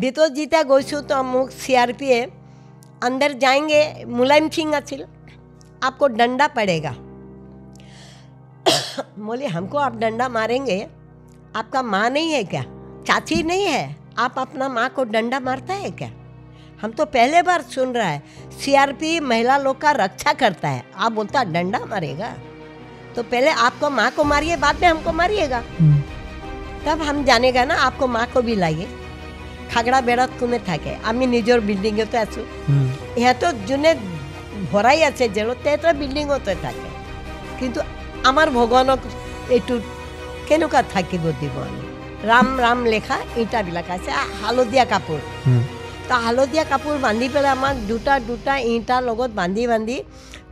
ভিতৰত 0.00 0.31
যেতিয়া 0.31 0.61
গৈছোঁ 0.63 0.99
তো 1.09 1.17
মোক 1.25 1.47
চি 1.55 1.73
আৰ 1.79 1.91
পিয়ে 1.95 2.19
अंदर 3.01 3.33
जाएंगे 3.35 3.81
मुलायम 4.11 4.47
सिंह 4.49 4.75
আছিল 4.75 5.01
आपको 5.81 6.07
डंडा 6.11 6.47
पड़ेगा 6.49 6.93
बोले 9.21 9.45
हमको 9.47 9.77
आप 9.79 9.95
डंडा 9.97 10.27
मारेंगे 10.29 10.77
आपका 11.55 11.81
माँ 11.85 12.09
नहीं 12.09 12.31
है 12.31 12.43
क्या 12.45 12.63
चाची 13.07 13.41
नहीं 13.43 13.65
है 13.65 13.83
आप 14.19 14.39
अपना 14.39 14.69
माँ 14.69 14.87
को 14.95 15.03
डंडा 15.11 15.39
मारता 15.41 15.73
है 15.75 15.91
क्या 15.93 16.09
हम 16.81 16.91
तो 16.93 17.05
पहले 17.09 17.41
बार 17.43 17.61
सुन 17.69 17.93
रहा 17.95 18.07
है 18.07 18.49
सीआरपी 18.57 19.19
महिला 19.25 19.57
लोग 19.59 19.81
का 19.81 19.91
रक्षा 19.97 20.33
करता 20.35 20.69
है 20.69 20.83
आप 20.97 21.11
बोलता 21.11 21.43
डंडा 21.51 21.83
मारेगा 21.87 22.31
तो 23.15 23.23
पहले 23.25 23.51
आपको 23.67 23.89
माँ 23.91 24.09
को 24.11 24.23
मारिए 24.25 24.57
बाद 24.57 24.81
में 24.81 24.87
हमको 24.87 25.13
मारिएगा 25.13 25.61
তব 26.83 27.01
हम 27.03 27.17
জানেগা 27.25 27.63
না 27.65 27.75
आपको 27.81 28.05
माँ 28.09 28.25
को 28.33 28.41
भी 28.43 28.55
লাগে 28.55 28.85
খাগড়া 29.71 29.99
বেড়াত 30.07 30.31
কোনে 30.39 30.59
থাকে? 30.69 30.91
আমি 31.09 31.23
নিজৰ 31.35 31.59
বিল্ডিঙতে 31.69 32.17
আছোঁ। 32.25 32.45
ইহঁতৰ 33.19 33.53
যোনে 33.69 33.91
ভৰাই 34.71 34.99
আছে 35.09 35.25
জেলত 35.35 35.57
তেহেঁতৰ 35.65 35.93
বিল্ডিঙতে 36.01 36.53
থাকে। 36.65 36.89
কিন্তু 37.59 37.79
আমাৰ 38.29 38.47
ভগৱানক 38.57 38.99
এইটো 39.55 39.73
কেনেকুৱা 40.47 40.81
থাকিব 40.93 41.23
দিব 41.41 41.55
আমি? 41.67 41.83
ৰাম 42.29 42.47
ৰাম 42.63 42.79
লেখা 42.93 43.17
ইটাবিলাক 43.43 43.87
আছে 43.95 44.11
হালধীয়া 44.41 44.85
কাপোৰ। 44.91 45.19
তো 46.07 46.13
হালধীয়া 46.25 46.65
কাপোৰ 46.71 46.95
বান্ধি 47.05 47.27
পেলাই 47.33 47.51
আমাক 47.57 47.75
দুটা 47.89 48.13
দুটা 48.29 48.53
ইটাৰ 48.73 49.01
লগত 49.09 49.29
বান্ধি 49.39 49.63
বান্ধি 49.71 49.97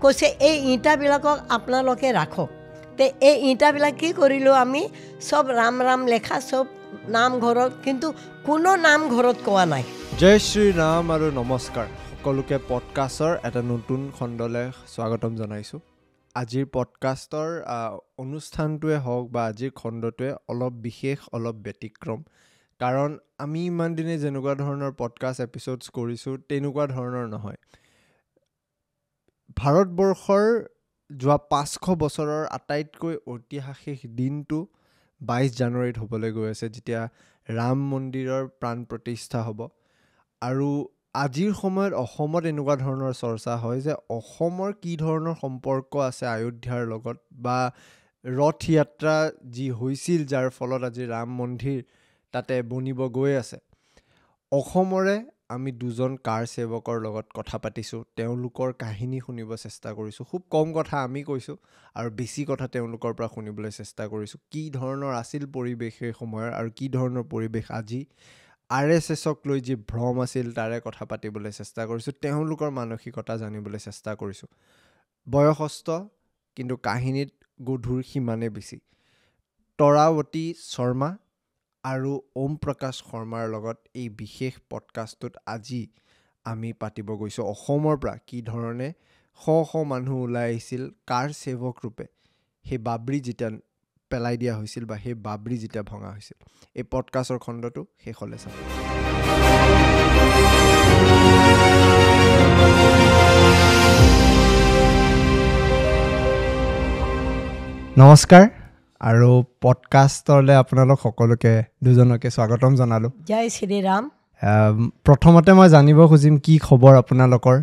কৈছে 0.02 0.28
এই 0.50 0.56
ইটাবিলাকক 0.74 1.38
আপোনালোকে 1.56 2.08
ৰাখক। 2.20 2.50
তে 2.98 3.06
এই 3.30 3.36
ইটাবিলাক 3.52 3.94
কি 4.02 4.10
কৰিলোঁ 4.20 4.56
আমি? 4.64 4.84
চব 5.30 5.46
ৰাম 5.60 5.76
ৰাম 5.88 6.02
লেখা 6.14 6.38
চব 6.50 6.66
নামঘৰত 7.08 7.72
কিন্তু 7.84 8.14
কোনো 8.46 8.76
নামঘৰত 8.76 9.38
কোৱা 9.46 9.66
নাই। 9.66 9.84
জয় 10.20 10.40
শ্ৰীৰাম 10.40 11.12
আৰু 11.12 11.28
নমস্কাৰ। 11.32 11.88
সকলোকে 12.12 12.58
পডকাষ্টৰ 12.70 13.34
এটা 13.44 13.62
নতুন 13.62 14.12
খণ্ডলৈ 14.20 14.72
স্বাগতম 14.88 15.36
জনাইছোঁ। 15.36 15.80
আজিৰ 16.36 16.66
পডকাষ্টৰ 16.74 17.50
অনুষ্ঠানটোৱে 18.18 18.98
হওক 18.98 19.30
বা 19.30 19.46
আজিৰ 19.46 19.72
খণ্ডটোৱে 19.72 20.34
অলপ 20.48 20.74
বিশেষ 20.74 21.20
অলপ 21.32 21.56
ব্যতিক্ৰম। 21.56 22.24
কাৰণ 22.80 23.18
আমি 23.38 23.66
ইমান 23.66 23.96
দিনে 23.96 24.18
যেনেকুৱা 24.18 24.56
ধৰণৰ 24.56 24.92
পডকাষ্ট 24.98 25.42
এপিছ'ডছ 25.42 25.90
কৰিছোঁ 25.90 26.38
তেনেকুৱা 26.50 26.86
ধৰণৰ 26.88 27.26
নহয়। 27.28 27.58
ভাৰতবৰ্ষৰ 29.58 30.46
যোৱা 31.18 31.38
পাঁচশ 31.38 31.78
বছৰৰ 31.98 32.46
আটাইতকৈ 32.46 33.16
ঐতিহাসিক 33.28 34.00
দিনটো 34.16 34.68
বাইছ 35.22 35.52
জানুৱাৰীত 35.58 35.98
হ'বলৈ 35.98 36.32
গৈ 36.32 36.48
আছে 36.50 36.68
যেতিয়া 36.70 37.02
ৰাম 37.48 37.80
মন্দিৰৰ 37.92 38.44
প্ৰাণ 38.60 38.78
প্ৰতিষ্ঠা 38.86 39.40
হ'ব। 39.44 39.60
আৰু 40.42 40.70
আজিৰ 41.16 41.54
সময়ত 41.54 41.94
অসমত 41.94 42.44
এনেকুৱা 42.46 42.76
ধৰণৰ 42.76 43.14
চৰ্চা 43.14 43.54
হয় 43.58 43.80
যে 43.82 43.94
অসমৰ 44.10 44.72
কি 44.82 44.94
ধৰণৰ 44.98 45.36
সম্পৰ্ক 45.42 45.92
আছে 46.10 46.26
আয়োধ্যাৰ 46.26 46.82
লগত 46.88 47.18
বা 47.46 47.60
ৰথ 48.26 48.62
যাত্ৰা 48.72 49.16
যি 49.56 49.66
হৈছিল 49.72 50.22
যাৰ 50.26 50.48
ফলত 50.50 50.82
আজি 50.84 51.06
ৰাম 51.06 51.30
মন্দিৰ 51.40 51.82
তাতে 52.34 52.62
বনিব 52.72 53.00
গৈ 53.18 53.34
আছে। 53.36 53.58
অসমৰে 54.52 55.18
আমি 55.50 55.72
দুজন 55.72 56.16
কাৰ 56.24 56.44
সেৱকৰ 56.46 56.98
লগত 57.02 57.36
কথা 57.36 57.58
পাতিছোঁ 57.58 58.00
তেওঁলোকৰ 58.16 58.74
কাহিনী 58.74 59.20
শুনিব 59.20 59.54
চেষ্টা 59.56 59.94
কৰিছোঁ 59.94 60.26
খুব 60.26 60.42
কম 60.50 60.74
কথা 60.74 61.00
আমি 61.04 61.24
কৈছোঁ 61.24 61.56
আৰু 61.96 62.10
বেছি 62.12 62.46
কথা 62.46 62.68
তেওঁলোকৰ 62.68 63.14
পৰা 63.14 63.28
শুনিবলৈ 63.36 63.72
চেষ্টা 63.72 64.08
কৰিছোঁ 64.08 64.40
কি 64.52 64.62
ধৰণৰ 64.70 65.14
আছিল 65.14 65.48
পৰিৱেশ 65.48 65.98
সেই 65.98 66.14
সময়ৰ 66.20 66.50
আৰু 66.54 66.70
কি 66.76 66.90
ধৰণৰ 66.90 67.26
পৰিৱেশ 67.30 67.72
আজি 67.72 68.02
আৰ 68.70 68.90
এছ 68.90 69.08
এছক 69.12 69.48
লৈ 69.48 69.62
যি 69.62 69.76
ভ্ৰম 69.92 70.22
আছিল 70.22 70.54
তাৰে 70.54 70.78
কথা 70.82 71.06
পাতিবলৈ 71.06 71.52
চেষ্টা 71.52 71.86
কৰিছোঁ 71.86 72.14
তেওঁলোকৰ 72.22 72.70
মানসিকতা 72.72 73.38
জানিবলৈ 73.38 73.80
চেষ্টা 73.80 74.16
কৰিছোঁ। 74.16 74.50
বয়সস্থ 75.28 75.88
কিন্তু 76.58 76.76
কাহিনীত 76.84 77.30
গধুৰ 77.62 78.04
সিমানে 78.04 78.50
বেছি। 78.50 78.78
তৰাৱতী 79.80 80.46
শৰ্মা 80.58 81.10
আৰু 81.84 82.22
ওম 82.36 82.56
প্ৰকাশ 82.56 82.96
শৰ্মাৰ 83.12 83.50
লগত 83.50 83.78
এই 83.94 84.10
বিশেষ 84.10 84.54
পডকাষ্টটোত 84.70 85.34
আজি 85.46 85.88
আমি 86.46 86.74
পাতিব 86.74 87.16
গৈছোঁ 87.16 87.46
অসমৰ 87.46 87.98
পৰা 87.98 88.16
কি 88.28 88.42
ধৰণে 88.42 88.94
শ 89.40 89.46
শ 89.72 89.76
মানুহ 89.76 90.16
ওলাই 90.22 90.44
আহিছিল 90.44 90.90
কাৰ 91.08 91.30
সেৱক 91.30 91.76
ৰূপে 91.86 92.06
সেই 92.66 92.78
বাবৰি 92.78 93.20
যেতিয়া 93.20 93.50
পেলাই 94.10 94.38
দিয়া 94.38 94.54
হৈছিল 94.58 94.86
বা 94.86 94.98
সেই 94.98 95.14
বাবৰি 95.14 95.58
যেতিয়া 95.58 95.84
ভঙা 95.84 96.12
হৈছিল। 96.12 96.38
এই 96.76 96.84
পডকাষ্টৰ 96.84 97.38
খণ্ডটো 97.38 97.86
শেষলৈ 98.06 98.38
চাব 98.38 98.54
নমস্কাৰ 107.98 108.59
আৰু 109.02 109.30
পডকাষ্টলৈ 109.64 110.56
আপোনালোক 110.64 110.98
সকলোকে 111.06 111.54
দুজনকে 111.84 112.30
স্বাগতম 112.36 112.72
জনালোঁ। 112.80 113.12
জয় 113.30 113.48
শ্ৰীৰাম। 113.56 114.04
প্ৰথমতে 115.08 115.52
মই 115.60 115.68
জানিব 115.76 116.00
খুজিম 116.12 116.36
কি 116.46 116.54
খবৰ 116.68 116.94
আপোনালোকৰ 117.02 117.58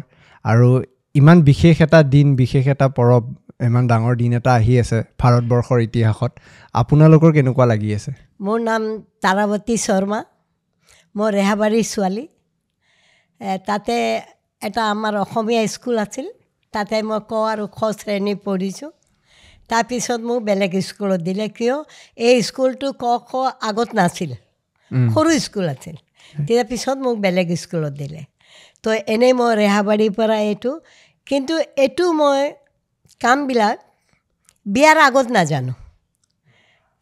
আৰু 0.44 0.68
ইমান 1.14 1.38
বিশেষ 1.50 1.76
এটা 1.86 2.00
দিন 2.14 2.26
বিশেষ 2.40 2.64
এটা 2.74 2.86
পৰৱ 2.96 3.22
ইমান 3.68 3.84
ডাঙৰ 3.90 4.14
দিন 4.20 4.30
এটা 4.38 4.52
আহি 4.60 4.74
আছে 4.82 4.98
ভাৰতবৰ্ষৰ 5.20 5.78
ইতিহাসত। 5.88 6.32
আপোনালোকৰ 6.80 7.30
কেনেকুৱা 7.36 7.64
লাগি 7.72 7.90
আছে? 7.98 8.10
মোৰ 8.44 8.58
নাম 8.68 8.82
তাৰাৱতী 9.24 9.76
শৰ্মা 9.86 10.20
মই 11.14 11.28
ৰেহাবাৰীৰ 11.36 11.86
ছোৱালী। 11.92 12.24
তাতে 13.68 13.96
এটা 14.62 14.82
আমাৰ 14.92 15.14
অসমীয়া 15.24 15.62
স্কুল 15.74 15.96
আছিল 16.04 16.26
তাতে 16.74 16.96
মই 17.08 17.20
ক 17.30 17.32
আৰু 17.52 17.64
খ 17.76 17.78
শ্ৰেণী 17.98 18.34
পঢ়িছোঁ। 18.44 18.90
তাৰপিছত 19.70 20.20
মোক 20.28 20.40
বেলেগ 20.48 20.72
স্কুলত 20.88 21.20
দিলে 21.28 21.46
কিয়? 21.48 21.76
এই 22.18 22.36
স্কুলটো 22.42 22.88
ক 23.02 23.04
খ 23.28 23.30
আগত 23.68 23.88
নাছিল। 24.00 24.32
সৰু 25.14 25.30
স্কুল 25.46 25.66
আছিল। 25.68 25.96
তেতিয়া 26.46 26.64
পিছত 26.70 26.96
মোক 27.04 27.16
বেলেগ 27.24 27.48
স্কুলত 27.62 27.92
দিলে। 28.02 28.20
তো 28.84 28.88
এনেই 29.14 29.32
মই 29.40 29.52
ৰেহাবাৰীৰ 29.60 30.12
পৰা 30.18 30.36
এইটো। 30.50 30.72
কিন্তু 31.26 31.54
এইটো 31.84 32.06
মই 32.12 32.42
কামবিলাক 33.20 33.76
বিয়াৰ 34.66 34.96
আগত 35.08 35.26
নাজানো। 35.36 35.72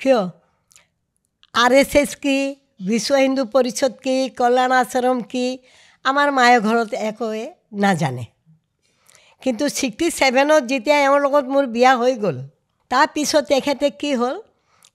কিয়? 0.01 0.21
আৰ 1.55 1.73
এছ 1.73 1.93
এছ 1.97 2.11
কি 2.15 2.37
বিশ্ব 2.89 3.11
হিন্দু 3.25 3.43
পৰিষদ 3.55 3.93
কি 4.05 4.15
কল্যাণ 4.39 4.73
আশ্ৰম 4.79 5.19
কি 5.33 5.45
আমাৰ 6.05 6.29
মায়ে 6.39 6.59
ঘৰত 6.67 6.91
একোৱে 7.11 7.45
নাজানে। 7.85 8.25
কিন্তু 9.43 9.65
ছিক্সটি 9.69 10.07
ছেভেনত 10.19 10.63
যেতিয়া 10.71 10.97
এওঁৰ 11.07 11.21
লগত 11.27 11.45
মোৰ 11.55 11.65
বিয়া 11.67 11.93
হৈ 11.97 12.15
গ'ল 12.25 12.37
তাৰপিছত 12.91 13.43
তেখেতে 13.49 13.91
কি 14.01 14.11
হ'ল 14.21 14.37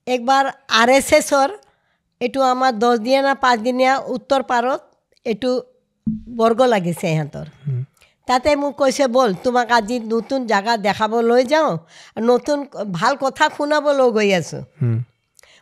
একবাৰ 0.07 0.45
আৰ 0.79 0.89
এছ 0.89 1.09
এছৰ 1.19 1.50
এইটো 2.22 2.39
আমাৰ 2.44 2.72
দহদিনীয়া 2.81 3.22
না 3.22 3.33
পাঁচদিনীয়া 3.44 3.94
উত্তৰ 4.16 4.41
পাৰত 4.51 4.81
এইটো 5.25 5.51
বৰ্গ 6.39 6.59
লাগিছে 6.73 7.07
সিহঁতৰ 7.07 7.47
তাতে 8.28 8.55
মোক 8.55 8.73
কৈছে 8.79 9.05
ব'ল 9.16 9.31
তোমাক 9.44 9.72
আজি 9.78 9.95
নতুন 10.09 10.39
জেগা 10.51 10.73
দেখাব 10.88 11.13
লৈ 11.29 11.44
যাওঁ 11.53 11.72
নতুন 12.23 12.57
ভাল 12.91 13.13
কথা 13.22 13.45
শুনাবলৈ 13.55 14.09
গৈ 14.17 14.29
আছোঁ। 14.39 14.63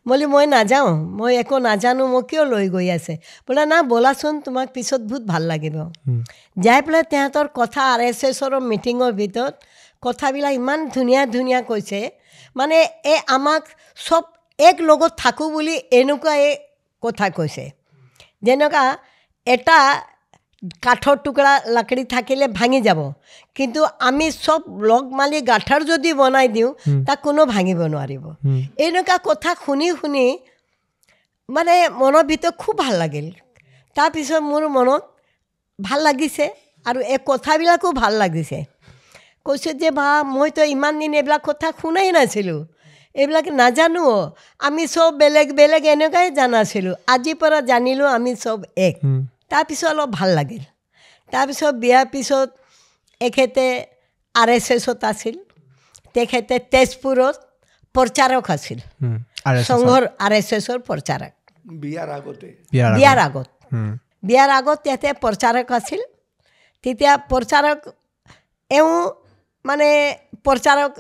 বোলে 0.06 0.26
মই 0.34 0.46
নাযাওঁ 0.56 0.92
মই 1.18 1.34
একো 1.42 1.56
নাজানো 1.68 2.04
মই 2.14 2.24
কিয় 2.30 2.44
লৈ 2.54 2.66
গৈ 2.76 2.88
আছে? 2.98 3.14
বোলে 3.48 3.64
না 3.72 3.78
ব'লাচোন 3.92 4.34
তোমাক 4.46 4.68
পিছত 4.76 5.02
বহুত 5.10 5.24
ভাল 5.32 5.44
লাগিব। 5.52 5.78
যাই 6.58 6.80
পেলাই 6.86 7.04
তেহেঁতৰ 7.12 7.48
কথা 7.60 7.82
আৰ 7.94 8.02
এছ 8.10 8.20
এছৰ 8.30 8.54
মিটিঙৰ 8.72 9.12
ভিতৰত 9.22 9.54
কথাবিলাক 10.04 10.54
ইমান 10.62 10.80
ধুনীয়া 10.96 11.22
ধুনীয়া 11.36 11.60
কৈছে। 11.70 12.00
মানে 12.56 12.78
এই 13.12 13.20
আমাক 13.36 13.64
চব 13.98 14.24
এক 14.60 14.78
লগত 14.90 15.12
থাকোঁ 15.24 15.48
বুলি 15.56 15.76
এনেকুৱা 16.00 16.34
এই 16.48 16.54
কথা 17.04 17.28
কৈছে। 17.38 17.66
যেনেকুৱা 18.44 18.84
এটা 19.48 19.78
কাঠৰ 20.86 21.16
টুকুৰা 21.26 21.54
লাকৰি 21.76 22.04
থাকিলে 22.14 22.46
ভাঙি 22.60 22.80
যাব। 22.88 23.00
কিন্তু 23.58 23.82
আমি 24.10 24.26
চব 24.46 24.62
লগ 24.92 25.04
মালি 25.18 25.40
গাঁঠাৰ 25.50 25.82
যদি 25.92 26.10
বনাই 26.22 26.48
দিওঁ 26.56 26.70
তাক 27.08 27.18
কোনো 27.26 27.42
ভাঙিব 27.54 27.80
নোৱাৰিব। 27.94 28.24
এনেকুৱা 28.86 29.18
কথা 29.28 29.52
শুনি 29.66 29.88
শুনি 30.00 30.26
মানে 31.50 31.74
মনৰ 32.02 32.24
ভিতৰত 32.32 32.56
খুব 32.64 32.76
ভাল 32.84 32.96
লাগিল। 33.02 33.28
তাৰপিছত 33.96 34.42
মোৰ 34.52 34.64
মনত 34.78 35.04
ভাল 35.80 36.00
লাগিছে 36.08 36.46
আৰু 36.86 37.00
এই 37.14 37.20
কথাবিলাকো 37.26 37.88
ভাল 38.02 38.14
লাগিছে। 38.24 38.58
কৈছোঁ 39.48 39.74
যে 39.82 39.90
বা 39.98 40.08
মইতো 40.36 40.64
ইমান 40.76 40.94
দিন 41.02 41.14
এইবিলাক 41.20 41.42
কথা 41.50 41.68
শুনাই 41.82 42.10
নাছিলোঁ। 42.18 42.60
এইবিলাক 43.16 43.48
নাজানো 43.60 44.06
আমি 44.68 44.84
চব 44.94 45.10
বেলেগ 45.22 45.48
বেলেগ 45.60 45.84
এনেকুৱাই 45.94 46.28
জানাছিলোঁ। 46.40 46.96
আজিৰ 47.14 47.36
পৰা 47.42 47.60
জানিলোঁ 47.72 48.08
আমি 48.18 48.32
চব 48.44 48.60
এক। 48.88 48.96
তাৰপিছত 49.52 49.90
অলপ 49.94 50.10
ভাল 50.18 50.30
লাগিল। 50.40 50.64
তাৰপিছত 51.34 51.74
বিয়াৰ 51.84 52.06
পিছত 52.14 52.48
এখেতে 53.22 53.66
আৰ 54.36 54.50
এছ 54.58 54.68
এছত 54.76 55.00
আছিল। 55.12 55.36
তেখেতে 56.16 56.56
তেজপুৰত 56.74 57.36
প্ৰচাৰক 57.96 58.46
আছিল। 58.56 58.80
সংঘৰ 59.70 60.02
আৰ 60.26 60.34
এছ 60.40 60.50
এছৰ 60.58 60.80
প্ৰচাৰক। 60.88 61.34
বিয়াৰ 61.84 62.10
আগতে। 62.18 62.48
বিয়াৰ 62.74 63.18
আগত। 63.28 63.48
বিয়াৰ 64.28 64.50
আগত 64.60 64.80
ইয়াতে 64.88 65.10
প্ৰচাৰক 65.24 65.68
আছিল। 65.80 66.02
তেতিয়া 66.84 67.14
প্ৰচাৰক 67.32 67.80
এওঁ 68.72 68.98
মানে 69.68 69.88
প্ৰচাৰক 70.46 70.92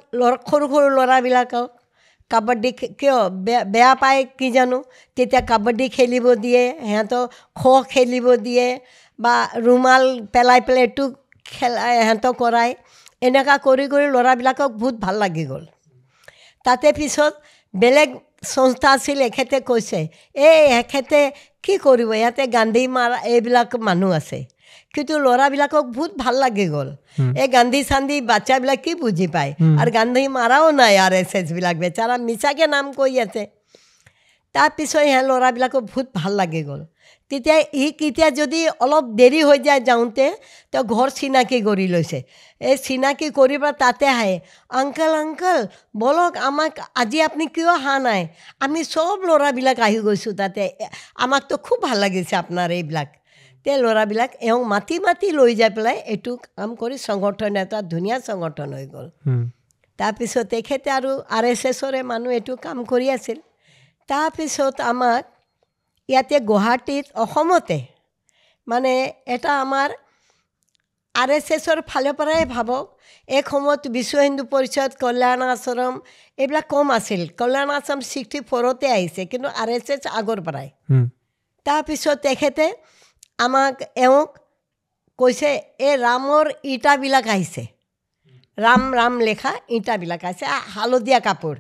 সৰু 0.49 0.65
সৰু 0.73 0.87
ল'ৰাবিলাকক 0.97 1.67
কাবাডী 2.31 2.71
কিয় 2.99 3.17
বেয়া 3.45 3.61
বেয়া 3.73 3.91
পায় 4.01 4.21
কি 4.39 4.47
জানো? 4.55 4.77
তেতিয়া 5.17 5.41
কাবাডী 5.51 5.85
খেলিব 5.95 6.25
দিয়ে 6.43 6.63
সিহঁতক 6.81 7.25
খ' 7.59 7.83
খেলিব 7.93 8.27
দিয়ে 8.47 8.67
বা 9.19 9.35
ৰুমাল 9.65 10.03
পেলাই 10.33 10.59
পেলাই 10.67 10.83
এইটো 10.87 11.03
খেলাই 11.45 11.93
সিহঁতক 11.99 12.33
কৰাই 12.41 12.69
এনেকুৱা 13.21 13.55
কৰি 13.67 13.85
কৰি 13.93 14.05
ল'ৰাবিলাকক 14.15 14.69
বহুত 14.81 14.95
ভাল 15.05 15.15
লাগি 15.23 15.45
গ'ল। 15.51 15.63
তাতে 16.65 16.87
পিছত 16.99 17.33
বেলেগ 17.73 18.09
সংস্থা 18.53 18.89
আছিল 18.97 19.19
এখেতে 19.29 19.57
কৈছে 19.69 19.99
এই 20.47 20.59
এখেতে 20.81 21.19
কি 21.63 21.73
কৰিব? 21.85 22.09
ইয়াতে 22.21 22.43
গান্ধী 22.55 22.83
মাৰা 22.95 23.17
এইবিলাক 23.33 23.69
মানুহ 23.87 24.11
আছে। 24.19 24.39
কিন্তু 24.93 25.13
ল'ৰাবিলাকক 25.25 25.85
বহুত 25.95 26.11
ভাল 26.17 26.35
লাগি 26.43 26.67
গ'ল। 26.73 26.89
এই 27.41 27.47
গান্ধী 27.47 27.81
চান্ধী 27.83 28.17
বাচ্চাবিলাক 28.31 28.79
কি 28.85 28.91
বুজি 29.01 29.27
পায়? 29.35 29.51
আৰু 29.79 29.89
গান্ধী 29.91 30.23
মাৰাও 30.37 30.67
নাই 30.71 30.93
আৰ 31.05 31.13
এছ 31.21 31.31
এছবিলাক 31.35 31.75
বেচাৰা 31.83 32.15
মিছাকৈ 32.27 32.67
নাম 32.75 32.85
কৈ 32.93 33.13
আছে। 33.25 33.43
তাৰপিছত 34.55 35.01
সিহঁত 35.05 35.25
ল'ৰাবিলাকক 35.29 35.83
বহুত 35.91 36.07
ভাল 36.15 36.31
লাগি 36.41 36.61
গ'ল। 36.69 36.81
তেতিয়া 37.31 37.57
ই 37.73 37.85
কেতিয়া 37.99 38.29
যদি 38.39 38.59
অলপ 38.83 39.05
দেৰি 39.19 39.41
হৈ 39.47 39.59
যায় 39.67 39.81
যাওঁতে 39.89 40.25
তেওঁ 40.73 40.83
ঘৰ 40.93 41.07
চিনাকি 41.19 41.59
কৰি 41.67 41.87
লৈছে। 41.87 42.19
এই 42.61 42.75
চিনাকি 42.85 43.27
কৰি 43.29 43.55
পেলাই 43.61 43.75
তাতে 43.83 44.05
আহে 44.07 44.35
আংকল 44.79 45.11
আংকল 45.23 45.59
বলক 45.95 46.33
আমাক 46.47 46.73
আজি 47.01 47.17
আপুনি 47.21 47.45
কিয় 47.55 47.69
অহা 47.69 47.95
নাই? 47.99 48.21
আমি 48.59 48.79
চব 48.93 49.17
ল'ৰাবিলাক 49.27 49.77
আহি 49.87 49.99
গৈছোঁ 50.07 50.33
তাতে। 50.33 50.63
আমাকতো 51.23 51.53
খুব 51.65 51.77
ভাল 51.87 51.97
লাগিছে 52.03 52.33
আপোনাৰ 52.35 52.69
এইবিলাক। 52.79 53.09
তে 53.65 53.71
ল'ৰাবিলাক 53.83 54.31
এওঁক 54.47 54.63
মাতি 54.73 54.95
মাতি 55.05 55.27
লৈ 55.39 55.51
যাই 55.59 55.71
পেলাই 55.77 55.97
এইটো 56.13 56.31
কাম 56.45 56.69
কৰি 56.81 56.95
সংগঠন 57.07 57.53
এটা 57.63 57.77
ধুনীয়া 57.91 58.17
সংগঠন 58.29 58.69
হৈ 58.77 58.85
গ'ল। 58.93 59.07
তাৰপিছত 59.99 60.45
তেখেতে 60.53 60.89
আৰু 60.97 61.11
আৰ 61.35 61.45
এছ 61.53 61.61
এছৰে 61.71 62.01
মানুহ 62.11 62.31
এইটো 62.39 62.53
কাম 62.65 62.77
কৰি 62.91 63.07
আছিল। 63.17 63.37
তাৰপিছত 64.09 64.75
আমাক 64.91 65.23
ইয়াতে 66.09 66.37
গুৱাহাটীত 66.49 67.05
অসমতে 67.23 67.79
মানে 68.67 68.93
এটা 69.35 69.51
আমাৰ 69.63 69.89
আৰ 71.15 71.29
এছ 71.37 71.47
এছৰ 71.55 71.79
ফালৰ 71.89 72.13
পৰাই 72.19 72.43
ভাবক 72.55 72.85
এক 73.29 73.45
সময়ত 73.53 73.83
বিশ্ব 73.95 74.13
হিন্দু 74.25 74.43
পৰিষদ 74.53 74.91
কল্যাণ 75.03 75.41
আশ্ৰম 75.53 75.95
এইবিলাক 76.37 76.65
কম 76.73 76.87
আছিল। 76.97 77.21
কল্যাণ 77.39 77.69
আশ্ৰম 77.77 77.99
ছিক্সটি 78.11 78.39
ফ'ৰতে 78.49 78.87
আহিছে 78.97 79.21
কিন্তু 79.31 79.47
আৰ 79.61 79.69
এছ 79.77 79.87
এছ 79.95 80.03
আগৰ 80.19 80.39
পৰাই। 80.47 80.67
তাৰপিছত 81.65 82.17
তেখেতে 82.27 82.65
আমাক 83.39 83.75
এওঁক 84.05 84.29
কৈছে 85.19 85.49
এই 85.87 85.95
ৰামৰ 86.05 86.45
ইটাবিলাক 86.73 87.27
আহিছে। 87.35 87.63
ৰাম 88.57 88.81
ৰাম 88.97 89.13
লেখা 89.27 89.51
ইটাবিলাক 89.77 90.23
আহিছে। 90.29 90.45
হালধীয়া 90.75 91.19
কাপোৰ। 91.27 91.55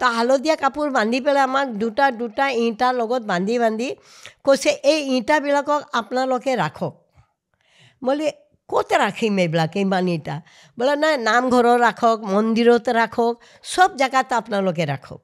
তো 0.00 0.04
হালধীয়া 0.16 0.56
কাপোৰ 0.62 0.86
বান্ধি 0.98 1.18
পেলাই 1.26 1.44
আমাক 1.48 1.66
দুটা 1.82 2.06
দুটা 2.20 2.46
ইটাৰ 2.64 2.92
লগত 3.00 3.22
বান্ধি 3.32 3.54
বান্ধি 3.64 3.88
কৈছে 4.46 4.70
এই 4.92 5.00
ইটাবিলাকক 5.16 5.80
আপোনালোকে 6.00 6.52
ৰাখক। 6.62 6.94
বুলি 8.02 8.28
ক'ত 8.70 8.90
ৰাখিম 9.04 9.34
এইবিলাক 9.44 9.74
ইমান 9.76 10.06
ইটা? 10.16 10.36
বোলে 10.78 10.94
নাই 11.02 11.14
নামঘৰত 11.28 11.76
ৰাখক 11.86 12.18
মন্দিৰত 12.34 12.86
ৰাখক 13.00 13.34
চব 13.72 13.90
জেগাত 14.00 14.30
আপোনালোকে 14.40 14.84
ৰাখক। 14.92 15.20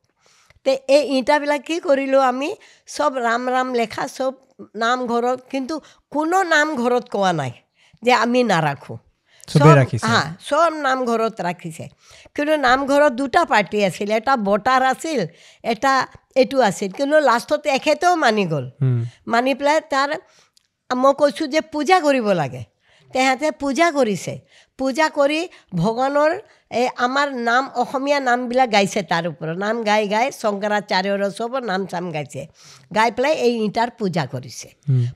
তে 0.66 0.72
এই 0.96 1.02
ইটাবিলাক 1.18 1.62
কি 1.68 1.76
কৰিলোঁ 1.80 2.22
আমি। 2.22 2.50
চব 2.88 3.12
ৰাম 3.26 3.42
ৰাম 3.54 3.68
লেখা 3.80 4.04
চব 4.16 4.32
নামঘৰত 4.82 5.38
কিন্তু 5.52 5.74
কোনো 6.12 6.38
নামঘৰত 6.54 7.04
কোৱা 7.14 7.30
নাই 7.40 7.52
যে 8.02 8.12
আমি 8.24 8.40
নাৰাখোঁ। 8.52 8.96
হা 10.04 10.18
চব 10.48 10.72
নামঘৰত 10.86 11.36
ৰাখিছে। 11.40 11.84
কিন্তু 12.36 12.54
নামঘৰত 12.66 13.12
দুটা 13.12 13.42
পাৰ্টি 13.52 13.78
আছিল 13.84 14.08
এটা 14.18 14.34
বটাৰ 14.48 14.82
আছিল 14.92 15.20
এটা 15.64 15.92
এইটো 16.36 16.56
আছিল। 16.60 16.90
কিন্তু 16.98 17.16
লাষ্টত 17.20 17.62
এখেতেও 17.78 18.14
মানি 18.24 18.44
গ'ল। 18.52 18.66
মানি 19.32 19.52
পেলাই 19.54 19.78
তাৰ 19.92 20.10
মই 20.90 21.12
কৈছোঁ 21.20 21.46
যে 21.54 21.60
পূজা 21.72 21.96
কৰিব 22.06 22.26
লাগে। 22.40 22.62
তেহেঁতে 23.10 23.48
পূজা 23.60 23.86
কৰিছে। 23.90 24.34
পূজা 24.78 25.06
কৰি 25.18 25.40
ভগৱানৰ 25.74 26.30
এই 26.70 26.86
আমাৰ 27.06 27.28
নাম 27.48 27.64
অসমীয়া 27.82 28.18
নামবিলাক 28.28 28.68
গাইছে 28.76 29.00
তাৰ 29.12 29.24
ওপৰত। 29.30 29.56
নাম 29.64 29.76
গাই 29.88 30.02
গাই 30.14 30.26
শংকৰাচাৰ্যৰ 30.40 31.22
চবৰ 31.38 31.62
নাম 31.70 31.80
চাম 31.90 32.04
গাইছে। 32.14 32.42
গাই 32.96 33.10
পেলাই 33.16 33.34
এই 33.46 33.54
ইটাৰ 33.68 33.90
পূজা 33.98 34.24
কৰিছে। 34.34 34.68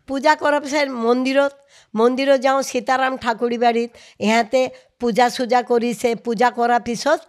পূজা 0.08 0.32
কৰাৰ 0.42 0.60
পিছত 0.64 0.88
মন্দিৰত 1.06 1.52
মন্দিৰত 1.94 2.38
যাওঁ 2.46 2.60
সীতাৰাম 2.70 3.12
ঠাকুৰী 3.24 3.58
বাৰীত 3.64 3.90
ইহঁতে 4.26 4.62
পূজা 5.00 5.26
চূজা 5.36 5.60
কৰিছে। 5.70 6.08
পূজা 6.26 6.48
কৰাৰ 6.58 6.80
পিছত 6.88 7.20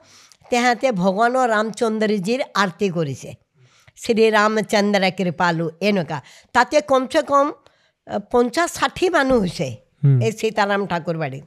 তেহেঁতে 0.52 0.88
ভগৱানৰ 1.04 1.48
ৰামচন্দ্ৰজীৰ 1.56 2.42
আৰতি 2.62 2.88
কৰিছে। 2.98 3.30
শ্ৰী 3.98 4.26
ৰামচন্দ্ৰ 4.38 5.04
কৃপালু 5.20 5.66
এনেকুৱা। 5.90 6.20
তাতে 6.56 6.78
কমচে 6.92 7.22
কম 7.32 7.46
পঞ্চাছ 8.32 8.70
ষাঠি 8.80 9.06
মানুহ 9.16 9.38
হৈছে 9.44 9.68
এই 10.26 10.32
সীতাৰাম 10.40 10.82
ঠাকুৰ 10.92 11.18
বাৰীত। 11.24 11.46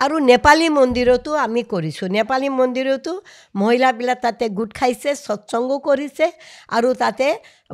আৰু 0.00 0.18
নেপালী 0.18 0.68
মন্দিৰতো 0.68 1.30
আমি 1.34 1.62
কৰিছোঁ। 1.62 2.08
নেপালী 2.08 2.48
মন্দিৰতো 2.48 3.12
মহিলাবিলাক 3.56 4.18
তাতে 4.22 4.48
গোট 4.48 4.70
খাইছে 4.74 5.10
সৎসংগ 5.14 5.70
কৰিছে 5.78 6.26
আৰু 6.68 6.88
তাতে 6.94 7.26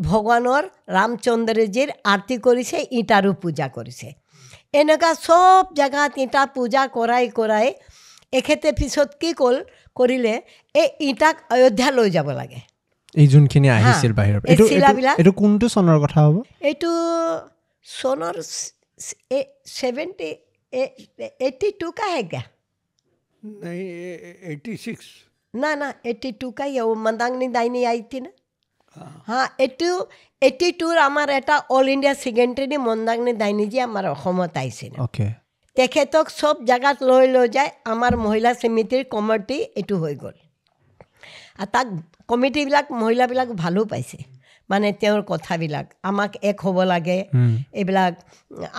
ভগৱানৰ 0.03 0.63
ৰামচন্দ্ৰজীৰ 0.89 1.89
আৰতি 2.13 2.37
কৰিছে 2.47 2.79
ইটাৰো 3.01 3.33
পূজা 3.43 3.67
কৰিছে। 3.77 4.09
এনেকুৱা 4.75 5.11
চব 5.27 5.65
জেগাত 5.77 6.13
ইটা 6.19 6.43
পূজা 6.55 6.83
কৰাই 6.97 7.25
কৰাই 7.39 7.69
এখেতে 8.33 8.69
পিছত 8.73 9.09
কি 9.21 9.31
কল 9.33 9.57
কৰিলে 9.97 10.35
এই 10.75 10.89
ইটাক 11.11 11.37
অযোধ্যা 11.51 11.89
লৈ 11.91 12.09
যাব 12.11 12.29
লাগে। 12.31 12.61
এই 13.15 13.27
যোনখিনি 13.27 13.69
আহিছিল 13.69 14.13
বাহিৰৰ। 14.13 14.41
এই 14.47 14.57
এইটো- 15.19 15.37
কোনটো 15.37 15.67
চনৰ 15.69 15.99
কথা 16.05 16.21
হ'ব? 16.27 16.37
এইটো 16.61 16.91
চনৰ 17.87 18.37
ছেভেণ্টি 19.77 20.31
এইটি 20.74 21.72
टू 21.80 21.92
का 21.92 22.06
है 22.08 22.24
क्या 22.26 22.44
नहीं 23.44 23.84
एट्टी 24.52 24.78
सिक्स 24.80 25.08
ना 25.54 25.74
ना 25.76 25.94
एट्टी 26.06 26.32
टू 26.42 26.52
का 26.52 26.64
ही 26.64 26.76
है 26.76 26.82
वो 26.84 26.96
मंदांगनी 27.02 27.48
दाइनी 27.50 27.84
आई 27.86 28.02
थी 28.14 28.20
ना 28.20 28.32
हाँ 29.28 29.46
এইটো 29.60 29.90
এইটি 30.42 30.68
টুৰ 30.80 30.98
আমাৰ 31.00 31.30
এটা 31.32 31.56
অল 31.70 31.90
ইণ্ডিয়া 31.90 32.14
ছেকেণ্ডেৰী 32.16 32.78
মন্দাংনী 32.80 33.34
দাইনীজী 33.34 33.80
আমাৰ 33.80 34.06
অসমত 34.12 34.58
আহিছিল 34.58 34.94
অ'কে 35.06 35.28
তেখেতক 35.78 36.26
চব 36.32 36.56
জেগাত 36.66 36.98
লৈ 37.04 37.26
লৈ 37.34 37.48
যায় 37.56 37.72
আমাৰ 37.86 38.16
মহিলা 38.22 38.52
সমিতিৰ 38.62 39.04
কমিটি 39.12 39.58
এইটো 39.76 39.96
হৈ 40.04 40.16
গ'ল 40.16 40.36
আৰু 41.58 41.70
তাক 41.74 41.88
কমিটিবিলাক 42.30 42.86
মহিলাবিলাক 42.94 43.50
ভালো 43.64 43.82
পাইছে 43.86 44.18
মানে 44.71 44.89
তেওঁৰ 44.93 45.23
কথাবিলাক। 45.23 45.87
আমাক 46.03 46.33
এক 46.43 46.57
হ'ব 46.65 46.79
লাগে। 46.83 47.19
এইবিলাক 47.73 48.15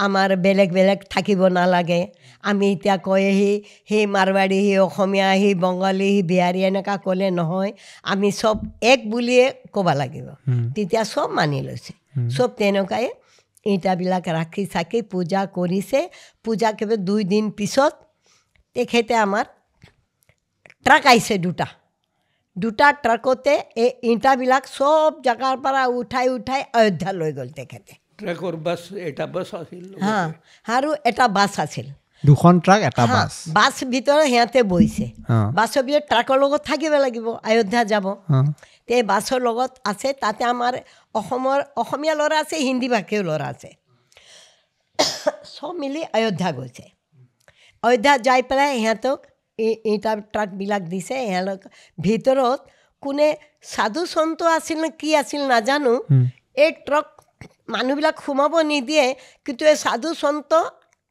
আমাৰ 0.06 0.30
বেলেগ 0.46 0.70
বেলেগ 0.74 1.00
থাকিব 1.10 1.42
নালাগে। 1.58 2.02
আমি 2.44 2.66
এতিয়া 2.72 2.96
কয় 2.98 3.28
সি 3.40 3.52
সি 3.90 3.98
মাৰৱাৰী 4.06 4.60
সি 4.66 4.74
অসমীয়া 4.78 5.28
সি 5.42 5.50
বঙালী 5.56 6.08
সি 6.16 6.22
বিহাৰী 6.32 6.60
এনেকুৱা 6.70 6.96
ক'লে 7.06 7.28
নহয়। 7.32 7.72
আমি 8.04 8.30
চব 8.32 8.58
এক 8.92 9.00
বুলিয়ে 9.10 9.46
ক'ব 9.74 9.88
লাগিব। 10.02 10.28
তেতিয়া 10.76 11.04
চব 11.04 11.28
মানি 11.32 11.60
লৈছে। 11.62 11.94
চব 12.36 12.50
তেনেকুৱাই 12.60 13.06
ইটাবিলাক 13.66 14.26
ৰাখি 14.30 14.64
চাকি 14.66 15.00
পূজা 15.12 15.42
কৰিছে। 15.58 16.00
পূজা 16.46 16.70
কেৱল 16.80 16.92
দুই 17.10 17.22
দিন 17.24 17.46
পিছত 17.58 17.94
তেখেতে 18.76 19.14
আমাৰ 19.16 19.46
ট্ৰাক 20.86 21.04
আহিছে 21.08 21.36
দুটা। 21.38 21.68
দুটা 22.58 22.88
ট্ৰাকতে 23.04 23.54
এই 23.84 23.90
ইটাবিলাক 24.14 24.64
চব 24.78 25.12
জেগাৰ 25.26 25.56
পৰা 25.64 25.84
উঠাই 26.00 26.28
উঠাই 26.38 26.62
অযোধ্যা 26.80 27.12
লৈ 27.20 27.32
গ'ল 27.38 27.50
তেখেতে। 27.58 27.94
বাছ 28.66 28.82
এটা 29.10 29.26
বাছ 29.36 29.50
আছিল 29.62 29.86
হা 30.06 30.20
আৰু 30.68 30.90
এটা 31.10 31.26
বাছ 31.38 31.54
আছিল। 31.66 31.88
দুখন 32.24 32.54
ট্ৰাক 32.66 32.82
এটা 32.90 33.06
বাছ? 33.16 33.32
বাছ 33.58 33.76
ভিতৰত 33.94 34.22
সিহঁতে 34.32 34.62
বহিছে। 34.72 35.06
বাছৰ 35.58 35.84
ভিতৰত 35.88 36.06
ট্ৰাকৰ 36.12 36.38
লগত 36.44 36.62
থাকিব 36.70 36.94
লাগিব 37.06 37.28
অযোধ্যা 37.50 37.82
যাব। 37.92 38.06
তে 38.88 38.96
বাছৰ 39.12 39.40
লগত 39.48 39.72
আছে 39.92 40.10
তাতে 40.24 40.44
আমাৰ 40.54 40.74
অসমৰ 41.16 41.60
অসমীয়া 41.82 42.16
ল'ৰা 42.20 42.38
আছে 42.44 42.56
হিন্দী 42.68 42.88
ভাষীও 42.96 43.22
ল'ৰা 43.30 43.48
আছে। 43.54 43.70
চব 45.56 45.74
মিলি 45.82 46.02
অযোধ্যা 46.18 46.50
গৈছে। 46.58 46.86
অযোধ্যা 47.84 48.14
যাই 48.28 48.42
পেলাই 48.50 48.70
সিহঁতক 48.76 49.20
এই 49.60 49.74
ইটা 49.94 50.12
ট্ৰাকবিলাক 50.34 50.84
দিছে 50.90 51.16
সিহঁতক 51.22 51.62
ভিতৰত 51.98 52.60
কোনে 53.04 53.28
সাধু 53.74 54.02
সন্ত 54.06 54.40
আছিল 54.52 54.78
নে 54.84 54.90
কি 55.02 55.10
আছিল 55.16 55.42
নাজানো 55.48 55.94
এই 56.64 56.72
ট্ৰাক 56.88 57.08
মানুহবিলাক 57.70 58.16
সোমাব 58.26 58.54
নিদিয়ে 58.72 59.06
কিন্তু 59.46 59.64
এই 59.72 59.78
সাধু 59.86 60.10
সন্ত 60.24 60.52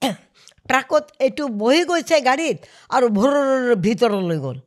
ট্ৰাকত 0.69 1.05
এইটো 1.21 1.45
বহি 1.63 1.83
গৈছে 1.91 2.17
গাড়ীত 2.21 2.59
আৰু 2.91 3.07
ভৰ 3.19 3.35
ভিতৰলৈ 3.87 4.39
গ'ল। 4.45 4.59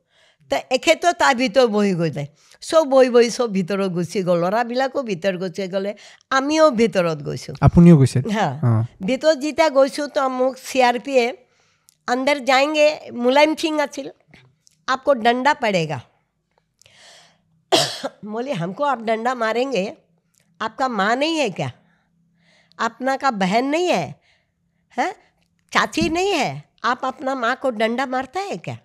তা 0.52 0.58
এখেতো 0.72 1.08
তাৰ 1.22 1.34
ভিতৰত 1.40 1.70
বহি 1.70 1.94
গৈছে 2.02 2.24
চব 2.64 2.84
বহি 2.94 3.10
বহি 3.16 3.30
চব 3.38 3.50
ভিতৰত 3.58 3.90
গুচি 3.96 4.20
গ'ল 4.28 4.38
ল'ৰাবিলাকো 4.44 5.00
ভিতৰত 5.10 5.36
গুচি 5.44 5.68
গ'লে 5.74 5.92
আমিও 6.32 6.66
ভিতৰত 6.82 7.20
গৈছোঁ। 7.28 7.56
আপুনিও 7.68 7.96
গৈছিল 8.00 8.24
হা 8.36 8.48
ভিতৰত 9.08 9.38
যেতিয়া 9.44 9.70
গৈছোঁ 9.78 10.08
তো 10.16 10.30
মোক 10.38 10.54
চি 10.64 10.78
আৰ 10.88 10.98
পিয়ে 11.06 11.26
अंदर 12.08 12.40
जाएँगे 12.40 13.12
मुलायम 13.14 13.56
सिंह 13.56 13.84
अचिल 13.84 14.12
आपको 14.90 15.14
डंडा 15.14 15.54
पड़ेगा। 15.54 16.02
बोले 18.26 18.54
हमको 18.54 18.84
आप 18.84 19.02
डंडा 19.02 19.36
मारेंगे? 19.36 19.98
आपका 20.62 20.88
माँ 20.88 21.16
नहीं 21.16 21.38
है 21.38 21.50
क्या? 21.50 21.72
अपना 22.80 23.18
का 23.18 23.32
बहन 23.32 23.66
नहीं 23.66 23.88
है? 23.88 24.16
हैं? 24.98 25.16
चाची 25.74 26.10
नहीं 26.10 26.34
है? 26.34 26.64
आप 26.84 27.06
अपना 27.06 27.36
माँ 27.36 27.56
को 27.56 27.70
डंडा 27.70 28.06
मारता 28.06 28.40
है 28.40 28.58
क्या? 28.58 28.78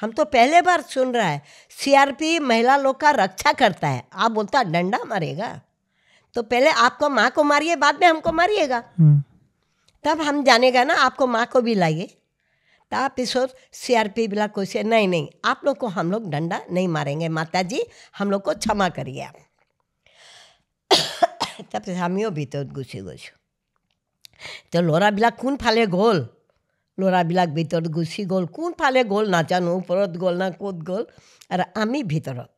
हम 0.00 0.12
तो 0.12 0.24
पहले 0.24 0.62
बार 0.62 0.80
सुन 0.80 1.14
रहा 1.14 1.28
है 1.28 1.42
सीआरपी 1.70 2.38
महिला 2.38 2.76
लोग 2.76 3.00
का 3.00 3.10
रक्षा 3.10 3.52
करता 3.52 3.88
है। 3.88 4.08
आप 4.12 4.30
बोलता 4.30 4.62
डंडा 4.62 4.98
मारेगा? 5.06 5.60
तो 6.34 6.42
पहले 6.42 6.70
आपको 6.70 7.08
माँ 7.08 7.30
को 7.30 7.44
मारिए 7.44 7.76
बाद 7.76 7.98
में 8.00 8.08
हमको 8.08 8.32
मारिएगा। 8.32 8.84
हम्म। 8.98 9.22
तब 10.04 10.20
हम 10.20 10.44
जानेगा 10.44 10.84
ना 10.84 10.94
आपको 10.94 11.26
माँ 11.26 11.46
को 11.46 11.60
भी 11.60 11.74
लाइए। 11.74 12.16
তাৰপিছত 12.92 13.48
চি 13.74 13.92
আৰ 13.96 14.08
পিবিলাক 14.14 14.50
কৈছে 14.54 14.78
নাই 14.84 15.04
নাই 15.12 15.24
আপোনালোকক 15.44 15.90
হামলোক 15.96 16.22
দণ্ডা 16.32 16.58
নাই 16.70 16.86
মাৰেংগে 16.96 17.28
মাতাজী 17.38 17.80
হামলোকক 18.18 18.56
ক্ষমা 18.62 18.88
কৰিয়ে 18.96 19.22
আপ 19.28 19.36
তাৰপিছত 21.70 21.98
আমিও 22.06 22.28
ভিতৰত 22.38 22.68
গুচি 22.76 22.98
গৈছোঁ 23.06 23.34
এতিয়া 24.60 24.82
ল'ৰাবিলাক 24.82 25.34
কোনফালে 25.42 25.84
গ'ল 25.94 26.18
ল'ৰাবিলাক 26.98 27.48
ভিতৰত 27.58 27.86
গুচি 27.96 28.22
গ'ল 28.30 28.44
কোনফালে 28.56 29.02
গ'ল 29.12 29.24
নাজানো 29.34 29.70
ওপৰত 29.78 30.12
গ'ল 30.22 30.34
না 30.42 30.48
ক'ত 30.56 30.76
গ'ল 30.88 31.04
আৰু 31.50 31.64
আমি 31.82 32.00
ভিতৰত 32.12 32.48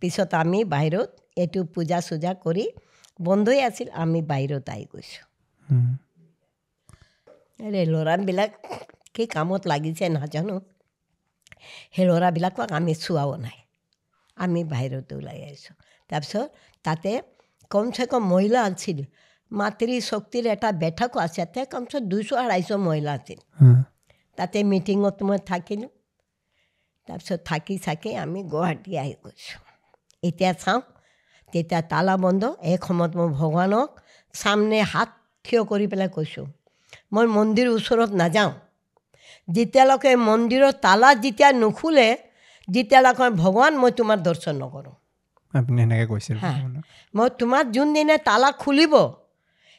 পিছত 0.00 0.32
আমি 0.42 0.58
বাহিৰত 0.74 1.08
এইটো 1.36 1.60
পূজা 1.74 1.98
চূজা 2.08 2.32
কৰি 2.44 2.64
বন্ধই 3.18 3.60
আছিল 3.62 3.88
আমি 4.02 4.20
বাহিৰত 4.30 4.66
আহি 4.70 4.84
গৈছোঁ 4.92 5.24
ল'ৰাবিলাক 7.88 8.50
কি 9.20 9.26
কামত 9.26 9.62
লাগিছে 9.66 10.04
নাজানো। 10.08 10.56
সেই 11.94 12.04
ল'ৰাবিলাকক 12.08 12.68
আমি 12.72 12.92
চোৱাও 12.94 13.32
নাই। 13.36 13.58
আমি 14.36 14.60
বাহিৰত 14.72 15.08
ওলাই 15.12 15.38
আহিছোঁ। 15.46 15.74
তাৰপিছত 16.10 16.46
তাতে 16.84 17.10
কমচে 17.70 18.04
কম 18.06 18.22
মহিলা 18.32 18.60
আছিল। 18.62 18.98
মাতৃ 19.50 19.94
শক্তিৰ 20.00 20.44
এটা 20.46 20.68
বেঠকো 20.72 21.18
আছে 21.20 21.40
তাতে 21.40 21.60
কমচে 21.72 21.98
দুইশ 22.10 22.28
আঢ়াইশ 22.32 22.70
মহিলা 22.86 23.12
আছিল। 23.12 23.40
তাতে 24.38 24.58
মিটিঙত 24.62 25.16
মই 25.22 25.38
থাকিলোঁ। 25.50 25.90
তাৰপিছত 27.08 27.40
থাকি 27.44 27.74
চাকি 27.78 28.10
আমি 28.14 28.40
গুৱাহাটী 28.42 28.92
আহি 29.02 29.14
গৈছোঁ। 29.22 29.60
এতিয়া 30.22 30.52
চাওঁ 30.52 30.80
তেতিয়া 31.52 31.80
তালা 31.82 32.14
বন্ধ 32.16 32.42
এই 32.62 32.76
সময়ত 32.86 33.12
মই 33.16 33.28
ভগৱানক 33.40 33.88
চামনে 34.34 34.78
হাত 34.82 35.10
থিয় 35.44 35.60
কৰি 35.62 35.86
পেলাই 35.86 36.08
কৈছোঁ 36.08 36.46
মই 37.12 37.26
মন্দিৰ 37.36 37.66
ওচৰত 37.68 38.10
নাযাওঁ। 38.14 38.52
যেতিয়ালৈকে 39.50 40.10
মন্দিৰৰ 40.28 40.72
তালা 40.84 41.10
যেতিয়া 41.14 41.48
নুখোলে 41.52 42.08
যেতিয়ালৈকে 42.68 43.26
ভগৱান 43.42 43.72
মই 43.76 43.90
তোমাৰ 43.98 44.18
দৰ্শন 44.26 44.54
নকৰোঁ। 44.56 44.94
আপুনি 45.52 45.80
সেনেকৈ 45.82 46.06
কৈছিল 46.06 46.36
হা। 46.36 46.52
মই 47.14 47.28
তোমাক 47.38 47.64
যোনদিনে 47.72 48.16
তালা 48.18 48.50
খুলিব 48.62 48.94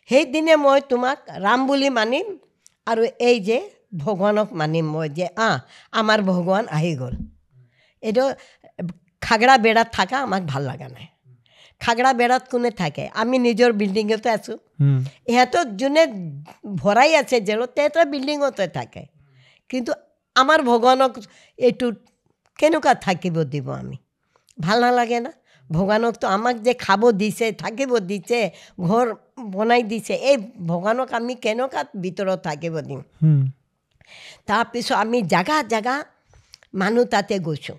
সেইদিনে 0.09 0.55
মই 0.55 0.79
তোমাক 0.89 1.17
ৰাম 1.45 1.59
বুলি 1.67 1.89
মানিম 1.89 2.27
আৰু 2.87 3.03
এই 3.29 3.37
যে 3.39 3.57
ভগৱানক 3.97 4.49
মানিম 4.53 4.85
মই 4.93 5.07
যে 5.09 5.27
আহ 5.37 5.57
আমাৰ 5.93 6.19
ভগৱান 6.21 6.65
আহি 6.77 6.91
গ'ল। 6.95 7.15
এইটো 8.03 8.23
খাগৰা 9.21 9.55
বেৰাত 9.57 9.87
থকা 9.93 10.17
আমাক 10.17 10.41
ভাল 10.45 10.63
লগা 10.63 10.87
নাই। 10.87 11.07
খাগৰা 11.81 12.11
বেৰাত 12.13 12.43
কোনে 12.51 12.71
থাকে? 12.71 13.03
আমি 13.13 13.35
নিজৰ 13.39 13.71
বিল্ডিঙতে 13.71 14.29
আছোঁ। 14.29 14.57
হুম, 14.79 14.99
ইহঁতৰ 15.27 15.65
যোনে 15.79 16.03
ভৰাই 16.75 17.11
আছে 17.21 17.37
জেলত 17.47 17.69
তেহেঁতৰ 17.75 18.05
বিল্ডিঙতে 18.05 18.67
থাকে। 18.67 19.03
কিন্তু 19.71 19.91
আমাৰ 20.35 20.59
ভগৱানক 20.71 21.11
এইটো 21.59 21.87
কেনেকুৱা 22.59 22.93
থাকিব 23.05 23.35
দিব 23.53 23.67
আমি? 23.71 23.97
ভালো 24.57 24.81
নালাগে 24.85 25.19
না? 25.25 25.31
ভগৱানকতো 25.69 26.25
আমাক 26.27 26.55
যে 26.65 26.73
খাব 26.85 27.01
দিছে 27.21 27.45
থাকিব 27.63 27.91
দিছে 28.09 28.39
ঘৰ 28.87 29.05
বনাই 29.53 29.81
দিছে 29.91 30.13
এই 30.29 30.37
ভগৱানক 30.71 31.09
আমি 31.19 31.33
কেনেকুৱা 31.45 31.81
ভিতৰত 32.03 32.39
থাকিব 32.47 32.75
দিম? 32.87 33.01
তাৰপিছত 34.47 34.95
আমি 35.03 35.17
জেগা 35.33 35.57
জেগা 35.73 35.95
মানুহ 36.81 37.03
তাতে 37.13 37.35
গৈছোঁ। 37.47 37.77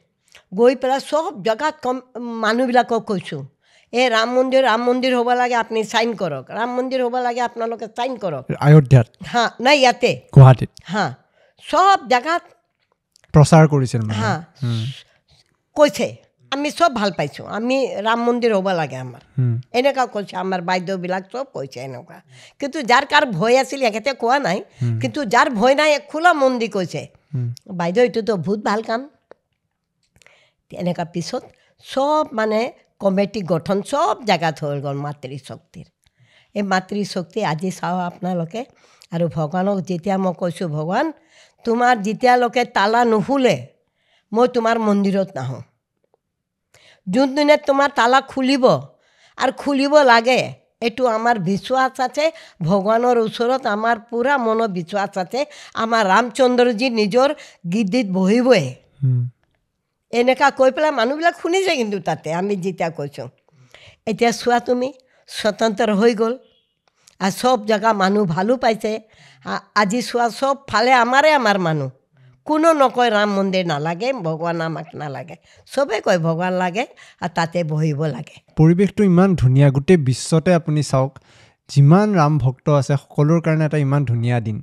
গৈ 0.58 0.74
পেলাই 0.82 1.00
চব 1.10 1.32
জেগাত 1.46 1.74
কম 1.84 1.96
মানুহবিলাকক 2.44 3.02
কৈছোঁ 3.10 3.42
এই 3.92 4.06
ৰাম 4.08 4.28
মন্দিৰ 4.36 4.62
ৰাম 4.64 4.80
মন্দিৰ 4.88 5.12
হ'ব 5.18 5.28
লাগে 5.40 5.56
আপুনি 5.62 5.80
চাইন 5.92 6.10
কৰক। 6.20 6.44
ৰাম 6.58 6.70
মন্দিৰ 6.76 7.00
হ'ব 7.04 7.16
লাগে 7.26 7.40
আপোনালোকে 7.48 7.86
চাইন 7.98 8.12
কৰক। 8.22 8.44
অয়োধ্যাত 8.66 9.06
হা 9.32 9.44
নাই 9.64 9.76
ইয়াতে। 9.82 10.10
গুৱাহাটীত? 10.34 10.70
হা। 10.92 11.04
চব 11.64 11.98
জেগাত 12.12 12.42
প্ৰচাৰ 13.34 13.64
কৰিছিল 13.72 14.00
মানে। 14.00 14.18
হা 14.20 14.34
কৈছে 15.76 16.06
আমি 16.52 16.68
চব 16.70 16.90
ভাল 16.94 17.10
পাইছোঁ। 17.18 17.44
আমি 17.58 17.76
ৰাম 18.06 18.20
মন্দিৰ 18.26 18.52
হ'ব 18.56 18.68
লাগে 18.80 18.96
আমাৰ। 18.96 19.22
এনেকুৱা 19.78 20.04
কৈছে 20.14 20.34
আমাৰ 20.36 20.60
বাইদেউবিলাক 20.68 21.22
চব 21.32 21.46
কৈছে 21.54 21.78
এনেকুৱা। 21.80 22.18
কিন্তু 22.60 22.78
যাৰ 22.90 23.04
কাৰ 23.12 23.24
ভয় 23.38 23.56
আছিল 23.62 23.80
এখেতে 23.82 24.10
কোৱা 24.22 24.36
নাই। 24.38 24.58
কিন্তু 25.02 25.20
যাৰ 25.34 25.48
ভয় 25.60 25.74
নাই 25.74 25.90
খোলা 26.10 26.32
মন্দিৰ 26.42 26.70
কৈছে 26.70 27.02
হুম, 27.34 27.48
বাইদেউ 27.80 28.02
এইটোতো 28.04 28.32
বহুত 28.36 28.60
ভাল 28.68 28.80
কাম। 28.82 29.00
এনেকুৱা 30.70 31.04
পিছত 31.14 31.42
চব 31.84 32.24
মানে 32.32 32.60
কমিটি 33.00 33.40
গঠন 33.52 33.78
চব 33.82 34.14
জেগাত 34.28 34.56
হৈ 34.64 34.78
গ'ল 34.80 34.96
মাতৃশক্তিৰ। 35.06 35.86
এই 36.54 36.62
মাতৃশক্তি 36.62 37.40
আজি 37.44 37.70
চাওঁ 37.70 38.00
আপোনালোকে 38.08 38.60
আৰু 39.12 39.24
ভগৱানক 39.36 39.78
যেতিয়া 39.88 40.16
মই 40.18 40.32
কৈছোঁ 40.38 40.68
ভগৱান 40.68 41.06
তোমাৰ 41.64 41.94
যেতিয়ালৈকে 42.02 42.62
তালা 42.76 43.00
নুখুলে 43.04 43.56
মই 44.32 44.46
তোমাৰ 44.54 44.76
মন্দিৰত 44.86 45.28
নাহোঁ। 45.34 45.62
যোনদিনে 47.06 47.56
তোমাৰ 47.66 47.90
তালা 47.96 48.20
খুলিব 48.32 48.64
আৰু 49.38 49.52
খুলিব 49.56 49.94
লাগে 50.04 50.40
এইটো 50.82 51.02
আমাৰ 51.08 51.36
বিশ্বাস 51.50 52.00
আছে 52.00 52.24
ভগৱানৰ 52.62 53.16
ওচৰত 53.18 53.62
আমাৰ 53.66 53.96
পূৰা 54.10 54.34
মনৰ 54.38 54.70
বিশ্বাস 54.78 55.12
আছে 55.18 55.40
আমাৰ 55.74 56.02
ৰামচন্দ্ৰজী 56.06 56.88
নিজৰ 57.00 57.28
গীদিত 57.72 58.06
বহিবই। 58.12 58.64
এনেকুৱা 60.12 60.48
কৈ 60.58 60.70
পেলাই 60.70 60.92
মানুহবিলাক 60.92 61.34
শুনিছে 61.42 61.72
কিন্তু 61.76 61.98
তাতে 62.00 62.28
আমি 62.32 62.54
যেতিয়া 62.56 62.90
কৈছোঁ। 62.90 63.28
এতিয়া 64.06 64.30
চোৱা 64.32 64.58
তুমি 64.68 64.88
স্বতন্ত্ৰ 65.28 65.90
হৈ 66.00 66.12
গ'ল। 66.14 66.34
আৰু 67.20 67.32
চব 67.40 67.58
জেগা 67.66 67.90
মানুহ 67.92 68.22
ভালো 68.26 68.54
পাইছে 68.56 68.92
আজি 69.82 70.00
চোৱা 70.08 70.26
চব 70.38 70.56
ফালে 70.70 70.92
আমাৰে 71.04 71.30
আমাৰ 71.40 71.58
মানুহ। 71.66 71.90
কোনো 72.46 72.68
নকয় 72.82 73.10
ৰাম 73.16 73.30
মন্দিৰ 73.38 73.64
নালাগে 73.72 74.08
ভগৱান 74.26 74.60
আমাক 74.66 74.88
নালাগে। 75.00 75.36
চবেই 75.72 76.00
কয় 76.06 76.18
ভগৱান 76.18 76.52
লাগে 76.62 76.84
আৰু 77.24 77.32
তাতে 77.36 77.58
বহিব 77.72 78.00
লাগে। 78.14 78.36
পৰিৱেশটো 78.58 79.02
ইমান 79.04 79.30
ধুনীয়া 79.42 79.68
গোটেই 79.70 79.98
বিশ্বতে 80.08 80.50
আপুনি 80.54 80.82
চাওক 80.82 81.12
যিমান 81.68 82.08
ৰাম 82.20 82.32
ভক্ত 82.44 82.66
আছে 82.80 82.94
সকলোৰ 83.02 83.40
কাৰণে 83.46 83.64
এটা 83.68 83.78
ইমান 83.86 84.02
ধুনীয়া 84.10 84.38
দিন। 84.46 84.58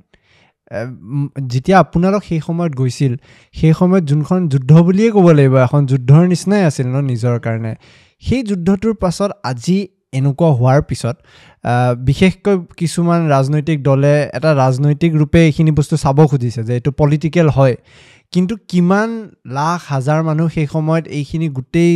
যেতিয়া 1.52 1.76
আপোনালোক 1.84 2.22
সেই 2.28 2.40
সময়ত 2.48 2.72
গৈছিল 2.80 3.12
সেই 3.54 3.72
সময়ত 3.80 4.04
যোনখন 4.10 4.40
যুদ্ধ 4.52 4.72
বুলিয়ে 4.86 5.10
ক'ব 5.14 5.26
লাগিব 5.38 5.54
এখন 5.66 5.80
যুদ্ধৰ 5.90 6.22
নিচিনাই 6.32 6.62
আছিল 6.68 6.86
ন 6.94 6.96
নিজৰ 7.10 7.36
কাৰণে। 7.46 7.72
সেই 8.22 8.42
যুদ্ধটোৰ 8.48 8.94
পাছত 9.02 9.30
আজি 9.50 9.78
এনেকুৱা 10.18 10.48
হোৱাৰ 10.58 10.80
পিছত 10.88 11.16
বিশেষকৈ 12.08 12.56
কিছুমান 12.76 13.20
ৰাজনৈতিক 13.30 13.78
দলে 13.82 14.14
এটা 14.36 14.50
ৰাজনৈতিক 14.64 15.12
ৰূপে 15.20 15.40
এইখিনি 15.48 15.70
বস্তু 15.78 15.94
চাব 15.96 16.18
খুজিছে 16.26 16.60
যে 16.68 16.72
এইটো 16.74 16.90
পলিটিকেল 17.00 17.48
হয়। 17.48 17.76
কিন্তু 18.32 18.54
কিমান 18.70 19.08
লাখ 19.46 19.80
হাজাৰ 19.92 20.20
মানুহ 20.22 20.46
সেই 20.48 20.66
সময়ত 20.66 21.04
এইখিনি 21.18 21.48
গোটেই 21.48 21.94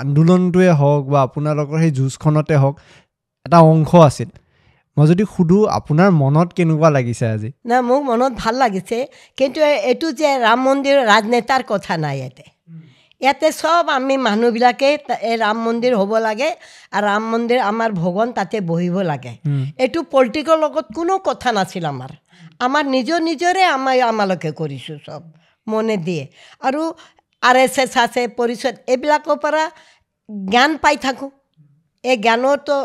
আন্দোলনটোৱে 0.00 0.70
হওক 0.80 1.02
বা 1.12 1.18
আপোনালোকৰ 1.22 1.76
সেই 1.82 1.90
যুঁজখনতে 1.90 2.54
হওক 2.62 2.74
এটা 3.46 3.58
অংশ 3.72 3.94
আছিল। 4.08 4.30
মই 4.96 5.06
যদি 5.06 5.24
সুধোঁ 5.34 5.62
আপোনাৰ 5.78 6.08
মনত 6.22 6.48
কেনেকুৱা 6.56 6.88
লাগিছে 6.90 7.24
আজি? 7.26 7.50
না 7.66 7.76
মোক 7.88 8.02
মনত 8.10 8.32
ভাল 8.42 8.54
লাগিছে। 8.54 8.98
কিন্তু 9.38 9.58
এইটো 9.90 10.06
যে 10.20 10.28
ৰাম 10.46 10.58
মন্দিৰ 10.66 10.96
ৰাজনেতাৰ 11.12 11.62
কথা 11.72 11.92
নাই 12.04 12.16
ইয়াতে। 12.18 12.44
ইয়াতে 13.24 13.48
চব 13.60 13.84
আমি 13.98 14.14
মানুহবিলাকে 14.28 14.88
এই 15.30 15.36
ৰাম 15.44 15.56
মন্দিৰ 15.66 15.92
হ'ব 16.00 16.12
লাগে 16.26 16.50
আৰু 16.96 17.04
ৰাম 17.08 17.24
মন্দিৰ 17.32 17.60
আমাৰ 17.70 17.90
ভগৱান 18.02 18.28
তাতে 18.38 18.56
বহিব 18.70 18.96
লাগে। 19.10 19.32
এইটো 19.84 20.00
পলিটিকৰ 20.14 20.56
লগত 20.64 20.86
কোনো 20.98 21.14
কথা 21.28 21.48
নাছিল 21.58 21.84
আমাৰ। 21.92 22.10
আমাৰ 22.66 22.84
নিজৰ 22.94 23.18
নিজৰে 23.30 23.62
আমাৰ 23.76 23.96
আমালোকে 24.12 24.50
কৰিছোঁ 24.60 24.98
চব 25.06 25.22
মনে 25.66 25.96
দিয়ে। 26.06 26.24
আৰু 26.66 26.82
আৰ 27.42 27.56
এছ 27.64 27.76
এছ 27.84 27.94
আছে 28.04 28.22
পৰিষদ 28.38 28.74
এইবিলাকৰ 28.92 29.36
পৰা 29.44 29.62
জ্ঞান 30.52 30.70
পাই 30.84 30.96
থাকোঁ। 31.04 31.30
এই 32.04 32.16
জ্ঞানৰতো 32.24 32.76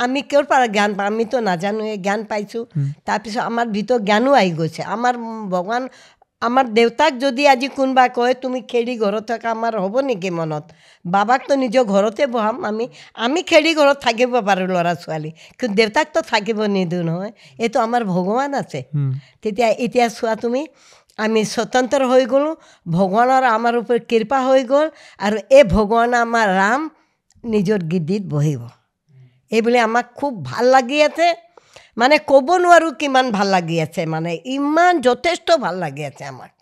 আমি 0.00 0.20
ক'ৰ 0.30 0.44
পৰা 0.50 0.66
জ্ঞান 0.76 0.90
পাওঁ 0.96 1.08
আমিতো 1.12 1.36
নাজানো 1.48 1.82
এই 1.94 1.98
জ্ঞান 2.06 2.20
পাইছোঁ। 2.30 2.62
তাৰপিছত 3.06 3.42
আমাৰ 3.50 3.66
ভিতৰত 3.76 4.00
জ্ঞানো 4.08 4.30
আহি 4.40 4.52
গৈছে। 4.60 4.82
আমাৰ 4.94 5.14
ভগৱান 5.52 5.82
আমাৰ 6.42 6.64
দেউতাক 6.68 7.12
যদি 7.18 7.42
আজি 7.48 7.68
কোনোবা 7.68 8.04
কয় 8.08 8.34
তুমি 8.34 8.60
খেৰি 8.70 8.94
ঘৰত 8.98 9.24
থকা 9.26 9.48
আমাৰ 9.50 9.72
হ'ব 9.76 9.94
নেকি 10.00 10.30
মনত? 10.30 10.64
বাবাকতো 11.04 11.52
নিজৰ 11.54 11.84
ঘৰতে 11.84 12.22
বহাম 12.26 12.56
আমি। 12.64 12.86
আমি 13.18 13.40
খেৰি 13.42 13.70
ঘৰত 13.74 13.98
থাকিব 14.02 14.32
পাৰোঁ 14.48 14.68
ল'ৰা 14.68 14.94
ছোৱালী। 14.94 15.30
কিন্তু 15.58 15.74
দেউতাকতো 15.74 16.20
থাকিব 16.22 16.58
নিদিওঁ 16.66 17.04
নহয়। 17.04 17.32
এইটো 17.58 17.78
আমাৰ 17.80 18.02
ভগৱান 18.04 18.50
আছে। 18.54 18.80
তেতিয়া 19.42 19.68
এতিয়া 19.84 20.06
চোৱা 20.08 20.34
তুমি 20.34 20.62
আমি 21.18 21.40
স্বতন্ত্ৰ 21.44 22.02
হৈ 22.06 22.24
গ'লোঁ 22.26 22.54
ভগৱানৰ 22.86 23.44
আমাৰ 23.56 23.72
ওপৰত 23.76 24.02
কৃপা 24.08 24.38
হৈ 24.48 24.62
গ'ল 24.64 24.86
আৰু 25.18 25.36
এই 25.50 25.64
ভগৱান 25.74 26.10
আমাৰ 26.24 26.46
ৰাম 26.60 26.80
নিজৰ 27.44 27.80
গিদ্দিত 27.90 28.22
বহিব। 28.26 28.62
এইবুলি 29.52 29.78
আমাক 29.78 30.06
খুব 30.14 30.32
ভাল 30.44 30.64
লাগি 30.66 30.98
আছে। 31.02 31.26
মানে 31.96 32.16
ক'ব 32.18 32.48
নোৱাৰোঁ 32.64 32.92
কিমান 32.92 33.26
ভাল 33.30 33.48
লাগি 33.48 33.76
আছে 33.80 34.02
মানে 34.06 34.32
ইমান 34.56 35.00
যথেষ্ট 35.00 35.48
ভাল 35.60 35.74
লাগি 35.78 36.04
আছে 36.04 36.24
আমাক। 36.24 36.52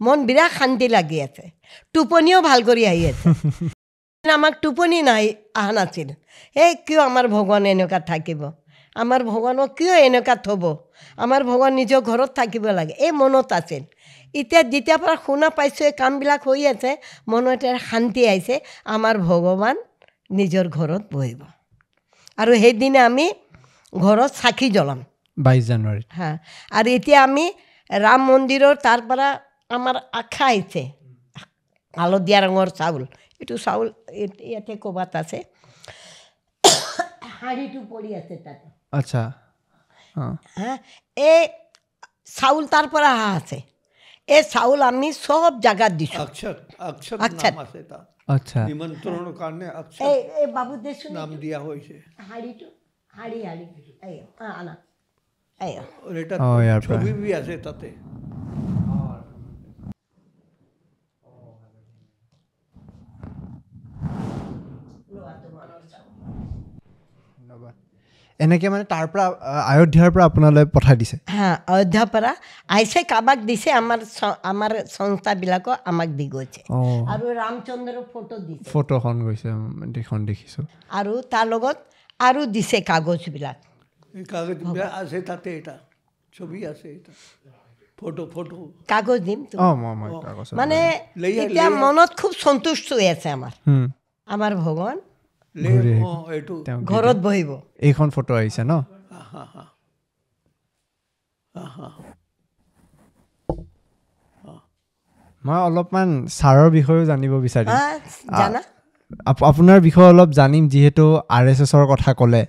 মন 0.00 0.18
বিৰাট 0.26 0.50
শান্তি 0.58 0.86
লাগি 0.88 1.18
আছে। 1.22 1.44
টোপনিও 1.94 2.38
ভাল 2.42 2.60
কৰি 2.62 2.82
আহি 2.86 3.04
আছে। 3.06 3.26
আমাক 4.34 4.54
টোপনি 4.62 4.98
নাই 5.02 5.24
অহা 5.56 5.72
নাছিল। 5.72 6.08
এই 6.56 6.72
কিয় 6.86 7.00
আমাৰ 7.00 7.24
ভগৱান 7.26 7.62
এনেকুৱা 7.66 8.00
থাকিব? 8.00 8.40
আমাৰ 8.96 9.20
ভগৱানক 9.22 9.68
কিয় 9.76 9.94
এনেকুৱা 9.98 10.34
থ'ব? 10.46 10.62
আমাৰ 11.18 11.40
ভগৱান 11.44 11.72
নিজৰ 11.74 12.00
ঘৰত 12.00 12.30
থাকিব 12.36 12.64
লাগে 12.70 12.94
এই 12.98 13.12
মনত 13.12 13.50
আছিল। 13.52 13.82
এতিয়া 14.34 14.62
যেতিয়াৰ 14.62 14.98
পৰা 14.98 15.14
শুনা 15.26 15.48
পাইছোঁ 15.50 15.84
এই 15.86 15.92
কামবিলাক 15.92 16.40
হৈ 16.48 16.62
আছে 16.66 16.90
মনত 17.28 17.62
শান্তি 17.90 18.22
আহিছে 18.28 18.54
আমাৰ 18.86 19.14
ভগৱান 19.18 19.76
নিজৰ 20.30 20.64
ঘৰত 20.68 21.02
বহিব। 21.12 21.40
আৰু 22.38 22.52
সেইদিনা 22.54 23.00
আমি 23.04 23.26
ঘৰত 23.92 24.30
চাকি 24.40 24.68
জ্বলাম। 24.76 25.00
বাইছ 25.36 25.62
জানুৱাৰীত। 25.70 26.06
হা 26.18 26.30
আৰু 26.78 26.88
এতিয়া 26.98 27.18
আমি 27.28 27.46
ৰাম 27.90 28.20
মন্দিৰৰ 28.30 28.76
তাৰ 28.86 29.00
পৰা 29.08 29.28
আমাৰ 29.70 29.96
আশা 30.20 30.46
আহিছে। 30.52 30.82
হালধীয়া 31.94 32.38
ৰঙৰ 32.44 32.68
চাউল 32.78 33.02
এইটো 33.40 33.54
চাউল 33.64 33.88
ইয়াতে 34.50 34.72
ক'ৰবাত 34.84 35.12
আছে। 35.22 35.38
শাৰীটো 37.38 37.80
পৰি 37.92 38.10
আছে 38.20 38.34
তাতে। 38.44 38.66
আচ্ছা 38.98 39.22
হা 40.58 40.70
এই 41.16 41.40
চাউল 42.38 42.64
তাৰ 42.74 42.86
পৰা 42.94 43.08
অহা 43.16 43.30
আছে। 43.40 43.58
এই 44.28 44.42
চাউল 44.54 44.80
আমি 44.90 45.08
চব 45.26 45.52
জেগাত 45.64 45.92
দিছোঁ। 46.00 46.26
আচ্ছা। 48.34 48.60
নিমন্ত্ৰণৰ 48.70 49.30
কাৰণে 49.40 49.66
এই 50.40 50.46
বাবু 50.56 50.74
দেচোন 50.84 51.10
নাম 51.18 51.30
দিয়া 51.42 51.58
হৈছে। 51.66 51.94
শাড়ীটো 52.28 52.66
শাড়ী 53.18 53.38
শাড়ী 53.44 53.64
এই 54.08 54.16
আ, 54.40 54.46
আনা। 54.60 54.74
এই 55.60 55.72
আৰু 55.80 56.16
এটা 56.22 56.34
অ, 56.38 56.48
ইয়াৰ 56.66 56.80
পৰা। 56.80 56.96
ছবি 56.96 57.10
বি 57.20 57.30
আছে 57.38 57.54
তাতে। 57.66 57.88
ধন্যবাদ 67.36 67.74
এনেকৈ 68.40 68.68
মানে 68.74 68.84
তাৰ 68.92 69.06
পৰা 69.12 69.24
অয়োধ্যাৰ 69.72 70.10
পৰা 70.14 70.24
আপোনালৈ 70.30 70.64
পঠাই 70.74 70.96
দিছে। 71.00 71.16
হা 71.34 71.48
অযোধ্যাৰ 71.74 72.06
পৰা 72.14 72.30
আহিছে 72.68 73.00
কাৰোবাক 73.12 73.38
দিছে 73.48 73.68
আমাৰ 73.80 73.98
আমাৰ 74.50 74.70
সংস্থাবিলাকক 74.96 75.76
আমাক 75.90 76.08
দি 76.18 76.26
গৈছে। 76.34 76.60
অঁ। 76.70 77.00
আৰু 77.14 77.24
ৰামচন্দ্ৰৰ 77.40 77.98
ফটো 78.12 78.36
দিছে। 78.48 78.66
ফটোখন 78.72 79.16
গৈছে 79.26 79.48
উম, 79.50 79.66
দেখিছোঁ। 80.30 80.64
আৰু 80.98 81.12
তাৰ 81.32 81.46
লগত 81.54 81.76
আৰু 82.20 82.40
দিছে 82.46 82.78
কাগজবিলাক 82.82 83.56
কাগজ 84.28 84.58
বি- 84.68 84.92
আছে 84.92 85.18
তাতে 85.22 85.48
এটা 85.58 85.74
ছবি 86.32 86.58
আছে 86.66 86.86
এটা 86.92 87.12
ফটো 87.98 88.22
ফটো 88.34 88.56
কাগজ 88.88 89.18
দিম 89.20 89.40
মানে 90.56 90.78
এতিয়া। 91.42 91.66
মনত 91.82 92.10
খুব 92.20 92.32
সন্তুষ্ট 92.38 92.88
হৈ 92.92 93.06
আছে 93.08 93.28
আমাৰ 93.30 93.52
হুম, 93.66 93.84
আমাৰ 94.28 94.52
ভগৱান 94.56 94.98
ঘৰত 96.90 97.16
বহিব 97.18 97.50
এইখন 97.80 98.08
ফটো 98.10 98.32
আহিছে 98.34 98.62
ন 98.64 98.72
মই 105.42 105.58
অলপমান 105.60 106.08
ছাৰৰ 106.30 106.68
বিষয়েও 106.70 107.04
জানিব 107.04 107.32
বিচাৰিম। 107.40 107.76
আপোনাৰ 109.50 109.78
বিষয়ে 109.88 110.08
অলপ 110.12 110.30
জানিম 110.38 110.64
যিহেতু 110.72 111.04
আৰ 111.36 111.44
এছ 111.52 111.60
এছৰ 111.64 111.84
কথা 111.92 112.10
ক'লে। 112.20 112.42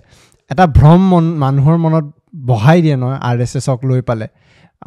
এটা 0.50 0.64
ভ্ৰম 0.78 1.00
মন 1.10 1.24
মানুহৰ 1.42 1.76
মনত 1.84 2.06
বহাই 2.48 2.78
দিয়ে 2.84 2.96
নহয় 3.02 3.18
আৰ 3.28 3.38
এছ 3.44 3.52
এছক 3.60 3.78
লৈ 3.90 4.00
পালে। 4.08 4.26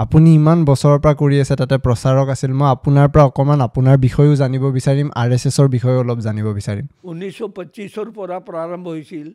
আপুনি 0.03 0.29
ইমান 0.39 0.59
বছৰৰ 0.69 0.97
পৰা 1.03 1.13
কৰি 1.21 1.36
আছে 1.43 1.55
তাতে 1.62 1.75
প্ৰচাৰক 1.86 2.27
আছিল 2.33 2.51
মই 2.59 2.67
আপোনাৰ 2.75 3.07
পৰা 3.13 3.23
অকণমান 3.29 3.59
আপোনাৰ 3.67 3.95
বিষয়েও 4.05 4.36
জানিব 4.41 4.63
বিচাৰিম 4.77 5.07
আৰ 5.21 5.29
এছ 5.36 5.43
এছৰ 5.49 5.67
বিষয়েও 5.75 5.99
অলপ 6.03 6.19
জানিব 6.27 6.47
বিচাৰিম। 6.59 6.86
ঊনৈছশ 7.12 7.39
পঁচিছৰ 7.57 8.07
পৰা 8.17 8.38
প্ৰাৰম্ভ 8.47 8.86
হৈছিল। 8.95 9.27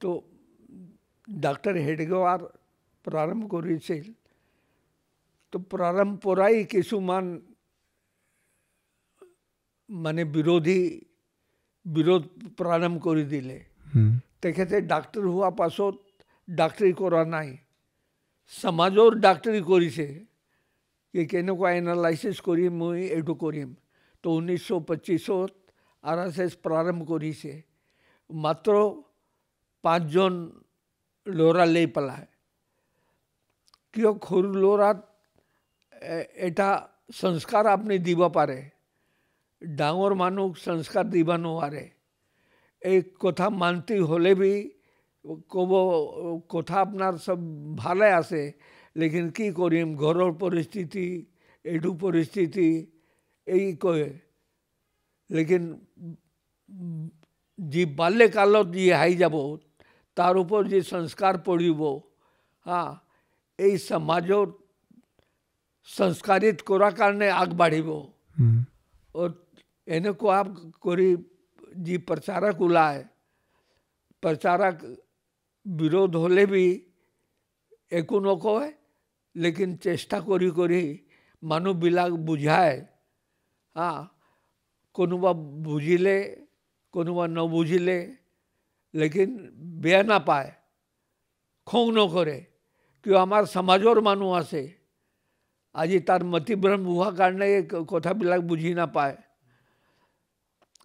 তো 0.00 0.10
ডাক্তৰ 1.28 1.74
হেডগেৱাৰ 1.86 2.40
প্ৰাৰম্ভ 3.04 3.42
কৰিছিল। 3.54 4.04
তো 5.52 5.56
প্ৰাৰম্ভ 5.72 6.12
পৰাই 6.24 6.54
কিছুমান 6.74 7.24
মানে 9.90 10.22
বিৰোধী 10.36 10.80
বিৰোধ 11.86 12.22
প্ৰাৰম্ভ 12.58 12.96
কৰি 13.06 13.24
দিলে। 13.32 13.58
তেখেতে 14.42 14.80
ডাক্তৰ 14.92 15.22
হোৱা 15.34 15.50
পাছত 15.60 15.94
ডাক্তৰী 16.48 16.92
কৰা 17.00 17.22
নাই। 17.34 17.48
সমাজৰ 18.52 19.10
ডাক্তৰী 19.26 19.60
কৰিছে। 19.70 20.06
কি 21.14 21.22
কেনেকুৱা 21.30 21.70
এনালাইচিছ 21.80 22.36
কৰি 22.48 22.64
মই 22.80 23.00
এইটো 23.16 23.34
কৰিম। 23.42 23.68
তো 24.24 24.26
ঊনৈছশ 24.38 24.68
পঁচিছত 24.88 25.50
আৰ 26.04 26.18
এছ 26.26 26.36
এছ 26.44 26.52
প্ৰাৰম্ভ 26.64 27.00
কৰিছে। 27.10 27.52
মাত্ৰ 28.30 28.74
পাঁচজন 29.84 30.32
ল'ৰা 31.26 31.64
লৈ 31.74 31.86
পেলাই 31.94 32.24
কিয় 33.94 34.10
সৰু 34.26 34.48
ল'ৰাত 34.62 34.98
এটা 36.48 36.68
সংস্কাৰ 37.20 37.64
আপুনি 37.74 37.96
দিব 38.06 38.20
পাৰে? 38.36 38.58
ডাঙৰ 39.61 40.13
মানুহ 40.15 40.47
সংস্কাৰ 40.59 41.05
দিব 41.09 41.29
নোৱাৰে 41.39 41.83
এই 42.81 43.01
কথা 43.19 43.49
মান্তি 43.55 43.97
হ'লে 44.09 44.33
বি 44.35 44.53
ক'ব 45.47 45.71
কথা 46.49 46.77
আপোনাৰ 46.81 47.19
চব 47.25 47.43
ভালে 47.75 48.07
আছে 48.11 48.41
লেকিন 48.95 49.27
কি 49.31 49.49
কৰিম 49.53 49.93
ঘৰৰ 49.95 50.31
পৰিস্থিতি 50.39 51.05
এইটো 51.65 51.91
পৰিস্থিতি 51.99 52.67
এই 53.47 53.65
কয় 53.81 54.07
লেকিন 55.29 55.63
যি 57.59 57.83
বাল্যকালত 57.97 58.67
যি 58.73 58.85
আহি 58.93 59.15
যাব 59.15 59.35
তাৰ 60.17 60.33
ওপৰত 60.37 60.65
যি 60.67 60.79
সংস্কাৰ 60.87 61.37
পৰিব 61.45 61.81
হা 62.65 62.81
এই 63.59 63.77
সমাজত 63.79 64.49
সংস্কাৰিত 65.87 66.57
কৰাৰ 66.67 66.93
কাৰণে 66.93 67.29
আগবাঢ়িব 67.35 67.89
एने 69.88 70.12
को 70.12 70.28
आप 70.28 70.54
कोई 70.80 71.16
जी 71.78 71.96
प्रचारक 72.00 72.60
उलाए 72.60 73.04
प्रचारक 74.22 74.82
विरोध 75.66 76.14
होले 76.14 76.46
भी 76.46 76.66
एक 77.92 78.12
नको 78.12 78.58
है 78.58 78.72
लेकिन 79.34 79.76
चेष्टा 79.76 80.20
करी 80.20 80.50
करी 80.50 80.84
मानु 81.42 81.74
बिलाग 81.74 82.12
बुझाए। 82.26 82.76
हाँ 83.76 83.98
कोनुबा 84.96 85.32
बुझिले 85.62 86.18
कोनुबा 86.94 87.26
न 87.26 87.46
बुझिले, 87.46 87.98
लेकिन 88.94 89.28
बेह 89.82 90.02
ना 90.02 90.18
पाए, 90.18 90.48
खोंग 91.66 91.88
न 91.92 92.06
करे 92.08 92.38
कि 93.06 93.12
हमार 93.12 93.46
समाजोर 93.46 94.00
मानु 94.00 94.30
आसे। 94.32 94.62
आज 95.74 95.92
तार 96.06 96.22
मतिभ्रम 96.24 96.84
हुआ 96.84 97.10
कारण 97.12 97.40
कथा 97.68 98.12
बिलाग 98.14 98.40
बुझी 98.48 98.74
ना 98.74 98.86
पाए। 98.88 99.16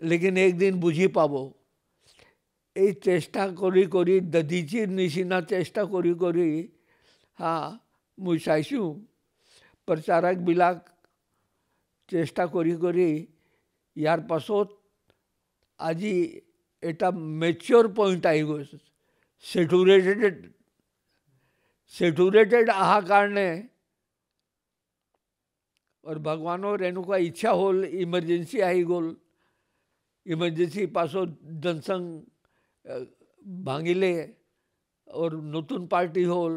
নাপায় 0.00 0.08
লেকিন 0.08 0.36
একদিন 0.36 0.72
বুজি 0.80 1.06
পাব 1.08 1.32
এই 2.76 2.92
চেষ্টা 3.02 3.42
কৰি 3.60 3.84
কৰি 3.86 4.14
দধিচিৰ 4.30 4.88
নিচিনা 4.88 5.38
চেষ্টা 5.40 5.82
কৰি 5.84 6.12
কৰি 6.14 6.48
হা 7.38 7.54
মই 8.18 8.38
চাইছোঁ 8.38 8.88
প্ৰচাৰকবিলাক 9.88 10.76
চেষ্টা 12.08 12.44
কৰি 12.46 12.74
কৰি 12.76 13.08
ইয়াৰ 13.96 14.20
পাছত 14.28 14.68
আজি 15.80 16.14
এটা 16.82 17.08
মেচিয়ৰ 17.40 17.86
পইণ্ট 17.94 18.26
আহি 18.26 18.42
গৈছে 18.42 18.76
চেটুৰেটেড 19.44 20.36
চেটুৰেটেড 21.94 22.66
অহাৰ 22.70 23.02
কাৰণে 23.02 23.48
আৰু 26.04 26.20
ভগৱানৰ 26.20 26.78
এনেকুৱা 26.82 27.16
ইচ্ছা 27.28 27.50
হ'ল 27.52 27.78
ইমাৰ্জেঞ্চি 27.84 28.62
আহি 28.62 28.82
গ'ল 30.20 30.34
ইমাৰ্জেঞ্চি 30.34 30.82
পাছত 30.92 31.28
জনসংঘ 31.62 32.06
আহ, 32.84 33.04
ভাঙিলে 33.64 34.12
আৰু 35.08 35.36
নতুন 35.50 35.80
পাৰ্টি 35.86 36.24
হ'ল 36.24 36.54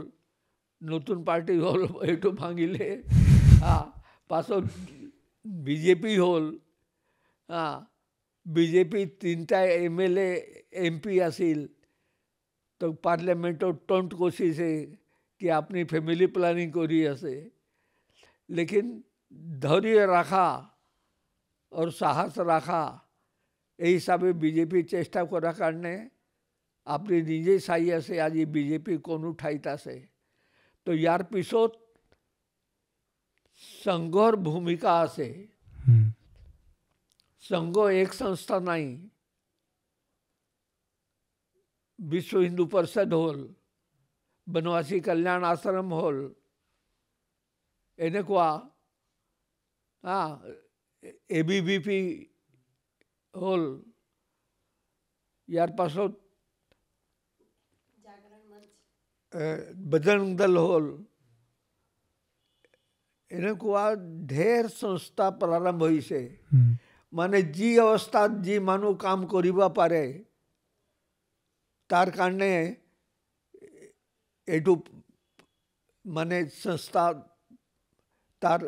নতুন 0.81 1.17
পাৰ্টি 1.23 1.55
হ'ল 1.57 1.81
এইটো 2.07 2.29
ভাঙিলে 2.31 2.87
হা 3.61 3.75
পাছত 4.29 4.63
বিজেপি 5.63 6.13
হ'ল 6.15 6.45
হা 7.49 7.65
বিজেপি 8.45 9.01
তিনিটা 9.21 9.59
M 9.75 9.99
L 9.99 10.17
A 10.17 10.29
M 10.83 10.95
P 10.99 11.13
আছিল 11.21 11.59
তো 12.81 12.85
পাৰ্লিয়ামেণ্টত 13.03 13.75
টণ্ট 13.87 14.09
কচিছে 14.15 14.69
কি 15.41 15.45
আপুনি 15.49 15.83
ফেমিলি 15.83 16.27
প্লানিং 16.27 16.67
কৰি 16.71 16.99
আছে 17.07 17.33
লেকিন 18.49 18.87
ধৈৰ্য 19.61 20.05
ৰাখা 20.07 20.47
আৰু 21.71 21.91
সাহস 21.91 22.33
ৰাখা 22.49 22.81
এই 23.79 23.93
হিচাপে 23.93 24.29
বিজেপি 24.41 24.79
চেষ্টা 24.89 25.21
কৰাৰ 25.25 25.55
কাৰণে 25.59 25.93
আপুনি 26.87 27.17
নিজেই 27.23 27.59
চাই 27.59 27.85
আছে 27.91 28.13
আজি 28.21 28.43
বিজেপি 28.55 28.93
কোনো 29.03 29.27
ঠাইত 29.39 29.65
আছে 29.69 29.95
তো 30.87 30.91
ইয়াৰ 30.93 31.21
পিছত 31.31 31.71
সংঘৰ 33.79 34.31
ভূমিকা 34.45 34.91
আছে 35.01 35.27
হুম, 35.79 36.05
संघ 37.43 37.75
एक 37.93 38.11
संस्था 38.13 38.57
नाही 38.61 38.87
विश्व 41.99 42.39
हिंदू 42.39 42.65
परिषद 42.67 43.13
হ'ল 43.15 43.39
বনবাসী 44.47 44.97
কল্যাণ 45.01 45.41
আশ্ৰম 45.43 45.89
হ'ল 45.93 46.17
এনেকুৱা 47.99 48.47
হা 50.03 50.19
এ 51.29 51.39
বি 51.43 51.57
বি 51.67 51.77
পি 51.85 51.97
হ'ল। 53.34 53.64
ইয়াৰ 55.48 55.70
পাছত 55.78 56.12
বজৰং 59.90 60.26
দল 60.40 60.54
হ'ল। 60.64 60.86
এনেকুৱা 63.30 63.82
ঢেৰ 64.30 64.68
সংস্থা 64.74 65.26
প্ৰাৰম্ভ 65.40 65.88
হৈছে। 65.88 66.20
মানে 67.12 67.40
যি 67.56 67.70
অৱস্থাত 67.82 68.40
যি 68.46 68.58
মানুহ 68.68 68.96
কাম 69.04 69.26
কৰিব 69.32 69.60
পাৰে 69.76 70.02
তাৰ 71.90 72.10
কাৰণে 72.16 72.50
এইটো 74.48 74.74
মানে 76.04 76.38
সংস্থা 76.56 77.04
তাৰ 78.42 78.66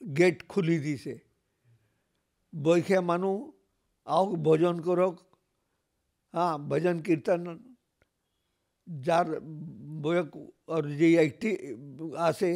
গেট 0.00 0.46
খুলি 0.48 0.78
দিছে। 0.86 1.14
বয়সীয়া 2.53 3.01
মানুহ 3.01 3.35
আহক 4.07 4.31
ভজন 4.43 4.75
কৰক 4.81 5.15
হা 6.33 6.45
ভজন 6.69 6.97
কীৰ্তন 7.05 7.41
যাৰ 8.87 9.27
বয়স 10.03 10.27
আৰু 10.71 10.89
যি 10.97 11.09
এক্টিভ 11.19 11.55
আছে 12.23 12.51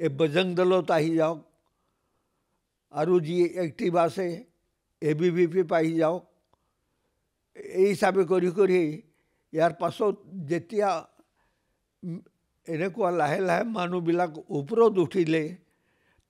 এই 0.00 0.10
বজৰং 0.18 0.46
দলত 0.54 0.90
আহি 0.90 1.12
যাওক 1.16 1.38
আৰু 2.92 3.14
যি 3.20 3.36
এক্টিভ 3.64 3.96
আছে 3.98 4.26
এ 5.02 5.14
বি 5.14 5.28
বি 5.30 5.44
পি 5.48 5.62
পাই 5.70 5.86
যাওক 5.94 6.22
এই 7.76 7.88
হিচাপে 7.88 8.22
কৰি 8.26 8.50
কৰি 8.52 8.80
ইয়াৰ 9.52 9.72
পাছত 9.80 10.14
যেতিয়া 10.48 10.88
উম, 12.02 12.20
এনেকুৱা 12.66 13.10
লাহে 13.12 13.38
লাহে 13.42 13.64
মানুহবিলাক 13.70 14.32
ওপৰত 14.58 14.94
উঠিলে 14.98 15.42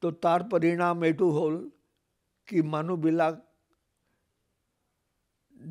তো 0.03 0.09
তাৰ 0.23 0.41
পৰিণাম 0.51 0.97
এইটো 1.05 1.27
হ'ল 1.31 1.55
कि 2.48 2.62
मनुबिला 2.64 3.30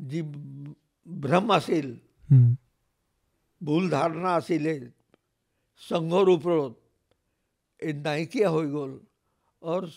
जी 0.09 0.21
ब्रह्म 1.07 1.53
असेल 1.53 1.97
हम्म। 2.29 2.53
भूल 3.61 3.89
धारणा 3.89 4.35
असेल 4.35 4.65
संघर 5.81 6.27
उपरोत 6.29 6.75
नायकिया 7.81 8.49
हो 8.49 8.61
गोल 8.71 8.97
और 9.61 9.87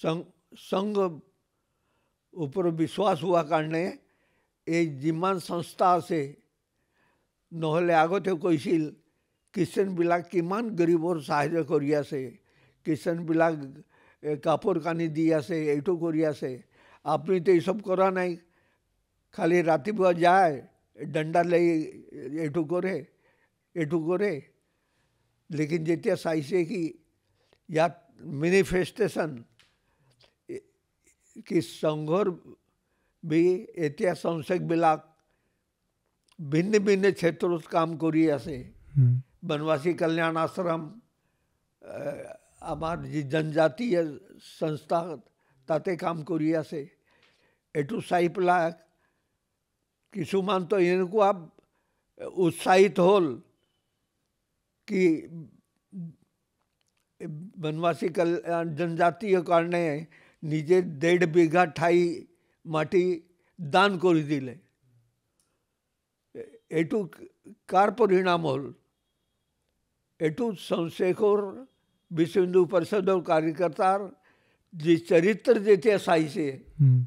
संग 0.00 0.22
संग 0.58 0.96
ऊपर 2.34 2.66
विश्वास 2.74 3.22
हुआ 3.22 3.42
कारण 3.42 3.74
ये 3.74 4.84
जिमान 5.00 5.38
संस्था 5.38 5.98
से 6.00 6.22
नहले 7.52 7.92
आगते 7.92 8.34
कैसी 8.38 8.78
किशन 9.54 9.94
बिलाक 9.94 10.28
किमान 10.28 10.68
गरीबों 10.76 11.18
सहाय 11.20 11.48
कर 11.64 11.84
किशन 12.86 13.24
बिलाक 13.26 13.54
এ, 14.23 14.35
কাপোৰ 14.39 14.75
কানি 14.83 15.07
দি 15.15 15.25
আছে 15.33 15.57
এইটো 15.73 15.93
কৰি 15.97 16.21
আছে 16.25 16.51
আপুনিতো 17.05 17.49
এইসব 17.51 17.77
কৰা 17.83 18.07
নাই 18.11 18.31
খালি 19.35 19.57
ৰাতিপুৱা 19.63 20.11
যায় 20.17 20.55
ডণ্ডা 20.97 21.41
লৈ 21.45 21.65
এইটো 22.43 22.61
কৰে 22.67 22.95
এইটো 23.75 23.97
কৰে 24.03 24.31
লেকিন 25.49 25.81
যেতিয়া 25.85 26.15
চাইছে 26.17 26.59
কি 26.65 26.81
ইয়াত 27.69 27.93
মেনিফেষ্টেশ্যন 28.39 29.31
কি 31.45 31.57
সংঘৰ 31.73 32.25
বি 33.23 33.41
এতিয়া 33.85 34.11
সংসদবিলাক 34.17 34.99
ভিন্ন 36.39 36.73
ভিন্ন 36.87 37.05
ক্ষেত্ৰত 37.13 37.63
কাম 37.69 37.89
কৰি 37.99 38.23
আছে 38.31 38.55
হুম, 38.93 39.13
বনবাসী 39.47 39.91
কল্যাণ 40.01 40.35
আশ্ৰম 40.41 40.81
এ, 42.59 42.59
আমাৰ 42.65 42.97
যি 43.05 43.21
জনজাতীয় 43.29 44.01
সংস্থা 44.51 44.99
তাতে 45.69 45.91
কাম 45.97 46.17
কৰি 46.23 46.49
আছে 46.55 46.81
এইটো 47.75 47.95
চাই 48.01 48.27
পেলাই 48.29 48.71
কিছুমানতো 50.13 50.75
এনেকুৱা 50.85 51.29
উৎসাহিত 52.39 52.97
হ'ল 52.99 53.27
কি 54.87 55.03
বনবাসী 57.61 58.07
কল্যাণ 58.09 58.65
জনজাতীয় 58.75 59.39
কাৰণে 59.41 59.83
নিজে 60.43 60.77
ডেৰ 61.01 61.21
বিঘা 61.29 61.63
ঠাই 61.75 61.99
মাটি 62.65 63.03
দান 63.59 63.91
কৰি 63.99 64.23
দিলে 64.23 64.55
এ- 66.35 66.49
এইটো 66.71 66.97
কাৰ 67.69 67.89
পৰিণাম 67.99 68.41
হ'ল 68.45 68.63
এইটো 70.19 70.45
চন্দ্ৰশেখৰ 70.59 71.39
বিশ্ব 72.11 72.35
হিন্দু 72.41 72.61
পৰিষদৰ 72.71 73.19
কাৰ্যকৰ্তাৰ 73.29 73.99
যি 74.73 74.93
চৰিত্ৰ 75.09 75.55
যেতিয়া 75.67 75.97
চাইছে 75.99 76.45
হুম, 76.79 76.97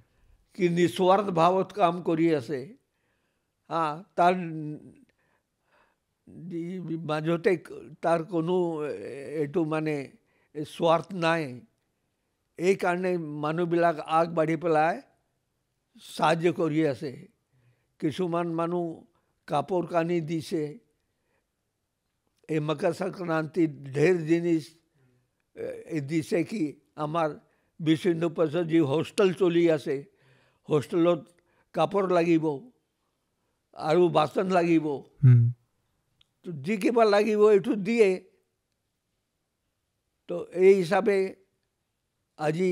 কি 0.59 0.64
নিস্বাৰ্থ 0.77 1.27
ভাৱত 1.38 1.68
কাম 1.73 1.94
কৰি 2.03 2.27
আছে 2.35 2.61
হা 3.71 3.85
তাৰ 4.16 4.35
যি 6.47 6.62
মাজতে 7.09 7.53
তাৰ 8.03 8.21
কোনো 8.31 8.57
এইটো 9.40 9.61
মানে 9.66 9.94
স্বাৰ্থ 10.55 11.09
নাই 11.18 11.42
এইকাৰণে 12.59 13.12
মানুহবিলাক 13.44 13.97
আগবাঢ়ি 14.18 14.57
পেলাই 14.62 14.97
সাহায্য 16.03 16.47
কৰি 16.59 16.81
আছে 16.87 17.12
কিছুমান 18.01 18.47
মানুহ 18.55 18.85
কাপোৰ 19.49 19.83
কানি 19.90 20.18
দিছে 20.29 20.62
এই 22.49 22.61
মকৰ 22.62 22.92
সংক্ৰান্তিত 22.94 23.71
ঢেৰ 23.94 24.16
জিনিস 24.29 24.62
এ, 24.66 24.73
দিছে 26.04 26.44
কি 26.44 26.63
আমাৰ 26.98 27.30
হিন্দু 28.04 28.30
পৰিষদ 28.38 28.66
যি 28.68 28.80
হোষ্টেল 28.89 29.34
চলি 29.36 29.63
আছে 29.70 29.96
হোষ্টেলত 30.70 31.22
কাপোৰ 31.76 32.10
লাগিব 32.12 32.46
আৰু 33.86 34.10
বাচন 34.10 34.52
লাগিব 34.52 34.88
যি 36.46 36.78
কিবা 36.78 37.04
লাগিব 37.06 37.42
এইটো 37.50 37.76
দিয়ে 37.88 38.10
তো 40.30 40.36
এই 40.58 40.74
হিচাপে 40.74 41.18
আজি 42.39 42.70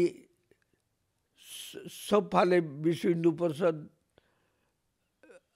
চবফালে 2.01 2.59
বিশ্ব 2.83 3.03
হিন্দু 3.13 3.31
পৰিষদ 3.39 3.75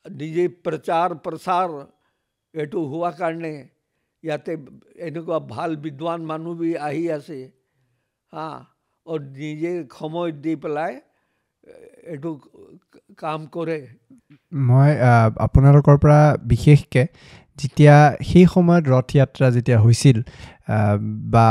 নিজে 0.06 0.44
প্ৰচাৰ 0.66 1.16
প্ৰসাৰ 1.24 1.70
এইটো 2.54 2.80
হোৱা 2.92 3.12
কাৰণে 3.20 3.54
ইয়াতে 4.26 4.54
এনেকুৱা 5.08 5.38
ভাল 5.54 5.72
বিদ্বান 5.84 6.20
মানুহ 6.32 6.54
বি 6.62 6.70
আহি 6.88 7.04
আছে 7.18 7.40
হা 8.34 8.48
নিজে 9.38 9.72
সময় 9.98 10.32
দি 10.44 10.54
পেলাই 10.64 10.94
এইটো 12.12 12.32
কাম 13.22 13.40
কৰে। 13.56 13.78
মই 14.68 14.92
আপোনালোকৰ 15.46 15.96
পৰা 16.04 16.20
বিশেষকৈ 16.52 17.06
যেতিয়া 17.60 17.96
সেই 18.30 18.46
সময়ত 18.54 18.84
ৰথ 18.94 19.08
যাত্ৰা 19.20 19.48
যেতিয়া 19.56 19.80
হৈছিল 19.86 20.18
বা 21.34 21.48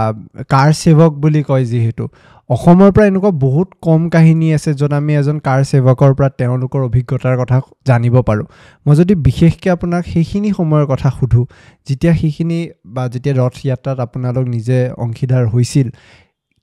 কাৰ 0.54 0.70
সেৱক 0.82 1.12
বুলি 1.22 1.42
কয় 1.48 1.64
যিহেতু 1.72 2.04
অসমৰ 2.50 2.90
পৰা 2.94 3.04
এনেকুৱা 3.10 3.30
বহুত 3.46 3.68
কম 3.86 4.00
কাহিনী 4.14 4.46
আছে 4.56 4.70
য'ত 4.80 4.92
আমি 5.00 5.12
এজন 5.20 5.36
কাৰ 5.46 5.60
সেৱকৰ 5.70 6.10
পৰা 6.18 6.28
তেওঁলোকৰ 6.40 6.80
অভিজ্ঞতাৰ 6.88 7.34
কথা 7.40 7.56
জানিব 7.88 8.14
পাৰোঁ। 8.28 8.46
মই 8.86 8.94
যদি 9.00 9.14
বিশেষকৈ 9.28 9.68
আপোনাক 9.76 10.02
সেইখিনি 10.12 10.50
সময়ৰ 10.58 10.84
কথা 10.92 11.08
সুধোঁ 11.18 11.44
যেতিয়া 11.86 12.12
সেইখিনি 12.20 12.58
বা 12.94 13.02
যেতিয়া 13.14 13.34
ৰথ 13.42 13.54
যাত্ৰাত 13.70 13.98
আপোনালোক 14.06 14.44
নিজে 14.54 14.78
অংশীদাৰ 15.04 15.44
হৈছিল 15.54 15.88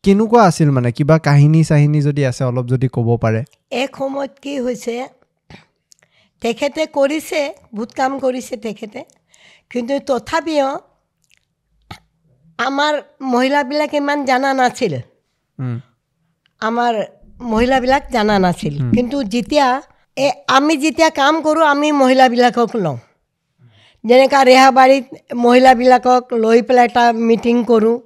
কেনেকুৱা 0.03 0.41
আছিল 0.49 0.67
মানে? 0.75 0.89
কিবা 0.97 1.15
কাহিনী 1.27 1.59
চাহিনী 1.69 1.99
যদি 2.07 2.21
আছে 2.29 2.41
অলপ 2.49 2.65
যদি 2.73 2.87
ক'ব 2.95 3.07
পাৰে। 3.23 3.41
এক 3.83 3.91
সময়ত 4.01 4.33
কি 4.43 4.53
হৈছে 4.65 4.93
তেখেতে 6.41 6.81
কৰিছে 6.97 7.41
বহুত 7.75 7.91
কাম 7.99 8.11
কৰিছে 8.25 8.55
তেখেতে। 8.67 8.99
কিন্তু 9.71 9.95
তথাপিও 10.09 10.69
আমাৰ 12.59 12.93
মহিলাবিলাক 13.33 13.91
ইমান 13.99 14.19
জানা 14.29 14.49
নাছিল। 14.59 14.93
আমাৰ 16.61 16.93
মহিলাবিলাক 17.51 18.03
জানা 18.15 18.35
নাছিল। 18.45 18.75
কিন্তু 18.95 19.17
যেতিয়া 19.33 19.67
এই 20.17 20.31
আমি 20.57 20.73
যেতিয়া 20.83 21.09
কাম 21.21 21.33
কৰোঁ 21.45 21.63
আমি 21.73 21.87
মহিলাবিলাকক 22.01 22.71
লওঁ। 22.83 22.97
যেনেকুৱা 24.03 24.41
ৰেহাবাৰীত 24.49 25.05
মহিলাবিলাকক 25.45 26.23
লৈ 26.43 26.59
পেলাই 26.67 26.87
এটা 26.89 27.03
মিটিং 27.29 27.55
কৰোঁ 27.71 27.97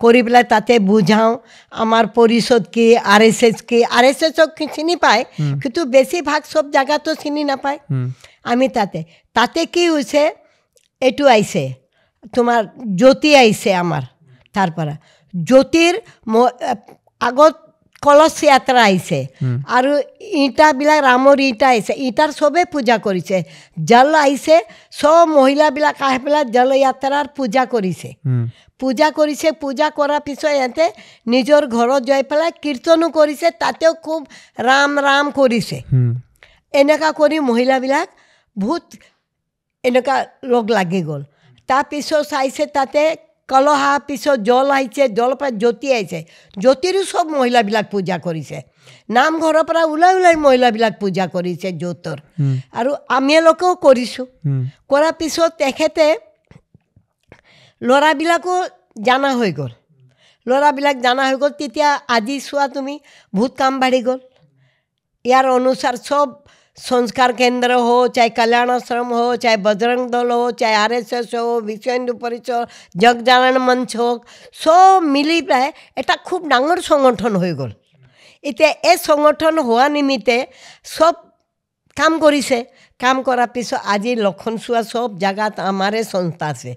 কৰি 0.00 0.20
পেলাই 0.26 0.44
তাতে 0.52 0.74
বুজাওঁ 0.88 1.32
আমাৰ 1.72 2.04
পৰিষদ 2.16 2.62
কি 2.74 2.86
আৰ 3.14 3.22
এছ 3.28 3.40
এছ 3.48 3.58
কি 3.68 3.78
আৰ 3.96 4.04
এছ 4.10 4.20
এছক 4.28 4.48
চিনি 4.74 4.96
পায় 5.04 5.22
কিন্তু 5.62 5.80
বেছিভাগ 5.94 6.40
চব 6.52 6.64
জেগাতো 6.74 7.10
চিনি 7.22 7.42
নাপায়। 7.50 7.78
আমি 8.52 8.66
তাতে 8.76 9.00
তাতে 9.36 9.60
কি 9.74 9.84
হৈছে 9.94 10.22
এইটো 11.06 11.24
আহিছে 11.34 11.64
তোমাৰ 12.34 12.60
জ্যোতি 13.00 13.30
আহিছে 13.42 13.70
আমাৰ 13.82 14.02
তাৰ 14.54 14.70
পৰা। 14.76 14.94
জ্যোতিৰ 15.34 15.94
আগত 17.20 17.54
কলচ 18.02 18.34
যাত্ৰা 18.44 18.80
আহিছে 18.88 19.18
আৰু 19.76 19.92
ইটাবিলাক 20.44 20.98
ৰামৰ 21.08 21.38
ইটা 21.44 21.68
আহিছে 21.72 21.92
ইটাৰ 22.08 22.30
চবেই 22.38 22.66
পূজা 22.72 22.96
কৰিছে। 23.06 23.36
জল 23.90 24.08
আহিছে 24.24 24.56
চব 24.98 25.24
মহিলাবিলাক 25.36 26.02
আহি 26.08 26.18
পেলাই 26.24 26.44
জল 26.56 26.70
যাত্ৰাৰ 26.84 27.26
পূজা 27.36 27.62
কৰিছে। 27.74 28.08
পূজা 28.80 29.08
কৰিছে 29.18 29.48
পূজা 29.62 29.88
কৰাৰ 29.98 30.20
পিছত 30.26 30.52
ইহঁতে 30.58 30.86
নিজৰ 31.26 31.62
ঘৰত 31.76 32.02
যাই 32.10 32.22
পেলাই 32.30 32.50
কীৰ্তনো 32.62 33.06
কৰিছে 33.18 33.46
তাতেও 33.62 33.92
খুব 34.06 34.20
ৰাম 34.68 34.90
ৰাম 35.06 35.26
কৰিছে। 35.38 35.76
এনেকুৱা 36.74 37.10
কৰি 37.20 37.36
মহিলাবিলাক 37.50 38.08
বহুত 38.56 38.84
এনেকুৱা 39.84 40.16
লগ 40.52 40.64
লাগি 40.78 41.00
গ'ল। 41.08 41.22
তাৰপিছত 41.68 42.22
চাইছে 42.32 42.64
তাতে 42.76 43.02
কলহ 43.48 43.82
পিছত 44.06 44.38
জল 44.48 44.68
আহিছে 44.76 45.04
জলৰ 45.18 45.34
পৰা 45.40 45.50
জ্যোতি 45.62 45.88
আহিছে। 45.96 46.20
জ্যোতিৰো 46.62 47.00
চব 47.12 47.26
মহিলাবিলাক 47.36 47.86
পূজা 47.92 48.16
কৰিছে। 48.26 48.58
নামঘৰৰ 49.16 49.64
পৰা 49.68 49.82
ওলাই 49.92 50.12
ওলাই 50.18 50.36
মহিলাবিলাক 50.44 50.94
পূজা 51.00 51.24
কৰিছে 51.34 51.68
জ্যোতৰ। 51.80 52.18
আৰু 52.78 52.90
আমিলোকেও 53.18 53.72
কৰিছোঁ। 53.86 54.26
উম, 54.48 54.62
কৰাৰ 54.90 55.12
পিছত 55.20 55.50
তেখেতে 55.62 56.06
ল'ৰাবিলাকো 57.82 58.54
জানা 59.06 59.30
হৈ 59.38 59.52
গ'ল। 59.58 59.72
ল'ৰাবিলাক 60.46 60.96
জানা 61.04 61.22
হৈ 61.28 61.36
গ'ল 61.42 61.52
তেতিয়া 61.60 61.88
আজি 62.16 62.36
চোৱা 62.40 62.66
তুমি 62.76 62.94
বহুত 63.34 63.52
কাম 63.60 63.72
বাঢ়ি 63.80 64.00
গ'ল। 64.08 64.20
ইয়াৰ 65.24 65.46
অনুসাৰ 65.58 65.96
চব 66.08 66.28
संस्कार 66.78 67.32
केंद्र 67.32 67.72
हो 67.72 68.06
चाहे 68.08 68.28
कल्याण 68.36 68.70
आश्रम 68.70 69.12
हो 69.14 69.34
चाहे 69.36 69.56
बजरंग 69.66 70.08
दल 70.10 70.30
हो 70.30 70.50
चाहे 70.60 70.74
आर 70.74 70.92
एस 70.92 71.12
एस 71.12 71.34
हो 71.34 71.60
विश्व 71.64 71.90
हिंदू 71.90 72.12
परिचय 72.18 72.64
जगजारायण 72.96 73.58
मंच 73.66 73.96
हो 73.96 74.08
सब 74.64 75.02
मिली 75.08 75.40
पे 75.50 75.62
एट 75.98 76.10
खूब 76.26 76.48
डांगर 76.48 76.80
संगठन 76.88 77.36
हो 77.36 77.54
गल 77.56 77.72
इतना 78.44 78.68
ये 78.84 78.96
संगठन 78.98 79.58
हवा 79.60 79.86
निमित्ते 79.88 80.38
सब 80.96 81.22
কাম 81.96 82.14
কৰিছে 82.20 82.56
কাম 83.00 83.20
কৰাৰ 83.26 83.50
পিছত 83.54 83.80
আজি 83.94 84.12
লক্ষণচুৱা 84.18 84.80
চব 84.86 85.18
জেগাত 85.18 85.60
আমাৰে 85.64 86.00
সংস্থা 86.04 86.46
আছে 86.46 86.72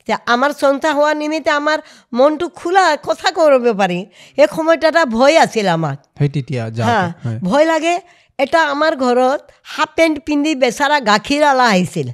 এতিয়া 0.00 0.18
আমাৰ 0.34 0.50
সংস্থা 0.60 0.90
হোৱা 0.98 1.12
নিমিত্তে 1.18 1.50
আমাৰ 1.52 1.78
মনটো 2.12 2.46
খোলা 2.58 2.84
কথা 3.04 3.28
কৰিব 3.36 3.66
পাৰি 3.80 3.98
সেই 4.38 4.48
সময়ত 4.54 4.82
এটা 4.90 5.02
ভয় 5.12 5.36
আছিল 5.44 5.66
আমাক 5.74 5.98
হা 6.88 6.98
ভয় 7.44 7.66
লাগে 7.72 7.94
এটা 8.38 8.60
আমাৰ 8.74 8.92
ঘৰত 9.04 9.40
হাফ 9.74 9.90
পেণ্ট 9.96 10.16
পিন্ধি 10.26 10.52
বেচাৰা 10.62 10.96
গাখীৰ 11.10 11.42
আলা 11.50 11.66
আহিছিল। 11.74 12.08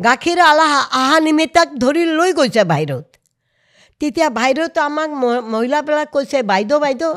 গাখীৰ 0.00 0.38
আলা 0.50 0.66
অহা 1.00 1.18
নিমিত্তক 1.26 1.68
ধৰি 1.82 2.02
লৈ 2.18 2.30
গৈছে 2.38 2.62
বাহিৰত। 2.72 3.04
তেতিয়া 4.00 4.28
বাহিৰত 4.38 4.74
আমাক 4.88 5.10
মহিলাবিলাক 5.52 6.08
কৈছে 6.14 6.38
বাইদেউ 6.50 6.78
বাইদেউ 6.84 7.12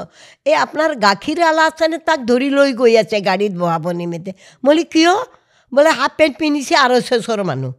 এই 0.49 0.55
আপোনাৰ 0.65 0.89
গাখীৰ 1.05 1.39
আলা 1.49 1.63
আছেনে 1.69 1.97
তাক 2.07 2.19
ধৰি 2.29 2.49
লৈ 2.57 2.69
গৈ 2.81 2.93
আছে 3.01 3.17
গাড়ীত 3.29 3.53
বহাব 3.61 3.85
নিমিত্তে? 3.99 4.31
মই 4.63 4.83
কিয়? 4.93 5.13
বোলে 5.71 5.91
হাফ 5.99 6.11
পেণ্ট 6.17 6.33
পিন্ধিছে 6.39 6.75
এছৰ 7.17 7.39
মানুহ। 7.49 7.71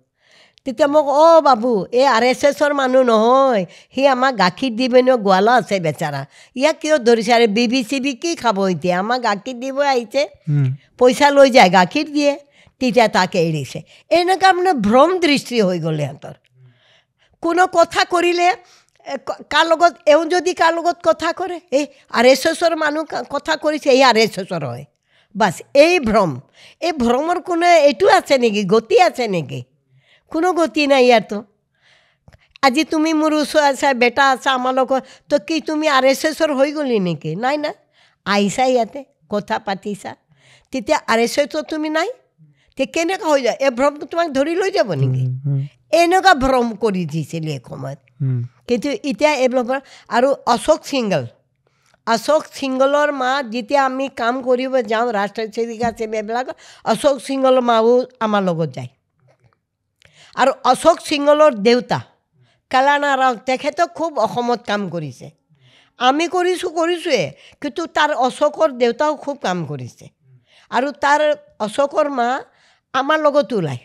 তেতিয়া 0.68 0.88
মোক 0.94 1.06
অ' 1.18 1.40
বাবু 1.48 1.72
এই 1.98 2.06
আৰ 2.16 2.24
এছ 2.30 2.42
এছৰ 2.48 2.72
মানুহ 2.80 3.02
নহয়। 3.10 3.62
সি 3.94 4.02
আমাক 4.14 4.32
গাখীৰ 4.42 4.72
দিব 4.80 4.94
ন 5.06 5.08
গোৱালা 5.26 5.52
আছে 5.60 5.76
বেচাৰা। 5.86 6.20
ইয়াক 6.56 6.76
কিয় 6.82 6.96
ধৰিছে? 7.08 7.32
আৰু 7.36 7.46
বি 7.56 7.64
বি 7.72 7.80
চি 7.90 7.98
বি 8.04 8.12
কি 8.22 8.30
খাব 8.42 8.58
এতিয়া? 8.64 8.94
আমাক 9.02 9.20
গাখীৰ 9.28 9.56
দিব 9.62 9.78
আহিছে। 9.92 10.22
পইচা 11.00 11.28
লৈ 11.36 11.48
যায় 11.56 11.70
গাখীৰ 11.78 12.06
দিয়ে। 12.16 12.32
তেতিয়া 12.80 13.06
তাকে 13.16 13.38
এৰিছে। 13.48 13.78
এনেকুৱা 14.10 14.50
মানে 14.56 14.72
ভ্ৰম 14.86 15.10
দৃষ্টি 15.24 15.56
হৈ 15.66 15.78
গ'ল 15.86 15.96
সিহঁতৰ। 16.00 16.34
কোনো 17.42 17.62
কথা 17.78 18.02
কৰিলে 18.12 18.48
কাৰ 19.52 19.64
লগত 19.70 19.92
এওঁ 20.12 20.24
যদি 20.34 20.52
কাৰ 20.60 20.72
লগত 20.78 20.98
কথা 21.08 21.28
কৰে 21.40 21.56
এই 21.78 21.84
আৰ 22.18 22.24
এছ 22.32 22.42
এছৰ 22.52 22.72
মানুহ 22.84 23.02
কথা 23.34 23.54
কৰিছে 23.64 23.88
এই 23.96 24.02
আৰ 24.10 24.16
এছ 24.24 24.34
এছৰ 24.42 24.62
হয়। 24.70 24.84
বাছ 25.34 25.54
এই 25.84 25.94
ভ্ৰম। 26.08 26.30
এই 26.82 26.92
ভ্ৰমৰ 27.02 27.38
কোনো 27.48 27.66
এইটো 27.88 28.06
আছে 28.18 28.34
নেকি? 28.44 28.62
গতি 28.74 28.96
আছে 29.08 29.26
নেকি? 29.36 29.60
কোনো 30.32 30.48
গতি 30.58 30.82
নাই 30.92 31.04
ইয়াতো। 31.08 31.38
আজি 32.66 32.82
তুমি 32.92 33.10
মোৰ 33.20 33.32
ওচৰত 33.40 33.64
আছা 33.70 33.88
বেটা 34.02 34.24
আছা 34.34 34.50
আমাৰ 34.58 34.72
লগত 34.78 35.02
তো 35.30 35.36
কি 35.46 35.56
তুমি 35.68 35.86
আৰ 35.96 36.04
এছ 36.12 36.22
এছৰ 36.30 36.50
হৈ 36.58 36.70
গ'লি 36.76 36.98
নেকি? 37.06 37.30
নাই 37.44 37.56
না। 37.64 37.70
আহিছা 38.26 38.64
ইয়াতে 38.72 39.00
কথা 39.32 39.56
পাতিছা। 39.66 40.12
তেতিয়া 40.72 40.98
আৰ 41.12 41.18
এছ 41.26 41.36
এছৰ 41.44 41.62
তুমি 41.72 41.88
নাই? 41.96 42.08
তে 42.78 42.82
কেনেকুৱা 42.94 43.26
হৈ 43.32 43.40
যায়? 43.46 43.58
এই 43.66 43.70
ভ্ৰমটো 43.78 44.04
তোমাক 44.10 44.28
ধৰি 44.36 44.52
লৈ 44.60 44.70
যাব 44.78 44.90
নেকি? 45.02 45.24
এনেকুৱা 46.00 46.32
ভ্ৰম 46.44 46.66
কৰি 46.82 47.02
দিছিল 47.12 47.44
এই 47.54 47.60
সময়ত। 47.68 48.00
কিন্তু 48.68 48.88
এতিয়া 49.10 49.32
এইবিলাক 49.44 49.68
আৰু 50.16 50.28
অশোক 50.54 50.80
সিংগল। 50.92 51.24
অশোক 52.06 52.42
সিংগলৰ 52.58 53.08
মা 53.20 53.30
যেতিয়া 53.54 53.80
আমি 53.90 54.06
কাম 54.20 54.34
কৰিব 54.48 54.72
যাওঁ 54.90 55.06
ৰাষ্ট্ৰীয় 55.18 55.48
সেৱিকা 55.56 55.88
সেৱাবিলাক 55.98 56.46
অশোক 56.92 57.16
সিংগলৰ 57.26 57.60
মাও 57.70 57.92
আমাৰ 58.26 58.42
লগত 58.48 58.70
যায়। 58.76 58.90
আৰু 60.38 60.52
অশোক 60.70 60.96
সিংগলৰ 61.08 61.52
দেউতা 61.68 61.98
কালানা 62.70 63.10
ৰাও 63.20 63.34
তেখেতক 63.48 63.88
খুব 63.98 64.12
অসমত 64.26 64.60
কাম 64.68 64.82
কৰিছে। 64.94 65.26
আমি 65.98 66.24
কৰিছোঁ 66.34 66.70
কৰিছোঁৱে 66.78 67.22
কিন্তু 67.62 67.82
তাৰ 67.96 68.10
অশোকৰ 68.26 68.68
দেউতাও 68.82 69.12
খুব 69.24 69.36
কাম 69.46 69.58
কৰিছে। 69.70 70.06
আৰু 70.70 70.88
তাৰ 71.04 71.20
অশোকৰ 71.66 72.06
মা 72.18 72.28
আমাৰ 72.94 73.18
লগত 73.26 73.50
ওলায় 73.58 73.82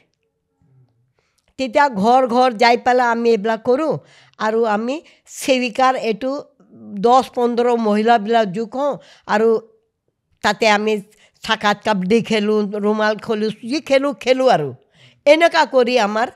তেতিয়া 1.60 1.86
ঘৰ 2.02 2.22
ঘৰ 2.36 2.50
যাই 2.62 2.78
পেলাই 2.86 3.08
আমি 3.16 3.30
এইবিলাক 3.34 3.62
কৰোঁ 3.70 3.94
আৰু 4.40 4.60
আমি 4.76 4.96
সেৱিকাৰ 5.32 5.94
এইটো 6.10 6.32
দহ 7.06 7.24
পোন্ধৰ 7.36 7.68
মহিলাবিলাক 7.88 8.48
যোগ 8.58 8.78
হওঁ 8.78 8.94
আৰু 9.28 9.50
তাতে 10.44 10.66
আমি 10.78 10.94
চাকাত 11.44 11.78
কাবাডী 11.86 12.20
খেলোঁ 12.30 12.60
ৰুমাল 12.86 13.14
খেলোঁ 13.26 13.52
যি 13.70 13.80
খেলোঁ 13.90 14.14
খেলোঁ 14.24 14.48
আৰু। 14.56 14.70
এনেকুৱা 15.26 15.64
কৰি 15.74 15.96
আমাৰ 16.08 16.28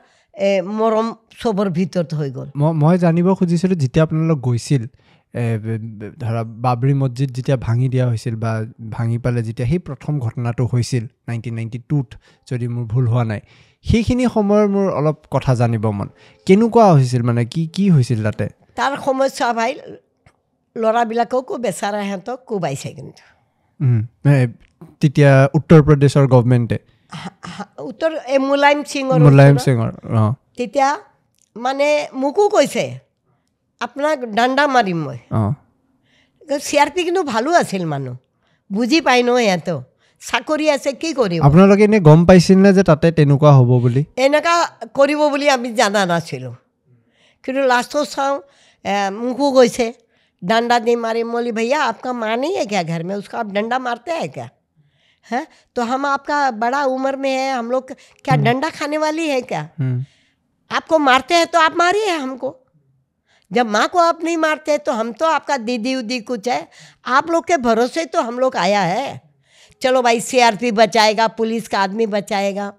মৰম 0.78 1.06
চবৰ 1.40 1.66
ভিতৰত 1.78 2.10
হৈ 2.18 2.30
গ'ল। 2.36 2.48
মই 2.82 2.96
জানিব 3.04 3.26
খুজিছিলোঁ 3.38 3.76
যেতিয়া 3.82 4.02
আপোনালোক 4.06 4.38
গৈছিল 4.48 4.82
ধৰা 6.22 6.42
বাবৰি 6.66 6.94
মছজিদ 7.02 7.30
যেতিয়া 7.36 7.56
ভাঙি 7.66 7.86
দিয়া 7.92 8.06
হৈছিল 8.10 8.34
বা 8.44 8.52
ভাঙি 8.96 9.16
পালে 9.24 9.40
যেতিয়া 9.48 9.66
সেই 9.70 9.80
প্ৰথম 9.88 10.12
ঘটনাটো 10.26 10.62
হৈছিল 10.72 11.04
নাইনটিন 11.28 11.54
নাইণ্টি 11.58 11.78
টুত 11.88 12.08
যদি 12.50 12.66
মোৰ 12.74 12.84
ভুল 12.92 13.04
হোৱা 13.12 13.24
নাই 13.30 13.40
সেইখিনি 13.86 14.24
সময়ৰ 14.36 14.64
মোৰ 14.74 14.86
অলপ 14.98 15.18
কথা 15.34 15.52
জানিব 15.60 15.84
মন। 15.98 16.08
কেনেকুৱা 16.46 16.86
হৈছিল 16.96 17.22
মানে 17.28 17.42
কি 17.52 17.62
কি 17.74 17.84
হৈছিল 17.94 18.18
তাতে? 18.26 18.46
তাৰ 18.78 18.92
সমস্যা 19.06 19.48
ভাই 19.58 19.72
ল'ৰাবিলাককো 20.76 21.54
বেচাৰা 21.64 22.00
সিহঁতক 22.04 22.38
কোবাইছে 22.48 22.88
কিন্তু। 22.96 23.22
তেতিয়া 25.00 25.32
উত্তৰ 25.58 25.80
প্ৰদেশৰ 25.86 26.26
গভমেণ্টে 26.34 26.78
উত্তৰ 27.88 28.12
এই 28.34 28.38
মুলায়ম 28.48 28.80
সিঙৰ 28.90 29.18
মুলায়ম 29.28 29.56
সিঙৰ 29.66 29.90
অঁ। 30.22 30.32
তেতিয়া 30.58 30.88
মানে 31.56 31.86
মোকো 32.20 32.44
কৈছে 32.54 32.84
আপোনাক 33.80 34.18
দাণ্ডা 34.38 34.64
মাৰিম 34.74 34.98
মই। 35.06 35.18
অঁ। 35.40 35.52
চি 36.66 36.74
আৰ 36.82 36.90
পি 36.94 37.00
কিন্তু 37.06 37.22
ভালো 37.32 37.50
আছিল 37.60 37.82
মানুহ। 37.92 38.14
বুজি 38.70 38.98
পায় 39.06 39.22
ন 39.28 39.30
সিহঁতেও 39.38 39.78
চাকৰি 40.22 40.66
আছে 40.74 40.90
কি 41.00 41.10
কৰিব? 41.18 41.40
আপোনালোকে 41.46 41.84
এনেই 41.88 42.02
গম 42.08 42.20
পাইছিল 42.28 42.58
নে 42.64 42.70
যে 42.76 42.82
তাতে 42.90 43.06
তেনেকুৱা 43.18 43.50
হ'ব 43.56 43.70
বুলি? 43.84 44.02
এনেকুৱা 44.26 44.54
কৰিব 44.96 45.20
বুলি 45.32 45.46
আমি 45.56 45.68
জানা 45.80 46.02
নাছিলোঁ। 46.12 46.54
কিন্তু 47.44 47.60
লাষ্টত 47.72 48.04
চাওঁ 48.14 48.34
মোকো 49.20 49.46
কৈছে 49.56 49.86
দাণ্ডা 50.42 50.76
দি 50.86 50.94
মাৰিম 51.04 51.28
বুলি 51.34 51.52
ভাইয়া 51.58 51.78
আপোনাৰ 51.90 52.14
মানেই 52.22 52.54
একে 52.62 52.80
ঘৰ 52.90 53.02
মেচকা 53.08 53.36
আপ 53.42 53.48
দাণ্ডা 53.56 53.76
মাৰতে 53.86 54.12
একে 54.26 54.46
हैं 55.27 55.31
क्या 55.31 55.39
हैं 55.39 55.47
तो 55.75 55.81
हम 55.81 56.05
आपका 56.05 56.51
बड़ा 56.51 56.83
उम्र 56.85 57.15
में 57.15 57.31
है 57.31 57.53
हम 57.53 57.71
लोग 57.71 57.91
क्या 57.91 58.35
डंडा 58.35 58.69
खाने 58.69 58.97
वाली 58.97 59.27
है 59.27 59.41
क्या 59.41 59.69
हम्म, 59.79 60.03
आपको 60.71 60.99
मारते 60.99 61.35
हैं 61.35 61.47
तो 61.47 61.59
आप 61.59 61.75
मारिए 61.77 62.09
हमको 62.09 62.59
जब 63.51 63.65
माँ 63.65 63.87
को 63.87 63.99
आप 63.99 64.23
नहीं 64.23 64.37
मारते 64.37 64.77
तो 64.77 64.91
हम 64.91 65.11
तो 65.13 65.25
आपका 65.25 65.57
दीदी 65.57 65.95
उदी 65.95 66.19
कुछ 66.19 66.47
है 66.47 66.67
आप 67.05 67.29
लोग 67.31 67.47
के 67.47 67.57
भरोसे 67.57 68.05
तो 68.05 68.21
हम 68.21 68.39
लोग 68.39 68.55
आया 68.57 68.81
है 68.81 69.21
चलो 69.81 70.01
भाई 70.01 70.19
सीआरपी 70.19 70.71
बचाएगा 70.71 71.27
पुलिस 71.27 71.67
का 71.67 71.79
आदमी 71.79 72.07
बचाएगा 72.07 72.73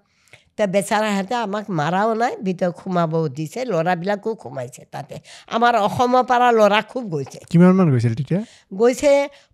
তে 0.58 0.66
বেচাৰা 0.66 1.06
সিহঁতে 1.10 1.34
আমাক 1.36 1.64
মাৰাও 1.70 2.10
নাই 2.14 2.34
ভিতৰত 2.42 2.74
সোমাবও 2.80 3.28
দিছে 3.28 3.60
ল'ৰাবিলাকো 3.64 4.30
সোমাইছে 4.42 4.82
তাতে 4.90 5.14
আমাৰ 5.50 5.74
অসমৰ 5.78 6.22
পৰা 6.24 6.48
ল'ৰা 6.50 6.80
খুব 6.82 7.02
গৈছে 7.14 7.38
কিমানমান 7.50 7.90
গৈছিল 7.90 8.14
তেতিয়া 8.14 8.40
গৈছে 8.72 9.12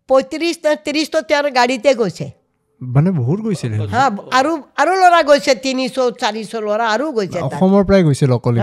পঁয়ত্ৰিছ 0.08 0.56
নে 0.64 0.72
ত্ৰিছটো 0.84 1.18
তেওঁৰ 1.22 1.46
গাড়ীতে 1.50 1.90
গৈছে 1.94 2.26
মানে 2.95 3.09
বহুত 3.21 3.39
গৈছিল 3.45 3.71
আৰু 4.39 4.51
আৰু 4.81 4.91
ল'ৰা 5.01 5.21
গৈছে 5.29 5.51
তিনিশ 5.65 5.95
চাৰিশ 6.21 6.51
ল'ৰা 6.67 6.85
আৰু 6.95 7.05
গৈছে। 7.17 7.39
অসমৰ 7.49 7.81
পৰাই 7.87 8.01
গৈছিল 8.07 8.31
অকল 8.37 8.55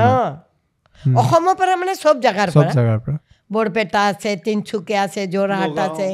অসমৰ 1.22 1.54
পৰা 1.60 1.74
মানে 1.80 1.92
চব 2.04 2.16
জেগাৰ 2.24 2.48
চব 2.54 2.60
পৰা। 2.62 2.72
জেগাৰ 2.78 2.98
পৰা। 3.04 3.16
বৰপেটা 3.50 4.00
আছে 4.10 4.30
তিনিচুকীয়া 4.46 5.00
আছে 5.06 5.22
যোৰহাট 5.34 5.76
আছে 5.86 6.08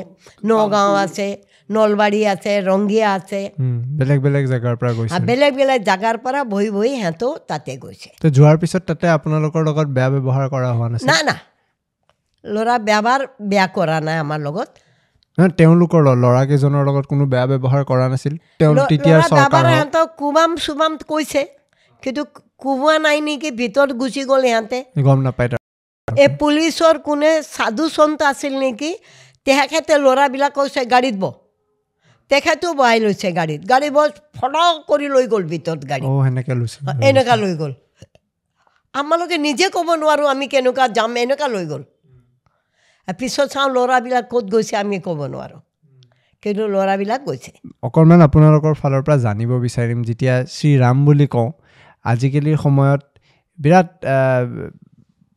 নগাঁও 0.51 0.94
আছে 1.05 1.27
নলবাৰী 1.71 2.21
আছে 2.35 2.53
ৰংগীয়া 2.68 3.09
আছে। 3.18 3.40
বেলেগ 3.99 4.18
বেলেগ 4.25 4.44
জেগাৰ 4.53 4.75
পৰা 4.81 4.92
গৈছিল 4.99 5.23
বেলেগ 5.31 5.53
বেলেগ 5.61 5.81
জেগাৰ 5.90 6.16
পৰা 6.25 6.40
বহি 6.53 6.68
বহি 6.77 6.92
সিহঁতেও 6.94 7.31
তাতে 7.51 7.73
গৈছে। 7.85 8.11
তো 8.23 8.27
যোৱাৰ 8.37 8.57
পিছত 8.62 8.83
তাতে 8.88 9.07
আপোনালোকৰ 9.16 9.61
লগত 9.68 9.88
বেয়া 9.97 10.09
ব্যৱহাৰ 10.14 10.47
কৰা 10.55 10.71
হোৱা 10.77 10.88
নাছিল? 10.92 11.09
না 11.11 11.16
না। 11.29 11.35
ল'ৰা 12.44 12.75
ব্যৱহাৰ 12.88 13.21
বেয়া 13.51 13.66
কৰা 13.77 13.97
নাই 14.07 14.16
আমাৰ 14.25 14.40
লগত। 14.47 14.68
নহয়, 15.38 15.53
তেওঁলোকৰ 15.61 16.01
ল'ৰাকেইজনৰ 16.22 16.83
লগত 16.88 17.05
কোনো 17.12 17.24
বেয়া 17.33 17.46
ব্যৱহাৰ 17.53 17.83
কৰা 17.90 18.07
নাছিল। 18.12 18.35
তেওঁ 18.61 18.72
ল'ৰা 18.77 19.20
চৰকাৰ 19.33 19.64
সিহঁতক 19.70 20.09
কুমাম 20.20 20.51
চুমাম 20.64 20.92
কৈছে। 21.11 21.42
কিন্তু 22.03 22.22
কোবোৱা 22.62 22.96
নাই 23.07 23.18
নেকি 23.27 23.51
ভিতৰত 23.61 23.90
গুচি 24.01 24.22
গ'ল 24.31 24.42
সিহঁতে। 24.46 24.79
গম 25.07 25.18
নাপায় 25.27 25.48
এই 26.09 26.29
পুলিচৰ 26.40 26.94
কোনে 27.07 27.31
সাধু 27.55 27.85
সন্ত 27.96 28.20
আছিল 28.33 28.55
নেকি 28.64 28.90
তেখেতে 29.46 29.94
ল'ৰাবিলাক 30.05 30.53
কৈছে 30.59 30.83
গাড়ীত 30.94 31.16
ব। 31.22 31.24
তেখেতেও 32.31 32.72
বহাই 32.81 32.98
লৈছে 33.05 33.29
গাড়ীত। 33.38 33.61
গাড়ী 33.72 33.88
বছ 33.96 34.11
ফটক 34.38 34.74
কৰি 34.90 35.07
লৈ 35.14 35.24
গ'ল 35.33 35.44
ভিতৰত 35.53 35.81
গাড়ী। 35.90 36.05
লৈছিল 36.61 36.83
এনেকুৱা 37.09 37.37
লৈ 37.42 37.55
গ'ল। 37.61 37.72
আমালোকে 38.94 39.37
নিজে 39.46 39.66
ক'ব 39.77 39.88
নোৱাৰোঁ 40.03 40.27
আমি 40.35 40.46
কেনেকুৱা 40.53 40.85
যাম 40.98 41.12
এনেকুৱা 41.24 41.48
লৈ 41.55 41.64
গ'ল। 41.72 41.83
পিছত 43.21 43.47
চাওঁ 43.55 43.68
ল'ৰাবিলাক 43.77 44.25
ক'ত 44.33 44.44
গৈছে 44.55 44.75
আমি 44.77 44.97
ক'ব 45.07 45.21
নোৱাৰোঁ 45.35 45.61
কিন্তু 46.42 46.62
ল'ৰাবিলাক 46.75 47.21
গৈছে। 47.29 47.53
অকণমান 47.83 48.21
আপোনালোকৰ 48.29 48.75
ফালৰ 48.81 49.03
পৰা 49.07 49.16
জানিব 49.27 49.51
বিচাৰিম 49.66 49.99
যেতিয়া 50.09 50.35
শ্ৰীৰাম 50.57 50.97
বুলি 51.07 51.27
কওঁ 51.35 51.49
আজিকালিৰ 52.05 52.57
সময়ত 52.57 53.03
বিৰাট 53.59 53.88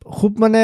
খুব 0.06 0.32
মানে 0.38 0.60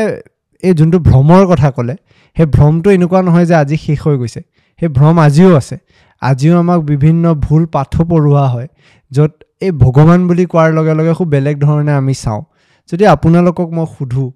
এই 0.63 0.73
যোনটো 0.75 0.99
ভ্ৰমৰ 1.09 1.43
কথা 1.47 1.69
ক'লে 1.71 1.95
সেই 2.37 2.47
ভ্ৰমটো 2.57 2.89
এনেকুৱা 2.91 3.21
নহয় 3.23 3.47
যে 3.47 3.55
আজি 3.55 3.77
শেষ 3.77 3.99
হৈ 4.07 4.17
গৈছে। 4.17 4.41
সেই 4.81 4.89
ভ্ৰম 4.89 5.17
আজিও 5.27 5.51
আছে। 5.57 5.77
আজিও 6.23 6.55
আমাক 6.59 6.81
বিভিন্ন 6.83 7.25
ভুল 7.45 7.63
পাঠো 7.67 8.03
পঢ়োৱা 8.11 8.47
হয় 8.55 8.69
য'ত 9.13 9.33
এই 9.63 9.73
ভগৱান 9.85 10.21
বুলি 10.29 10.45
কোৱাৰ 10.53 10.71
লগে 10.79 10.95
লগে 10.99 11.13
খুব 11.19 11.29
বেলেগ 11.29 11.57
ধৰণে 11.61 11.93
আমি 11.93 12.15
চাওঁ। 12.15 12.43
যদি 12.89 13.05
আপোনালোকক 13.07 13.69
মই 13.73 13.87
সোধোঁ 13.99 14.29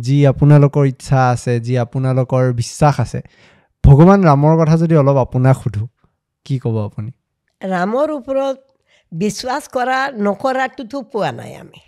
যি 0.00 0.26
আপোনালোকৰ 0.26 0.86
ইচ্ছা 0.86 1.30
আছে 1.30 1.60
যি 1.60 1.78
আপোনালোকৰ 1.78 2.52
বিশ্বাস 2.52 3.00
আছে 3.00 3.20
ভগৱান 3.84 4.24
ৰামৰ 4.24 4.54
কথা 4.60 4.76
যদি 4.76 4.94
অলপ 4.96 5.16
আপোনাক 5.16 5.56
সোধোঁ 5.62 5.88
কি 6.44 6.58
ক'ব 6.58 6.76
আপুনি? 6.78 7.10
ৰামৰ 7.62 8.10
ওপৰত 8.10 8.56
বিশ্বাস 9.12 9.68
কৰা 9.68 9.98
নকৰাটোতো 10.18 11.02
পোৱা 11.02 11.32
নাই 11.32 11.54
আমি। 11.54 11.80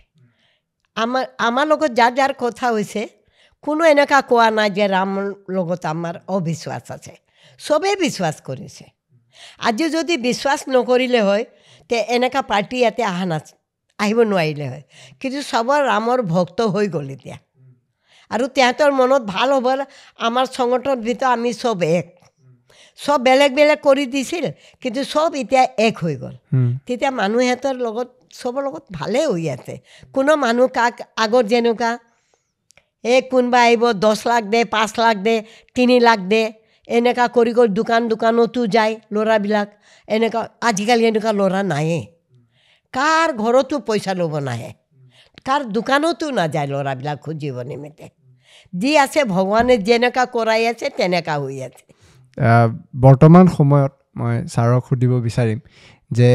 আমাৰ 0.97 1.25
আমাৰ 1.39 1.67
লগত 1.67 1.91
যাৰ 1.91 2.13
যাৰ 2.15 2.33
কথা 2.39 2.67
হৈছে 2.73 3.09
কোনো 3.63 3.85
এনেকুৱা 3.85 4.21
কোৱা 4.21 4.51
নাই 4.51 4.71
যে 4.71 4.87
ৰামৰ 4.89 5.25
লগত 5.51 5.87
আমাৰ 5.87 6.15
অবিশ্বাস 6.29 6.91
আছে। 6.91 7.15
চবেই 7.59 7.97
বিশ্বাস 7.97 8.37
কৰিছে। 8.45 8.85
আজি 9.59 9.89
যদি 9.91 10.17
বিশ্বাস 10.17 10.61
নকৰিলে 10.69 11.21
হয় 11.21 11.45
তে 11.91 11.97
এনেকুৱা 12.17 12.43
পাৰ্টি 12.43 12.77
ইয়াতে 12.77 13.03
অহা 13.05 13.25
নাচ 13.25 13.55
আহিব 13.99 14.19
নোৱাৰিলে 14.21 14.67
হয়। 14.69 14.83
কিন্তু 15.21 15.43
চবৰ 15.43 15.81
ৰামৰ 15.87 16.23
ভক্ত 16.23 16.61
হৈ 16.61 16.89
গ'ল 16.89 17.11
এতিয়া। 17.11 17.37
আৰু 18.31 18.45
তেহেঁতৰ 18.57 18.91
মনত 19.01 19.23
ভাল 19.35 19.49
হ'ব 19.57 19.67
আমাৰ 20.27 20.45
সংগঠনৰ 20.57 20.97
ভিতৰত 21.07 21.31
আমি 21.37 21.51
চব 21.63 21.83
এক। 21.99 22.07
চব 22.99 23.19
বেলেগ 23.27 23.51
বেলেগ 23.59 23.79
কৰি 23.87 24.05
দিছিল 24.15 24.45
কিন্তু 24.83 25.01
চব 25.13 25.31
এতিয়া 25.43 25.63
এক 25.87 25.95
হৈ 26.05 26.15
গ'ল। 26.23 26.35
তেতিয়া 26.87 27.11
মানুহ 27.21 27.41
সিহঁতৰ 27.47 27.75
লগত 27.87 28.09
চবৰ 28.41 28.63
লগত 28.67 28.85
ভালেই 28.99 29.27
হৈ 29.33 29.45
আছে। 29.57 29.75
কোনো 30.15 30.33
মানুহ 30.45 30.67
কাক 30.79 30.95
আগত 31.25 31.45
যেনেকুৱা 31.53 31.91
এই 33.05 33.21
কোনোবা 33.31 33.59
আহিব 33.67 33.85
দহ 34.05 34.21
লাখ 34.31 34.43
দে 34.53 34.61
পাঁচ 34.75 34.91
লাখ 35.03 35.17
দে 35.27 35.35
তিনি 35.77 35.97
লাখ 36.09 36.21
দে 36.33 36.43
এনেকুৱা 36.89 37.27
কৰি 37.37 37.53
কৰি 37.59 37.71
দোকান 37.79 38.03
দোকানতো 38.13 38.61
যায় 38.75 38.95
ল'ৰাবিলাক। 39.15 39.69
এনেকুৱা 40.09 40.43
আজিকালি 40.69 41.05
এনেকুৱা 41.11 41.33
ল'ৰা 41.41 41.61
নায়ে 41.73 42.01
কাৰ 42.95 43.29
ঘৰতো 43.43 43.75
পইচা 43.89 44.13
ল'ব 44.21 44.35
নাহে। 44.49 44.71
কাৰ 45.47 45.61
দোকানতো 45.77 46.27
নাযায় 46.39 46.67
ল'ৰাবিলাক 46.73 47.19
খুজিব 47.25 47.57
নিমিত্তে। 47.71 48.07
যি 48.73 48.91
আছে 49.05 49.21
ভগৱানে 49.35 49.75
যেনেকুৱা 49.89 50.25
কৰাই 50.37 50.63
আছে 50.73 50.87
তেনেকুৱা 50.99 51.35
হৈ 51.43 51.57
আছে। 51.67 51.83
বৰ্তমান 53.05 53.45
সময়ত 53.57 53.93
মই 54.19 54.35
ছাৰক 54.55 54.83
সুধিব 54.89 55.13
বিচাৰিম 55.27 55.59
যে 56.11 56.29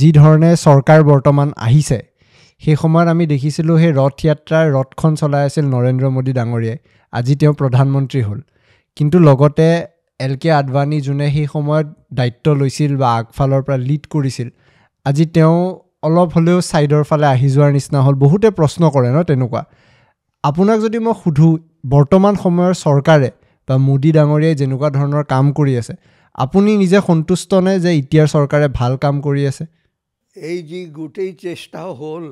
যি 0.00 0.08
ধৰণে 0.20 0.50
চৰকাৰ 0.66 1.00
বৰ্তমান 1.10 1.48
আহিছে 1.66 1.98
সেই 2.62 2.76
সময়ত 2.82 3.08
আমি 3.14 3.24
দেখিছিলোঁ 3.32 3.76
সেই 3.82 3.92
ৰথ 4.00 4.14
যাত্ৰাৰ 4.28 4.66
ৰথখন 4.76 5.12
চলাই 5.20 5.42
আছিল 5.48 5.64
নৰেন্দ্ৰ 5.74 6.06
মোদী 6.16 6.32
ডাঙৰীয়াই। 6.38 6.78
আজি 7.12 7.34
তেওঁ 7.40 7.54
প্ৰধানমন্ত্ৰী 7.60 8.20
হ'ল। 8.28 8.40
কিন্তু 8.96 9.16
লগতে 9.28 9.68
এল 10.20 10.34
কে 10.42 10.50
আদৱানী 10.60 10.98
যোনে 11.06 11.26
সেই 11.34 11.46
সময়ত 11.54 11.86
দায়িত্ব 12.18 12.46
লৈছিল 12.60 12.92
বা 13.00 13.08
আগফালৰ 13.18 13.62
পৰা 13.66 13.76
লিড 13.88 14.04
কৰিছিল 14.14 14.48
আজি 15.06 15.24
তেওঁ 15.36 15.58
অলপ 16.06 16.28
হ'লেও 16.36 16.58
ছাইডৰ 16.70 17.02
ফালে 17.10 17.26
আহি 17.34 17.48
যোৱাৰ 17.54 17.70
নিচিনা 17.76 18.00
হ'ল। 18.04 18.14
বহুতে 18.24 18.48
প্ৰশ্ন 18.58 18.82
কৰে 18.94 19.10
ন 19.16 19.18
তেনেকুৱা। 19.30 19.62
আপোনাক 20.44 20.78
যদি 20.84 20.98
মই 21.06 21.14
সোধোঁ, 21.22 21.52
বৰ্তমান 21.94 22.34
সময়ৰ 22.44 22.72
চৰকাৰে 22.84 23.30
বা 23.68 23.74
মোদী 23.88 24.10
ডাঙৰীয়াই 24.16 24.54
যেনেকুৱা 24.60 24.88
ধৰণৰ 24.98 25.24
কাম 25.32 25.46
কৰি 25.58 25.74
আছে, 25.80 25.94
আপুনি 26.44 26.70
নিজে 26.82 26.98
সন্তুষ্ট 27.08 27.50
নে 27.66 27.72
যে 27.84 27.90
এতিয়াৰ 28.00 28.28
চৰকাৰে 28.34 28.66
ভালো 28.78 28.96
কাম 29.04 29.14
কৰি 29.26 29.42
আছে? 29.50 29.64
এই 30.36 30.58
যি 30.70 30.80
গোটেই 30.98 31.32
চেষ্টা 31.44 31.82
হ'ল, 31.98 32.24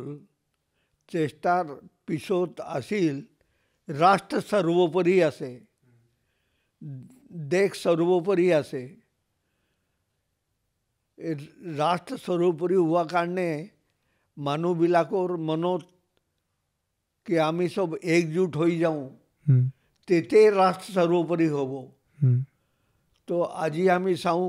চেষ্টাৰ 1.09 1.65
পিছত 2.07 2.51
আছিল, 2.79 3.15
ৰাষ্ট্ৰ 3.89 4.39
সৰ্বোপৰি 4.51 5.17
আছে, 5.29 5.51
দেশ 7.53 7.71
সৰ্বোপৰি 7.85 8.47
আছে। 8.61 8.83
ৰাষ্ট্ৰ 11.81 12.15
সৰ্বোপৰি 12.27 12.77
হোৱা 12.83 13.05
কাৰণে 13.15 13.49
মানুহবিলাকৰ 14.37 15.31
মনত 15.49 15.83
কি 17.28 17.34
আমি 17.42 17.66
চব 17.70 17.90
একজোট 18.16 18.52
হৈ 18.56 18.74
যাওঁ 18.80 19.02
হুম, 19.46 19.64
তেতিয়াই 20.08 20.48
ৰাষ্ট্ৰ 20.54 20.88
সৰ্বোপৰি 20.96 21.48
হ'ব 21.50 21.72
হুম, 22.20 22.38
তো 23.28 23.36
আজি 23.64 23.84
আমি 23.90 24.14
চাওঁ 24.18 24.48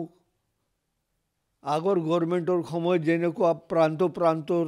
আগৰ 1.64 1.96
গভৰ্ণমেণ্টৰ 2.02 2.60
সময়ত 2.66 3.00
যেনেকুৱা 3.04 3.50
প্ৰান্ত 3.70 4.00
প্ৰান্তৰ 4.18 4.66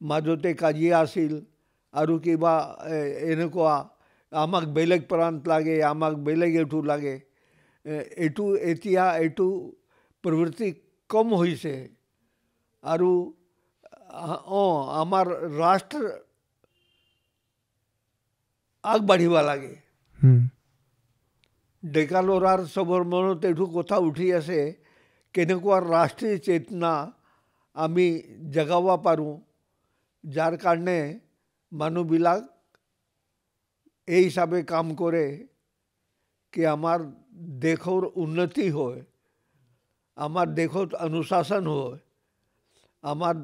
মাজতে 0.00 0.50
কাজিয়া 0.54 0.94
আছিল 1.00 1.32
আৰু 1.94 2.14
কিবা 2.20 2.52
এ, 2.86 2.98
এনেকুৱা 3.32 3.74
আমাক 4.32 4.64
বেলেগ 4.76 5.02
প্ৰান্ত 5.08 5.40
লাগে 5.48 5.76
আমাক 5.84 6.14
বেলেগ 6.26 6.52
এইটো 6.56 6.78
লাগে 6.82 7.14
এ, 7.14 7.94
এইটো 8.16 8.44
এতিয়া 8.70 9.04
এইটো 9.16 9.46
প্ৰবৃত্তি 10.24 10.68
কম 11.10 11.34
হৈছে 11.34 11.74
আৰু 12.84 13.10
আ- 14.24 14.42
অঁ 14.54 14.72
আমাৰ 15.02 15.26
ৰাষ্ট্ৰ 15.58 16.02
আগবাঢ়িব 18.84 19.34
লাগে 19.48 19.74
হুম, 20.18 20.40
ডেকা 21.82 22.20
ল'ৰাৰ 22.26 22.60
চবৰ 22.74 23.02
মনত 23.12 23.40
এইটো 23.44 23.66
কথা 23.74 23.96
উঠি 24.08 24.26
আছে 24.38 24.60
কেনেকুৱা 25.34 25.78
ৰাষ্ট্ৰীয় 25.86 26.36
চেতনা 26.46 26.92
আমি 27.76 28.06
জগাব 28.54 28.86
পাৰোঁ 29.06 29.34
যাৰ 30.24 30.54
কাৰণে 30.62 30.98
মানুহবিলাক 31.72 32.40
এই 34.08 34.24
হিচাপে 34.24 34.58
কাম 34.72 34.86
কৰে 34.94 35.26
কি 36.54 36.62
আমাৰ 36.70 36.98
দেশৰ 37.62 38.02
উন্নতি 38.16 38.66
হয় 38.70 39.00
আমাৰ 40.16 40.46
দেশত 40.54 40.88
অনুশাসন 41.06 41.64
হয় 41.66 41.98
আমাৰ 43.04 43.34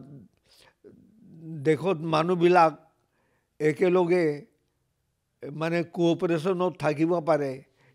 দেশত 1.65 1.99
মানুহবিলাক 2.15 2.73
একেলগে 3.61 4.25
মানে 5.43 5.79
কোঅপাৰেশ্যনত 5.93 6.73
থাকিব 6.81 7.13
পাৰে 7.27 7.51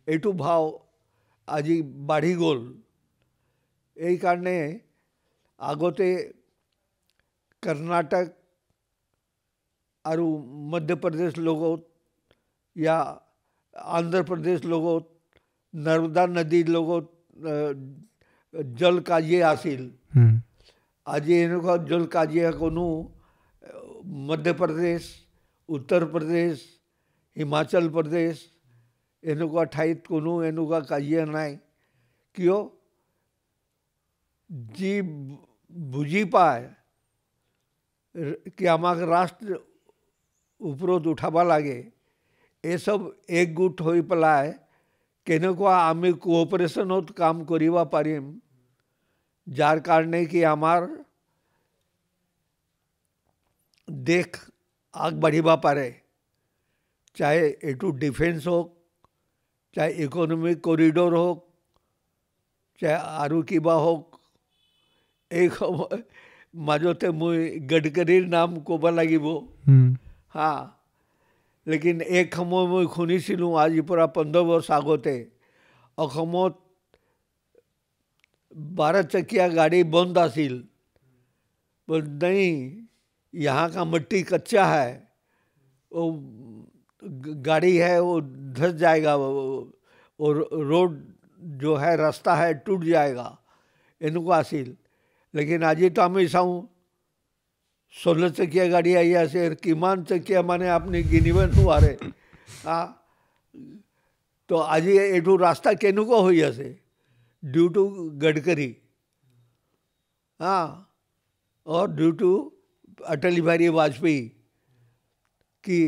এইটো 0.07 0.29
ভাৱ 0.37 0.63
আজি 1.47 1.75
বাঢ়ি 2.07 2.33
গ'ল 2.35 2.59
এইকাৰণে 3.97 4.57
আগতে 5.59 6.09
কৰ্ণাটক 7.63 8.27
আৰু 10.05 10.25
মধ্যপ্ৰদেশ 10.71 11.31
লগত 11.41 11.81
या 12.75 12.97
आंध्र 13.91 14.19
प्रदेश 14.23 14.63
লগত 14.65 15.03
নৰ্মদা 15.73 16.23
নদীৰ 16.29 16.69
লগত 16.69 17.05
আহ, 17.45 17.73
জল 18.73 18.95
কাজিয়া 19.01 19.41
আছিল 19.49 19.81
হুম, 20.15 20.31
আজি 21.07 21.33
এনেকুৱা 21.37 21.75
জল 21.89 22.05
কাজিয়া 22.07 22.51
কোনো 22.61 22.85
মধ্যপ্ৰদেশ 24.27 25.01
উত্তৰ 25.69 26.05
প্ৰদেশ 26.11 26.53
हिमाचल 27.36 27.88
प्रदेश 27.88 28.48
एनेकवा 29.22 29.64
ठाईत 29.64 30.06
कोनो 30.06 30.42
एनेकवा 30.42 30.80
काजिए 30.80 31.24
नाय 31.24 31.54
कियो? 32.36 32.58
जी 34.50 35.00
बुझी 35.72 36.24
पाए, 36.24 36.62
कि 38.14 38.66
आमक 38.66 38.98
राष्ट्र 39.08 39.58
ऊपर 40.60 40.90
उठाबा 41.08 41.42
लगे, 41.42 41.92
ए 42.64 42.78
सब 42.78 43.10
एक 43.30 43.54
गुट 43.54 43.80
हो 43.80 44.02
पलाय 44.10 44.52
केनेकवा 45.26 45.76
आमी 45.78 46.12
कोऑपरेशन 46.12 46.90
होत 46.90 47.10
काम 47.16 47.44
पारिम, 47.86 48.34
जार 49.46 49.80
कारणे 49.80 50.24
कि 50.26 50.42
आमार 50.42 50.88
देख 53.88 54.38
आग 54.94 55.20
बढ़िबा 55.20 55.56
पारे। 55.56 56.01
चाहे 57.16 57.48
ए 57.64 57.74
टू 57.80 57.90
डिफेंस 58.02 58.46
हो 58.46 58.58
चाहे 59.76 59.92
इकोनॉमिक 60.04 60.60
कॉरिडोर 60.60 61.14
हो 61.14 61.28
चाहे 62.80 62.94
आरू 63.22 63.42
किबा 63.42 63.74
हो 63.74 63.94
एक 65.30 65.58
माझो 66.56 67.12
मुई 67.12 67.48
गडकरी 67.70 68.20
नाम 68.26 68.56
कब 68.68 68.86
लगे 68.86 69.16
हम्म। 69.16 69.96
हाँ 70.30 70.78
लेकिन 71.66 72.00
एक 72.00 72.34
समय 72.34 72.66
मैं 72.66 72.86
शुनी 72.94 73.18
आज 73.54 73.78
पूरा 73.88 74.06
पंद्रह 74.16 74.42
वर्ष 74.42 74.70
आगते 74.70 75.14
और 75.98 76.10
बारह 78.76 79.02
चकिया 79.02 79.48
गाड़ी 79.48 79.82
बंद 79.84 80.18
आसिल 80.18 80.62
नहीं 81.88 82.48
यहाँ 83.34 83.70
का 83.70 83.84
मट्टी 83.84 84.22
कच्चा 84.22 84.64
है। 84.66 84.90
वो 85.92 86.10
गाड़ी 87.02 87.76
है, 87.76 88.00
वो 88.00 88.20
धस 88.56 88.74
जाएगा, 88.74 89.14
वो 89.16 89.72
रोड 90.18 91.00
जो 91.58 91.74
है, 91.76 91.96
रास्ता 91.96 92.34
है, 92.34 92.52
टूट 92.56 92.84
जाएगा। 92.84 93.38
इनको 94.00 94.32
हासिल 94.32 94.76
लेकिन 95.34 95.62
आज 95.64 95.78
ही 95.78 95.90
तो 95.90 96.02
हमेशा 96.02 96.38
हूँ। 96.38 96.68
सोलह 97.94 98.28
चकिया 98.28 98.66
गाड़ी 98.68 98.94
आई 98.94 99.10
है 99.10 99.26
शेर 99.28 99.54
किमान 99.54 100.02
चकिया 100.04 100.42
मैंने 100.42 100.68
अपनी 100.70 101.02
गिनीवन 101.02 101.52
हुआ 101.52 101.78
रे। 101.78 101.96
हाँ। 102.64 102.98
तो 104.50 104.56
आज 104.56 104.88
एठू 104.88 105.36
रास्ता 105.36 105.72
केनु 105.74 106.04
को 106.04 106.20
हुई 106.22 106.40
हसे 106.42 106.68
ड्यू 107.42 107.68
टू 107.68 107.84
गडकरी। 108.22 108.76
हाँ। 110.40 110.88
और 111.66 111.90
ड्यू 111.90 112.10
टू 112.12 112.30
अटल 113.06 113.40
बिहारी 113.40 113.68
वाजपेयी 113.70 114.20
की 115.64 115.82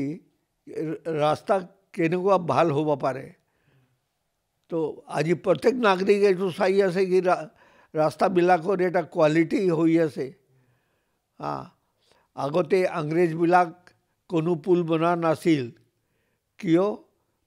কি 0.68 0.74
ৰাস্তা 1.18 1.56
কেনেকুৱা 1.94 2.38
ভাল 2.48 2.72
হ'ব 2.72 2.90
পাৰে 3.02 3.26
তো 4.72 4.80
আজি 5.18 5.34
প্ৰত্যেক 5.46 5.76
নাগৰিক 5.86 6.26
এইটো 6.30 6.48
চাই 6.52 6.82
আছে 6.82 7.06
কি 7.12 7.20
ৰাস্তাবিলাকৰ 7.94 8.82
এটা 8.82 9.02
কোৱালিটি 9.10 9.62
হৈ 9.72 9.94
আছে 10.00 10.26
হা 11.40 11.54
আগতে 12.36 12.80
ইংৰেজবিলাক 12.82 13.70
কোনো 14.30 14.56
পুল 14.66 14.84
বনোৱা 14.84 15.14
নাছিল 15.22 15.64
কিয় 16.60 16.86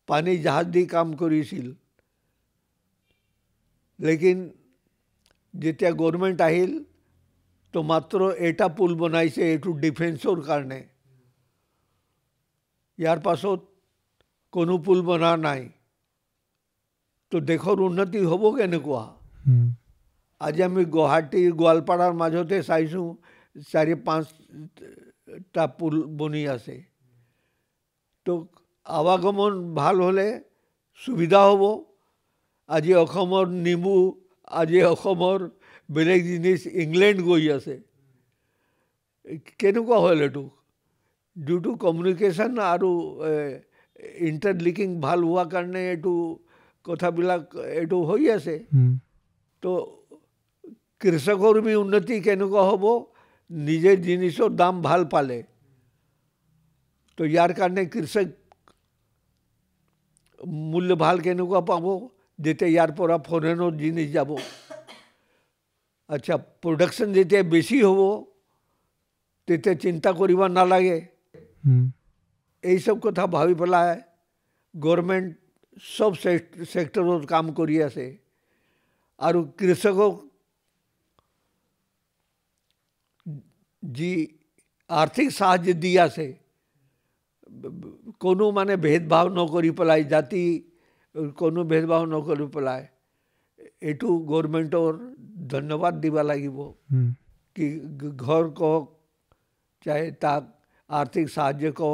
পানী 0.08 0.32
জাহাজ 0.38 0.72
দি 0.74 0.82
কাম 0.86 1.14
কৰিছিল 1.16 1.66
লেকিন 3.98 4.38
যেতিয়া 5.54 5.90
গভৰ্ণমেণ্ট 5.92 6.40
আহিল 6.42 6.72
তো 7.74 7.82
মাত্ৰ 7.82 8.30
এটা 8.48 8.68
পুল 8.76 8.94
বনাইছে 8.96 9.42
এইটো 9.48 9.74
ডিফেন্সৰ 9.80 10.42
কাৰণে 10.48 10.80
ইয়াৰ 12.99 13.19
পাছত 13.25 13.59
কোনো 14.53 14.73
পুল 14.85 14.99
বনোৱা 15.07 15.31
নাই। 15.45 15.63
তো 17.31 17.35
দেশৰ 17.49 17.77
উন্নতি 17.87 18.19
হ'ব 18.29 18.43
কেনেকুৱা? 18.57 19.03
আজি 20.41 20.61
আমি 20.67 20.83
গুৱাহাটী 20.95 21.41
গোৱালপাৰাৰ 21.59 22.13
মাজতে 22.21 22.57
চাইছোঁ 22.69 23.07
চাৰি 23.69 23.95
পাঁচটা 24.05 25.63
পুল 25.77 25.95
বনি 26.17 26.41
আছে। 26.55 26.75
তো 28.25 28.33
আৱাগমন 28.85 29.53
ভাল 29.79 29.95
হ'লে 30.05 30.27
সুবিধা 31.01 31.41
হ'ব। 31.49 31.63
আজি 32.69 32.91
অসমৰ 33.03 33.45
নেমু 33.65 33.95
আজি 34.61 34.79
অসমৰ 34.93 35.39
বেলেগ 35.89 36.21
জিনিস 36.31 36.61
ইংলেণ্ড 36.83 37.19
গৈ 37.27 37.43
আছে। 37.57 37.75
কেনেকুৱা 39.59 39.97
হ'ল 40.03 40.19
এইটো? 40.27 40.43
ডিউ 41.36 41.58
টু 41.60 41.74
কমিউনিকেশ্যন 41.76 42.58
আৰু 42.64 42.90
ইণ্টাৰলিংকিং 44.22 44.88
ভাল 45.00 45.22
হোৱাৰ 45.22 45.48
কাৰণে 45.52 45.82
এইটো 45.90 46.12
কথাবিলাক 46.84 47.56
এইটো 47.72 47.98
হৈ 48.04 48.28
আছে 48.30 48.56
তো 49.62 49.72
কৃষকৰ 51.00 51.60
বি 51.60 51.74
উন্নতি 51.74 52.20
কেনেকুৱা 52.26 52.62
হ'ব 52.68 52.84
নিজে 53.50 53.92
জিনিসৰ 54.02 54.50
দাম 54.56 54.82
ভাল 54.82 55.04
পালে 55.14 55.38
তো 57.18 57.22
ইয়াৰ 57.24 57.52
কাৰণে 57.54 57.84
কৃষক 57.86 58.28
মূল্য 60.66 60.96
ভাল 60.96 61.16
কেনেকুৱা 61.20 61.60
পাব 61.70 61.86
যেতিয়া 62.38 62.70
ইয়াৰ 62.70 62.90
পৰা 62.98 63.16
ফৰেনৰ 63.28 63.72
জিনিস 63.78 64.08
যাব 64.12 64.30
আচ্ছা 66.10 66.34
প্ৰডাকশ্যন 66.62 67.12
যেতিয়া 67.12 67.42
বেছি 67.50 67.76
হ'ব 67.82 68.00
তেতিয়া 69.48 69.74
চিন্তা 69.84 70.10
কৰিব 70.20 70.40
নালাগে 70.56 70.96
এইসব 72.64 73.00
কথা 73.02 73.26
ভাবি 73.28 73.54
পেলাই 73.54 73.94
গভৰ্ণমেণ্ট 74.74 75.28
চব 75.90 76.12
ছেক্টৰত 76.66 77.22
কাম 77.28 77.50
কৰি 77.54 77.80
আছে 77.82 78.06
আৰু 79.20 79.42
কৃষকক 79.58 80.20
যি 83.82 84.12
আৰ্থিক 84.90 85.28
সাহায্য 85.32 85.74
দি 85.82 85.92
আছে 85.98 86.26
কোনো 88.20 88.50
মানে 88.52 88.76
ভেদভাৱ 88.82 89.30
নকৰি 89.36 89.70
পেলাই 89.78 90.04
জাতি 90.10 90.42
কোনো 91.36 91.64
ভেদভাৱ 91.66 92.06
নকৰি 92.08 92.46
পেলাই 92.50 92.82
এইটো 93.82 94.08
গভৰ্ণমেণ্টৰ 94.26 94.98
ধন্যবাদ 95.48 96.00
দিব 96.00 96.18
লাগিব 96.22 96.58
কি 97.56 97.68
ঘৰ 98.20 98.50
কওক 98.56 98.90
চাহে 99.86 100.10
তাক 100.24 100.50
आर्थिक 100.89 101.29
साहाय्यको 101.29 101.89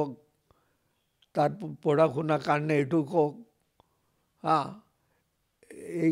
પોડાખુના 1.84 2.38
કારણે 2.38 2.76
એટુકો 2.78 3.06
को 3.12 3.46
हाँ 4.44 4.66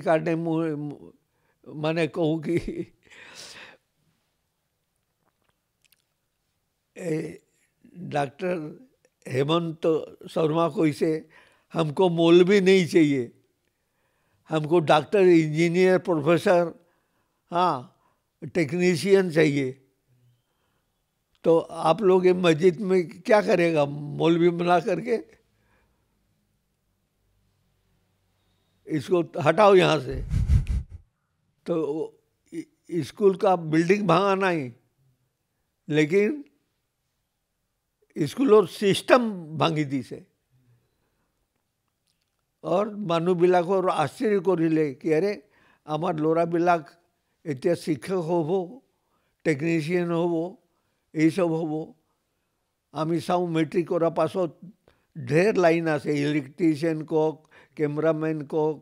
કારણે 0.04 0.34
कारण 0.36 0.36
मु 0.36 0.54
मैंने 1.68 2.08
कहूँ 2.08 2.42
कि 2.42 2.58
डॉक्टर 8.10 8.56
हेमंत 9.28 9.82
शर्मा 10.32 10.68
को 10.70 10.86
इसे 10.86 11.30
हमको 11.74 12.10
मोल 12.10 12.44
भी 12.44 12.62
नहीं 12.62 12.86
चाहिए। 12.88 13.32
हमको 14.50 14.80
डॉक्टर, 14.80 15.20
इंजीनियर, 15.20 15.98
प्रोफेसर 15.98 16.74
हाँ 17.52 17.98
टेक्नीशियन 18.56 19.32
चाहिए। 19.32 19.81
तो 21.44 21.60
आप 21.60 22.02
लोग 22.02 22.26
ये 22.26 22.34
मस्जिद 22.34 22.80
में 22.80 23.22
क्या 23.22 23.42
करेगा? 23.42 23.86
मौलवी 23.86 24.50
बना 24.50 24.80
करके? 24.80 25.42
इसको 28.88 29.42
हटाओ 29.42 29.76
यहाँ 29.76 30.00
से। 30.00 30.24
तो 31.66 32.20
स्कूल 32.92 33.36
का 33.36 33.56
बिल्डिंग 33.56 34.08
भांगाना 34.08 34.50
ही। 34.50 34.74
लेकिन 35.90 36.46
स्कूल 38.18 38.54
और 38.54 38.68
सिस्टम 38.68 39.32
भांगी 39.58 39.84
दी 39.84 40.04
से। 40.04 40.28
और 42.64 42.96
मानू 42.96 43.36
बिलाक 43.36 43.66
और 43.66 43.90
आश्चर्य 43.90 44.40
को 44.40 44.56
रिले 44.56 44.94
कि 44.94 45.14
अरे 45.14 45.50
हमार 45.88 46.16
लोरा 46.16 46.46
बिलाक 46.46 47.02
इतना 47.46 47.74
शिक्षक 47.74 48.12
हो 48.12 48.44
वो, 48.44 48.86
टेक्नीशियन 49.44 50.12
हो 50.12 50.24
वो 50.24 50.61
এইসব 51.14 51.50
হ'ব। 51.60 51.74
আমি 52.94 53.18
চাওঁ 53.28 53.46
মেট্ৰিক 53.56 53.86
কৰাৰ 53.92 54.14
পাছত 54.20 54.52
ঢেৰ 55.16 55.54
লাইন 55.66 55.88
আছে 55.96 56.12
ইলেক্ট্ৰিচিয়ান 56.26 56.98
কওক 57.12 57.36
কেমেৰামেন 57.78 58.38
কওক 58.54 58.80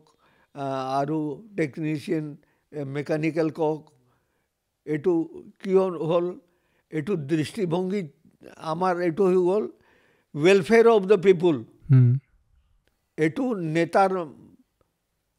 আৰু 1.00 1.18
টেকনিচিয়ান 1.58 2.26
মেকানিকেল 2.96 3.48
কওক। 3.60 3.80
এইটো 4.86 5.12
কিয় 5.62 5.84
হ'ল? 6.10 6.26
এইটো 6.92 7.12
দৃষ্টিভংগী 7.32 8.02
আমাৰ 8.72 8.94
এইটো 9.06 9.24
হৈ 9.30 9.40
গ'ল 9.48 9.64
ৱেলফেয়াৰ 10.34 10.86
অফ 10.94 11.02
দ্য 11.10 11.18
পিপুল 11.26 11.56
এইটো 13.18 13.44
নেতাৰ 13.76 14.10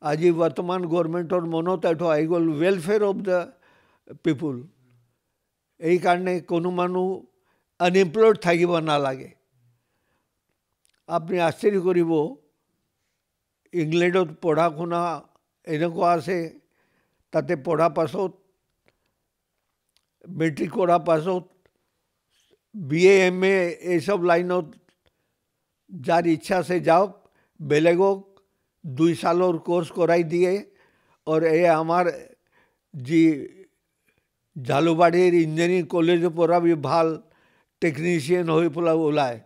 আজি 0.01 0.29
বৰ্তমান 0.41 0.81
গভৰ্ণমেণ্টৰ 0.93 1.43
মনত 1.55 1.81
এইটো 1.91 2.05
আহি 2.13 2.25
গ'ল 2.31 2.45
ৱেলফেয়াৰ 2.61 3.03
অফ 3.09 3.17
দ্য 3.27 3.39
পিপুল 4.27 4.55
এইকাৰণে 5.80 6.34
কোনো 6.48 6.70
মানুহ 6.72 7.08
আনএমপ্লয়ড 7.80 8.36
থাকিব 8.42 8.72
নালাগে 8.84 9.30
আপুনি 11.08 11.38
আশ্চৰ্য 11.40 11.80
কৰিব 11.82 12.12
ইংলেণ্ডত 13.72 14.30
পঢ়া 14.42 14.66
শুনা 14.76 15.00
এনেকুৱা 15.66 16.08
আছে 16.12 16.38
তাতে 17.32 17.56
পঢ়া 17.64 17.88
পাছত 17.96 18.32
মেট্ৰিক 20.24 20.70
কৰাৰ 20.76 21.02
পাছত 21.04 21.44
বি 22.74 23.02
এ 23.06 23.14
এম 23.26 23.44
এ 23.44 23.54
এইসব 23.88 24.24
লাইনত 24.30 24.66
যাৰ 25.90 26.24
ইচ্ছা 26.28 26.56
আছে 26.58 26.76
যাওক 26.80 27.12
বেলেগক 27.60 28.18
দুই 28.84 29.12
সালৰ 29.22 29.60
কোৰ্চ 29.66 29.88
কৰাই 29.98 30.22
দিয়ে 30.32 30.52
আৰু 31.26 31.44
এই 31.52 31.64
আমাৰ 31.72 32.10
যি 32.94 33.20
জালুবাৰীৰ 34.55 35.33
ইঞ্জিনিয়াৰিং 35.45 35.83
কলেজৰ 35.93 36.33
পৰা 36.37 36.57
বি 36.63 36.73
ভাল 36.89 37.07
টেকনিচিয়ান 37.81 38.49
হৈ 38.55 38.67
পেলাই 38.75 38.97
ওলায়। 39.07 39.37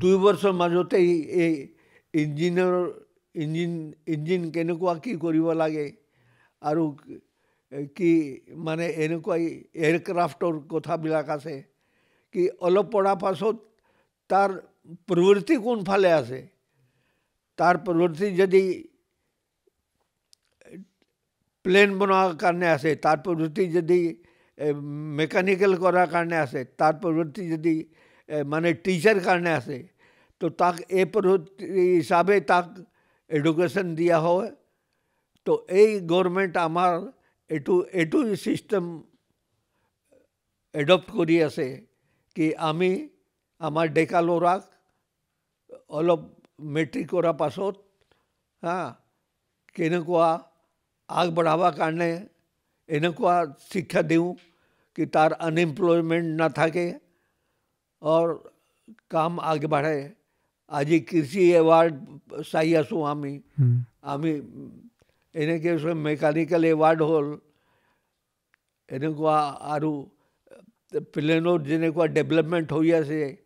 দুই 0.00 0.16
বছৰ 0.24 0.52
মাজতেই 0.60 1.08
এই 1.42 1.52
ইঞ্জিনিয়াৰ 2.14 2.74
ইঞ্জিন 3.34 3.72
ইঞ্জিন 4.14 4.42
কেনেকুৱা 4.54 4.94
কি 5.04 5.12
কৰিব 5.24 5.46
লাগে 5.62 5.86
আৰু 6.62 6.84
কি 7.96 8.10
মানে 8.66 8.86
এনেকুৱা 9.04 9.36
এয়াৰক্ৰাফ্টৰ 9.82 10.54
কথাবিলাক 10.72 11.28
আছে 11.36 11.54
কি 12.34 12.42
অলপ 12.66 12.86
পঢ়াৰ 12.92 13.16
পাছত 13.24 13.56
তাৰ 14.30 14.50
প্ৰবৃত্তি 15.08 15.54
কোনফালে 15.66 16.10
আছে? 16.20 16.40
তাৰ 17.58 17.74
প্ৰবৃত্তি 17.86 18.28
যদি 18.40 18.62
প্লেন 21.65 21.93
বনোৱাৰ 21.99 22.35
কাৰণে 22.41 22.67
আছে 22.67 22.91
তাৰ 23.03 23.17
প্ৰবৃত্তি 23.23 23.63
যদি 23.71 23.99
মেকানিকেল 25.17 25.73
কৰাৰ 25.77 26.07
কাৰণে 26.07 26.37
আছে 26.37 26.63
তাৰ 26.77 26.93
প্ৰবৃত্তি 27.01 27.47
যদি 27.49 27.75
মানে 28.47 28.73
টিচাৰ 28.85 29.19
কাৰণে 29.25 29.51
আছে 29.53 29.79
তো 30.41 30.49
তাক 30.61 30.79
এই 30.91 31.05
পদ্ধতি 31.13 31.67
হিচাপে 31.73 32.39
তাক 32.51 32.65
এডুকেশ্যন 33.29 33.93
দিয়া 33.95 34.17
হয় 34.19 34.49
তো 35.47 35.53
এই 35.73 35.91
গভৰ্ণমেণ্ট 36.05 36.63
আমাৰ 36.63 36.91
এইটো 37.49 37.75
এইটো 37.93 38.23
ছিষ্টেম 38.37 38.89
এডপ্ট 40.73 41.07
কৰি 41.11 41.37
আছে 41.43 41.67
কি 42.35 42.47
আমি 42.65 42.91
আমাৰ 43.61 43.93
ডেকা 43.93 44.21
ল'ৰাক 44.21 44.61
অলপ 45.91 46.21
মেট্ৰিক 46.73 47.07
কৰাৰ 47.09 47.35
পাছত 47.37 47.75
হা 48.63 48.77
কেনেকুৱা 49.75 50.29
आग 51.10 51.30
बढ़ावा 51.34 51.70
कारण 51.70 52.02
इन 52.88 53.10
को 53.10 53.52
शिक्षा 53.60 54.02
दूँ 54.02 54.36
कि 54.96 55.06
तार 55.06 55.32
अनएम्प्लॉयमेंट 55.32 56.24
ना 56.38 56.48
था 56.48 56.68
के 56.68 56.92
और 58.02 58.52
काम 59.10 59.40
आगे 59.40 59.66
बढ़ाए। 59.66 60.12
आज 60.70 60.88
कृषि 61.08 61.52
एवार्ड 61.52 61.94
साई 62.42 62.74
आसो 62.74 63.02
आमी। 63.02 63.40
हम्म। 63.58 63.84
आमी 64.04 64.32
इन्हें 65.34 65.60
के 65.60 65.94
मेकानिकल 65.94 66.64
एवार्ड 66.64 67.02
होल 67.02 67.40
इन 68.88 69.14
को 69.14 69.24
आरु 69.24 69.92
प्लेनो 70.94 71.58
जिन्हें 71.58 71.92
को 71.92 72.06
डेवलपमेंट 72.06 72.72
हुई 72.72 72.92
से 73.04 73.44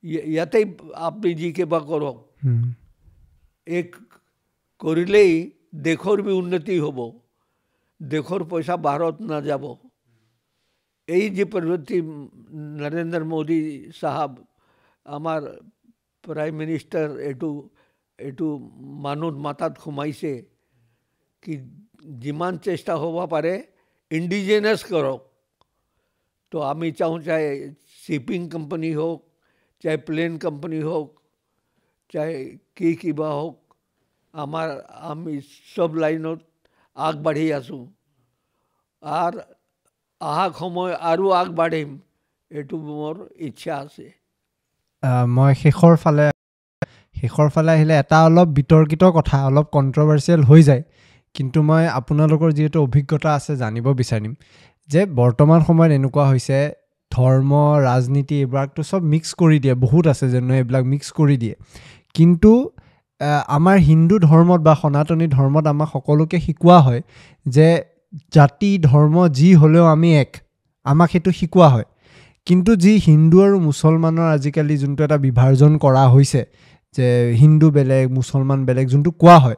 ইয়াতেই 0.04 0.64
আপুনি 0.94 1.34
যি 1.34 1.52
কিবা 1.52 1.78
কৰক 1.78 2.16
এক 3.66 3.88
কৰিলেই 4.80 5.32
দেশৰ 5.74 6.18
বি 6.22 6.32
উন্নতি 6.32 6.78
হ'ব 6.78 6.98
দেশৰ 8.02 8.42
পইচা 8.44 8.76
বাহিৰত 8.76 9.16
নাযাব 9.20 9.64
এই 11.08 11.30
যে 11.30 11.44
প্ৰবৃত্তি 11.44 11.96
নৰেন্দ্ৰ 12.80 13.24
মোদী 13.24 13.60
પ્રાઇમ 16.23 16.55
મિનિસ્ટર 16.55 17.07
એટું 17.21 17.69
એટું 18.19 18.53
मत 19.05 19.37
માતાત 19.37 19.79
ખુમાઈશે 19.79 20.33
કે 21.43 21.53
જીમાન 22.19 22.59
ચેષ્ટા 22.59 22.95
હોવા 22.95 23.27
પારે 23.27 23.53
ઇન્ડિજિનસ 24.11 24.83
કરો 24.83 25.15
तो 26.51 26.59
आम 26.61 26.89
चाहूँ 26.91 27.21
चाहे 27.21 27.69
शिपिंग 28.01 28.49
कंपनी 28.51 28.91
हो 28.91 29.07
चाहे 29.83 29.97
प्लेन 29.99 30.37
कंपनी 30.37 30.79
हो 30.81 30.99
चाहे 32.13 32.43
की 32.77 32.93
किबा 32.95 33.27
हो 33.29 33.47
हमार 34.33 34.69
हम 35.01 35.25
सब 35.75 35.95
लाइनों 35.95 36.35
आग 36.97 37.15
बढ़ी 37.17 37.49
आसूँ 37.51 37.81
आर 39.03 39.39
आहाक 40.21 40.55
हम 40.59 40.79
आरू 41.11 41.29
आग 41.31 41.49
बढ़ीम 41.51 41.99
एटू 42.51 42.77
मोर 42.79 43.29
इच्छा 43.39 43.83
से 43.87 44.13
মই 45.37 45.51
শেষৰ 45.61 45.93
ফালে 46.03 46.25
শেষৰ 47.15 47.47
ফালে 47.53 47.71
আহিলে 47.75 47.93
এটা 48.01 48.17
অলপ 48.27 48.47
বিতৰ্কিত 48.57 49.03
কথা 49.17 49.37
অলপ 49.49 49.67
কণ্ট্ৰভাৰ্চিয়েল 49.75 50.41
হৈ 50.49 50.61
যায়। 50.69 50.83
কিন্তু 51.35 51.59
মই 51.69 51.83
আপোনালোকৰ 51.99 52.49
যিহেতু 52.57 52.77
অভিজ্ঞতা 52.87 53.29
আছে 53.37 53.51
জানিব 53.61 53.85
বিচাৰিম 54.01 54.33
যে 54.89 55.01
বৰ্তমান 55.19 55.59
সময়ত 55.67 55.91
এনেকুৱা 55.99 56.25
হৈছে 56.31 56.57
ধৰ্ম 57.11 57.51
ৰাজনীতি 57.87 58.35
এইবিলাকতো 58.41 58.81
চব 58.89 59.01
মিক্স 59.13 59.29
কৰি 59.41 59.57
দিয়ে 59.63 59.75
বহুত 59.83 60.03
আছে 60.13 60.25
যেনে 60.33 60.53
এইবিলাক 60.59 60.83
মিক্স 60.93 61.07
কৰি 61.19 61.35
দিয়ে। 61.43 61.55
কিন্তু 62.15 62.51
আমাৰ 63.57 63.77
হিন্দু 63.89 64.15
ধৰ্মত 64.29 64.59
বা 64.67 64.73
সনাতনী 64.81 65.27
ধৰ্মত 65.37 65.65
আমাক 65.73 65.89
সকলোকে 65.95 66.37
শিকোৱা 66.45 66.77
হয় 66.85 67.01
যে 67.45 67.67
জাতি 68.35 68.71
ধৰ্ম 68.89 69.15
যি 69.37 69.49
হ'লেও 69.61 69.85
আমি 69.95 70.09
এক 70.23 70.31
আমাক 70.85 71.07
সেইটো 71.13 71.31
শিকোৱা 71.39 71.67
হয়। 71.73 71.87
কিন্তু 72.47 72.71
যি 72.83 72.93
হিন্দু 73.07 73.37
আৰু 73.45 73.57
মুছলমানৰ 73.59 74.27
আজিকালি 74.35 74.75
যোনটো 74.77 75.01
এটা 75.03 75.17
বিভাজন 75.17 75.71
কৰা 75.77 76.03
হৈছে 76.13 76.41
যে 76.95 77.07
হিন্দু 77.41 77.67
বেলেগ 77.71 78.05
মুছলমান 78.11 78.59
বেলেগ 78.67 78.85
যোনটো 78.93 79.11
কোৱা 79.21 79.37
হয় 79.43 79.57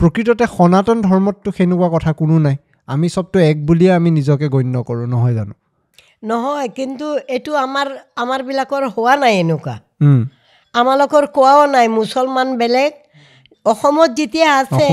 প্ৰকৃততে 0.00 0.44
সনাতন 0.56 0.98
ধৰ্মততো 1.08 1.48
সেনেকুৱা 1.56 1.88
কথা 1.94 2.10
কোনো 2.20 2.36
নাই। 2.38 2.56
আমি 2.88 3.08
চবতো 3.14 3.38
এক 3.50 3.56
বুলিয়ে 3.66 3.92
আমি 3.98 4.10
নিজকে 4.10 4.46
গণ্য 4.54 4.76
কৰোঁ 4.88 5.06
নহয় 5.06 5.34
জানো? 5.34 5.54
নহয় 6.24 6.68
কিন্তু 6.78 7.06
এইটো 7.34 7.52
আমাৰ 7.66 7.86
আমাৰবিলাকৰ 8.22 8.82
হোৱা 8.94 9.14
নাই 9.22 9.34
এনেকুৱা। 9.42 9.74
আমালোকৰ 10.74 11.24
কোৱাও 11.36 11.62
নাই 11.66 11.86
মুছলমান 11.98 12.48
বেলেগ 12.56 12.92
অসমত 13.66 14.10
যেতিয়া 14.18 14.48
আছে 14.60 14.86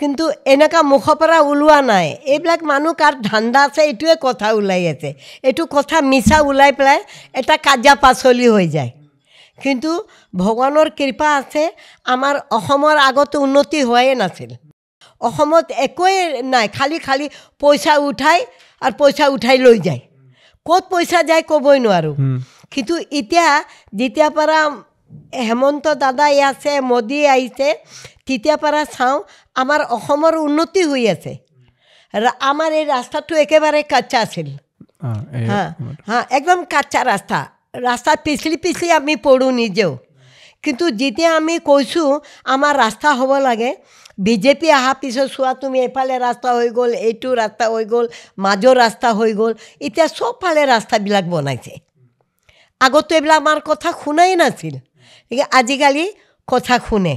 কিন্তু 0.00 0.24
এনেকুৱা 0.52 0.80
মুখৰ 0.92 1.16
পৰা 1.20 1.38
ওলোৱা 1.50 1.78
নাই। 1.90 2.06
এইবিলাক 2.32 2.60
মানুহ 2.70 2.92
কাৰ 3.00 3.14
ধান্দা 3.28 3.60
আছে 3.68 3.80
এইটোৱে 3.90 4.14
কথা 4.26 4.48
ওলাই 4.58 4.82
আছে। 4.92 5.10
এইটো 5.48 5.64
কথা 5.76 5.96
মিছা 6.10 6.38
ওলাই 6.48 6.72
পেলাই 6.78 7.00
এটা 7.40 7.56
কাজা 7.66 7.94
পাচলি 8.04 8.46
হৈ 8.54 8.66
যায়। 8.76 8.90
কিন্তু 9.58 9.90
ভগৱানৰ 10.34 10.88
কৃপা 10.98 11.28
আছে 11.40 11.62
আমাৰ 12.14 12.34
অসমৰ 12.58 12.96
আগতে 13.08 13.36
উন্নতি 13.44 13.80
হোৱাই 13.88 14.14
নাছিল। 14.22 14.50
অসমত 15.20 15.66
একোৱেই 15.86 16.18
নাই 16.52 16.66
খালী 16.76 16.98
খালী 17.06 17.26
পইচা 17.60 17.94
উঠাই 18.08 18.38
আৰু 18.82 18.94
পইচা 19.00 19.26
উঠাই 19.34 19.58
লৈ 19.66 19.78
যায়। 19.86 20.00
ক'ত 20.66 20.82
পইচা 20.92 21.20
যায় 21.30 21.42
ক'বই 21.50 21.78
নোৱাৰোঁ। 21.84 22.14
কিন্তু 22.72 22.94
এতিয়া 23.18 23.46
যেতিয়াৰ 23.98 24.32
পৰা 24.38 24.58
হেমন্ত 25.46 25.84
দাদাই 26.02 26.36
আছে 26.50 26.72
মোদী 26.90 27.20
আহিছে 27.34 27.68
তেতিয়াৰ 28.26 28.58
পৰা 28.64 28.82
চাওঁ 28.94 29.16
আমাৰ 29.62 29.80
অসমৰ 29.96 30.34
উন্নতি 30.46 30.82
হৈ 30.90 31.04
আছে 31.14 31.32
আমাৰ 32.50 32.70
এই 32.80 32.84
ৰাস্তাটো 32.94 33.32
একেবাৰে 33.44 33.80
কাচ্চা 33.92 34.18
আছিল। 34.26 34.48
হা 35.50 35.62
হা 36.08 36.18
একদম 36.38 36.58
কাচ্চা 36.72 37.00
ৰাস্তা 37.12 37.38
ৰাস্তা 37.86 38.12
পিছলি 38.24 38.56
পিছলি 38.64 38.88
আমি 38.98 39.14
পঢ়োঁ 39.26 39.52
নিজেও। 39.62 39.92
কিন্তু 40.64 40.84
যেতিয়া 41.00 41.30
আমি 41.40 41.54
কৈছোঁ 41.68 42.08
আমাৰ 42.54 42.72
ৰাস্তা 42.84 43.08
হ'ব 43.18 43.32
লাগে 43.48 43.70
বিজেপি 44.18 44.68
অহাৰ 44.78 44.96
পিছত 45.02 45.26
চোৱা 45.34 45.52
তুমি 45.62 45.78
এইফালে 45.84 46.16
ৰাস্তা 46.26 46.48
হৈ 46.56 46.68
গ'ল 46.78 46.90
এইটো 47.08 47.28
ৰাস্তা 47.42 47.64
হৈ 47.72 47.84
গ'ল 47.92 48.06
মাজৰ 48.44 48.74
ৰাস্তা 48.84 49.08
হৈ 49.18 49.32
গ'ল 49.40 49.52
এতিয়া 49.86 50.06
চবফালে 50.18 50.62
ৰাস্তাবিলাক 50.74 51.24
বনাইছে। 51.34 51.72
আগতো 52.80 53.12
এইবিলাক 53.16 53.38
আমাৰ 53.42 53.58
কথা 53.70 53.90
শুনাই 54.02 54.32
নাছিল। 54.42 54.74
গতিকে 54.76 55.44
আজিকালি 55.58 56.04
কথা 56.48 56.74
শুনে। 56.88 57.14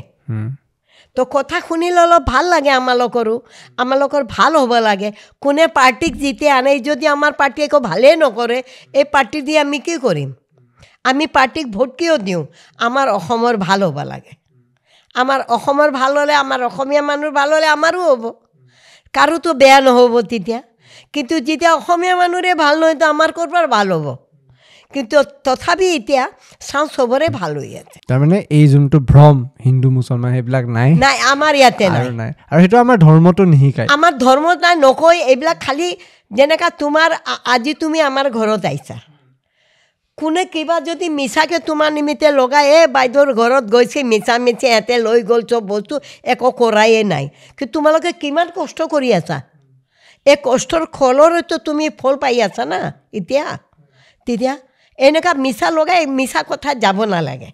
তো 1.16 1.22
কথা 1.26 1.58
শুনিলে 1.68 2.00
অলপ 2.02 2.24
ভালো 2.28 2.48
লাগে 2.50 2.70
আমালোকৰো 2.70 3.36
আমালোকৰ 3.78 4.24
ভালো 4.30 4.60
হ'ব 4.60 4.74
লাগে। 4.80 5.10
কোনে 5.42 5.68
পাৰ্টিক 5.68 6.14
যেতিয়া 6.18 6.56
আনে, 6.58 6.80
যদি 6.80 7.06
আমাৰ 7.08 7.32
পাৰ্টি 7.32 7.64
একো 7.64 7.80
ভালেই 7.80 8.16
নকৰে, 8.16 8.64
এই 8.94 9.04
পাৰ্টি 9.04 9.42
দি 9.42 9.58
আমি 9.58 9.80
কি 9.80 9.96
কৰিম? 9.98 10.30
আমি 11.04 11.26
পাৰ্টিক 11.28 11.66
ভোট 11.72 11.90
কিয় 11.98 12.18
দিওঁ? 12.18 12.44
আমাৰ 12.80 13.08
অসমৰ 13.10 13.58
ভালো 13.58 13.86
হ'ব 13.90 14.00
লাগে। 14.04 14.34
আমাৰ 15.16 15.40
অসমৰ 15.48 15.92
ভালো 15.92 16.20
হ'লে, 16.20 16.34
আমাৰ 16.34 16.60
অসমীয়া 16.64 17.02
মানুহ 17.02 17.32
ভালো 17.32 17.56
হ'লে 17.56 17.68
আমাৰো 17.68 18.00
হ'ব। 18.10 18.24
কাৰোতো 19.14 19.54
বেয়া 19.54 19.80
নহ'ব 19.82 20.22
তেতিয়া। 20.22 20.62
কিন্তু 21.14 21.40
যেতিয়া 21.40 21.74
অসমীয়া 21.74 22.16
মানুহৰে 22.16 22.56
ভালো 22.56 22.80
নহয়, 22.80 22.96
তো 22.96 23.06
আমাৰ 23.06 23.30
ক'ৰ 23.32 23.48
পৰা 23.48 23.68
ভালো 23.68 23.96
হ'ব? 24.00 24.23
কিন্তু 24.96 25.16
তথাপি 25.46 25.88
এতিয়া 25.98 26.24
চাওঁ 26.68 26.88
চবৰে 26.96 27.28
ভাল 27.38 27.52
হৈ 27.60 27.72
আছে। 27.82 27.98
তাৰমানে 28.10 28.38
এই 28.58 28.66
যোনটো 28.74 28.98
ভ্ৰম 29.12 29.36
হিন্দু 29.66 29.88
মুছলমান 29.96 30.30
সেইবিলাক 30.36 30.66
নাই। 30.78 30.90
নাই 31.04 31.16
আমাৰ 31.34 31.54
ইয়াতে 31.62 31.86
নাই। 31.94 32.32
আৰু 32.52 32.60
সেইটো 32.64 32.78
আমাৰ 32.86 32.98
ধৰ্মটো 33.06 33.44
নিশিকায়। 33.54 33.88
আমাৰ 33.96 34.14
ধৰ্মত 34.26 34.58
নাই 34.66 34.76
নকয় 34.86 35.20
এইবিলাক 35.32 35.58
খালি 35.66 35.88
যেনেকা 36.32 36.68
তোমাৰ 36.82 37.10
আজি 37.54 37.74
তুমি 37.82 38.00
আমাৰ 38.10 38.26
ঘৰত 38.38 38.64
আহিছা। 38.72 38.98
কোনে 40.18 40.44
কিবা 40.54 40.76
যদি 40.88 41.08
মিছাকৈ 41.20 41.60
তোমাৰ 41.68 41.90
নিমিত্তে 41.98 42.30
লগাই 42.40 42.66
এই 42.78 42.86
বাইদেউৰ 42.96 43.30
ঘৰত 43.40 43.64
গৈছে 43.74 44.00
মিছা 44.12 44.36
মিছি 44.46 44.66
এহঁতে 44.74 44.96
লৈ 45.06 45.20
গ'ল 45.30 45.42
চব 45.52 45.64
বস্তু 45.72 45.96
একো 46.34 46.50
কৰায়ে 46.60 47.02
নাই। 47.14 47.26
কিন্তু 47.58 47.72
তোমালোকে 47.76 48.12
কিমান 48.22 48.48
কষ্ট 48.58 48.80
কৰি 48.94 49.10
আছা? 49.20 49.38
এই 50.26 50.38
কষ্টৰ 50.48 50.84
ফলৰতো 50.98 51.56
তুমি 51.68 51.86
ফল 52.00 52.14
পাই 52.24 52.38
আছা 52.48 52.64
না 52.72 52.80
এতিয়া? 53.20 53.46
তেতিয়া 54.28 54.54
এনেকুৱা 55.00 55.34
মিছা 55.46 55.68
লগাই 55.78 56.02
মিছা 56.18 56.42
কথা 56.50 56.70
যাব 56.84 56.98
নালাগে। 57.14 57.50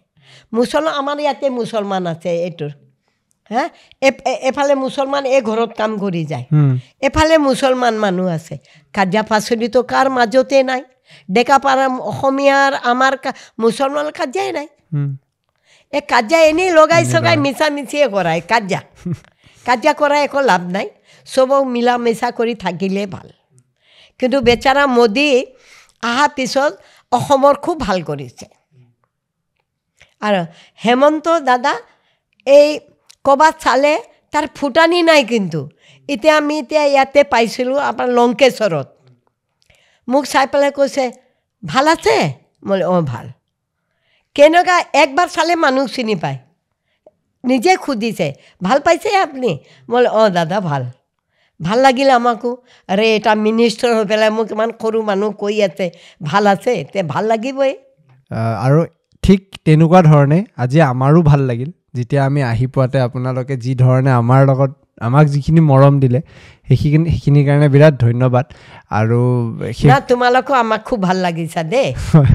মুছলমান 0.53 0.93
আমাৰ 0.99 1.17
ইয়াতে 1.23 1.47
মুছলমান 1.57 2.03
আছে 2.13 2.29
এইটোৰ। 2.47 2.71
হা? 3.51 3.63
এফালে 4.49 4.73
মুছলমান 4.83 5.23
এই 5.35 5.41
ঘৰত 5.49 5.71
কাম 5.79 5.91
কৰি 6.03 6.23
যায়। 6.31 6.45
এফালে 7.07 7.35
মুছলমান 7.47 7.95
মানুহ 8.03 8.27
আছে। 8.37 8.55
কাজিয়া 8.95 9.23
পাচলিতো 9.29 9.79
কাৰ 9.91 10.05
মাজতে 10.17 10.57
নাই? 10.69 10.81
ডেকাপাৰা 11.29 11.85
অসমীয়াৰ 12.11 12.71
আমাৰ 12.91 13.13
মুছলমানৰ 13.63 14.13
কাজিয়াই 14.19 14.51
নাই। 14.57 14.67
এই 15.93 16.01
কাজিয়া 16.11 16.39
এনেই 16.49 16.69
লগাই 16.79 17.03
চগাই 17.13 17.37
মিছা 17.45 17.67
মিছিয়ে 17.75 18.07
কৰাই 18.15 18.39
কাজিয়া। 18.51 18.81
কাজিয়া 19.67 19.93
কৰাই 20.01 20.21
একো 20.27 20.39
লাভ 20.51 20.63
নাই। 20.75 20.87
চবক 21.27 21.63
মিলা 21.73 21.93
মিছা 22.05 22.27
কৰি 22.37 22.53
থাকিলে 22.65 23.03
ভাল। 23.13 23.27
কিন্তু 24.19 24.37
বেচাৰা 24.47 24.83
মোদী 24.97 25.29
অহাৰ 26.03 26.29
পিছত 26.37 26.71
অসমৰ 27.11 27.55
খুব 27.61 27.75
ভাল 27.81 27.99
কৰিছে। 28.03 28.45
আৰু 30.21 30.41
হেমন্ত 30.81 31.25
দাদা 31.43 31.73
এই 32.47 32.67
ক'ৰবাত 33.25 33.53
চালে 33.61 33.93
তাৰ 34.33 34.45
ফুটানি 34.55 34.99
নাই 35.03 35.21
কিন্তু। 35.31 35.61
এতিয়া 36.09 36.35
আমি 36.37 36.55
এতিয়া 36.61 36.83
ইয়াতে 36.85 37.21
পাইছিলোঁ 37.31 37.77
আপোনাৰ 37.83 38.09
লংকেশ্বৰত 38.17 38.87
মোক 40.07 40.23
চাই 40.25 40.45
পেলাই 40.51 40.71
কৈছে 40.71 41.03
ভাল 41.63 41.85
আছে? 41.93 42.15
মই 42.63 42.79
অঁ 42.85 43.01
ভাল। 43.11 43.25
কেনেকুৱা 44.35 44.77
একবাৰ 45.01 45.27
চালে 45.29 45.53
মানুহ 45.59 45.85
চিনি 45.95 46.15
পায়। 46.23 46.37
নিজে 47.43 47.73
সুধিছে 47.85 48.27
ভাল 48.61 48.77
পাইছে 48.85 49.09
আপুনি? 49.17 49.51
মই 49.89 50.03
অঁ 50.13 50.27
দাদা 50.37 50.57
ভাল। 50.61 50.83
ভাল 51.59 51.77
লাগিল 51.79 52.09
আমাকো। 52.09 52.51
আৰে 52.89 53.05
এটা 53.15 53.31
মিনিষ্টাৰ 53.45 53.91
হৈ 53.97 54.05
পেলাই 54.05 54.31
মোক 54.37 54.47
ইমান 54.51 54.69
সৰু 54.81 54.99
মানুহ 55.09 55.29
কৈ 55.41 55.55
আছে 55.61 55.87
ভাল 56.21 56.43
আছে 56.53 56.73
তে 56.93 56.99
ভাল 57.13 57.23
লাগিবই। 57.25 57.71
আৰু 58.65 58.79
ঠিক 59.23 59.41
তেনেকুৱা 59.65 59.99
ধৰণে 60.01 60.39
আজি 60.57 60.79
আমাৰো 60.91 61.19
ভাল 61.21 61.41
লাগিল। 61.49 61.69
যেতিয়া 61.95 62.21
আমি 62.25 62.41
আহি 62.43 62.65
পোৱাতে 62.67 62.97
আপোনালোকে 62.99 63.55
যি 63.57 63.71
ধৰণে 63.75 64.11
আমাৰ 64.11 64.41
লগত 64.45 64.71
আমাক 65.01 65.25
যিখিনি 65.27 65.61
মৰম 65.61 65.93
দিলে 65.99 66.19
সেইখিনি 66.67 67.07
সেইখিনিৰ 67.11 67.43
কাৰণে 67.47 67.67
বিৰাট 67.75 67.93
ধন্যবাদ। 68.05 68.45
আৰু 68.91 69.19
তোমালোকো 70.09 70.51
আমাক 70.53 70.81
খুব 70.85 70.99
ভাল 71.01 71.17
লাগিছা 71.17 71.61
দেই। 71.63 71.89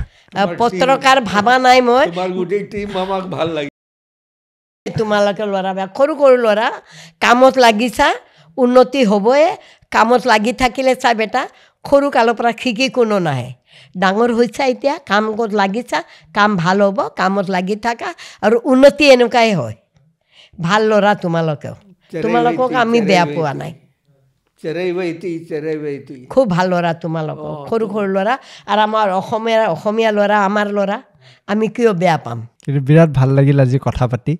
পত্ৰকাৰ 0.60 1.18
ভাবা 1.24 1.54
নাই 1.58 1.78
মই। 1.80 2.04
তোমাৰ 2.10 2.30
গোটেই 2.38 2.62
টিম 2.72 2.90
আমাক 2.98 3.24
ভাল 3.36 3.48
লাগে 3.56 3.70
তোমালোকে 4.86 5.44
ল'ৰা 5.52 5.70
সৰু 5.96 6.12
সৰু 6.20 6.36
ল'ৰা 6.44 6.68
কামত 7.22 7.54
লাগিছা। 7.58 8.08
উন্নতি 8.58 9.00
হ'বই 9.04 9.44
কামত 9.92 10.22
লাগি 10.26 10.52
থাকিলে 10.52 10.92
চা 10.94 11.10
বেটা 11.14 11.42
সৰু 11.84 12.06
কালৰ 12.10 12.34
পৰা 12.38 12.50
শিকি 12.60 12.86
কোনো 12.88 13.16
নাহে। 13.18 13.48
ডাঙৰ 13.94 14.30
হৈছা 14.32 14.64
এতিয়া 14.66 14.94
কামত 15.06 15.50
লাগিছা 15.52 15.98
কাম 16.34 16.50
ভাল 16.56 16.78
হ'ব 16.82 16.98
কামত 17.16 17.46
লাগি 17.50 17.76
থাকা 17.76 18.08
আৰু 18.42 18.56
উন্নতি 18.64 19.04
এনেকুৱাই 19.10 19.50
হয়। 19.54 19.76
ভাল 20.58 20.82
ল'ৰা 20.90 21.12
তোমালোকেও। 21.14 21.74
তোমালোকক 22.22 22.70
আমি 22.74 22.98
বেয়া 23.00 23.24
পোৱা 23.34 23.52
নাই। 23.54 23.72
খুব 26.28 26.46
ভাল 26.50 26.66
ল'ৰা 26.72 26.92
তোমালোকক 26.94 27.54
সৰু 27.70 27.84
সৰু 27.94 28.08
ল'ৰা। 28.16 28.34
আৰু 28.66 28.80
আমাৰ 28.80 29.06
অসমীয়া 29.20 29.60
অসমীয়া 29.66 30.10
ল'ৰা 30.10 30.36
আমাৰ 30.48 30.66
ল'ৰা 30.76 30.98
আমি 31.48 31.66
কিয় 31.68 31.92
বেয়া 31.92 32.18
পাম? 32.18 32.38
কিন্তু 32.64 32.80
বিৰাট 32.88 33.10
ভালো 33.18 33.32
লাগিল 33.38 33.58
আজি 33.64 33.78
কথা 33.88 34.04
পাতি। 34.12 34.32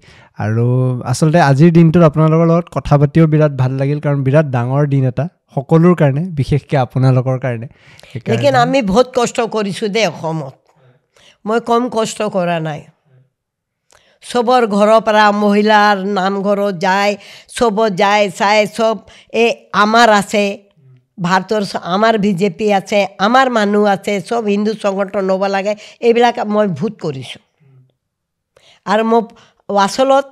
আৰু 0.45 0.66
আচলতে 1.12 1.39
আজিৰ 1.51 1.70
দিনটোত 1.79 2.03
আপোনালোকৰ 2.11 2.47
লগত 2.53 2.66
কথা 2.77 2.95
পাতিও 3.01 3.25
বিৰাট 3.35 3.53
ভালো 3.62 3.75
লাগিল 3.81 3.99
কাৰণ 4.05 4.18
বিৰাট 4.27 4.47
ডাঙৰ 4.57 4.85
দিন 4.93 5.05
এটা 5.12 5.25
সকলোৰ 5.55 5.95
কাৰণে, 6.01 6.22
বিশেষকৈ 6.39 6.77
আপোনালোকৰ 6.87 7.37
কাৰণে। 7.45 7.66
সেইকাৰণে 8.11 8.59
আমি 8.66 8.79
বহুত 8.91 9.07
কষ্ট 9.18 9.39
কৰিছোঁ 9.55 9.89
দেই 9.97 10.07
অসমত। 10.12 10.55
মই 11.47 11.59
কম 11.70 11.83
কষ্ট 11.97 12.18
কৰা 12.37 12.59
নাই। 12.68 12.81
চবৰ 14.31 14.62
ঘৰৰ 14.77 15.01
পৰা 15.07 15.25
মহিলাৰ 15.45 15.97
নামঘৰত 16.18 16.75
যায় 16.87 17.12
চবত 17.57 17.91
যায়, 18.03 18.25
চাই, 18.39 18.59
চব 18.77 18.97
এই 19.43 19.51
আমাৰ 19.85 20.09
আছে, 20.20 20.45
ভাৰতৰ 21.18 21.62
আমাৰ 21.97 22.14
বিজেপি 22.27 22.66
আছে, 22.81 23.01
আমাৰ 23.27 23.47
মানুহ 23.59 23.83
আছে, 23.97 24.12
চব 24.29 24.43
হিন্দু 24.55 24.72
সংগঠন 24.85 25.25
হ'ব 25.33 25.43
লাগে, 25.57 25.72
এইবিলাক 26.07 26.37
মই 26.55 26.66
ভোট 26.79 26.95
কৰিছোঁ। 27.05 27.43
আৰু 28.87 29.05
মোক 29.05 29.24
আচলত 29.68 30.26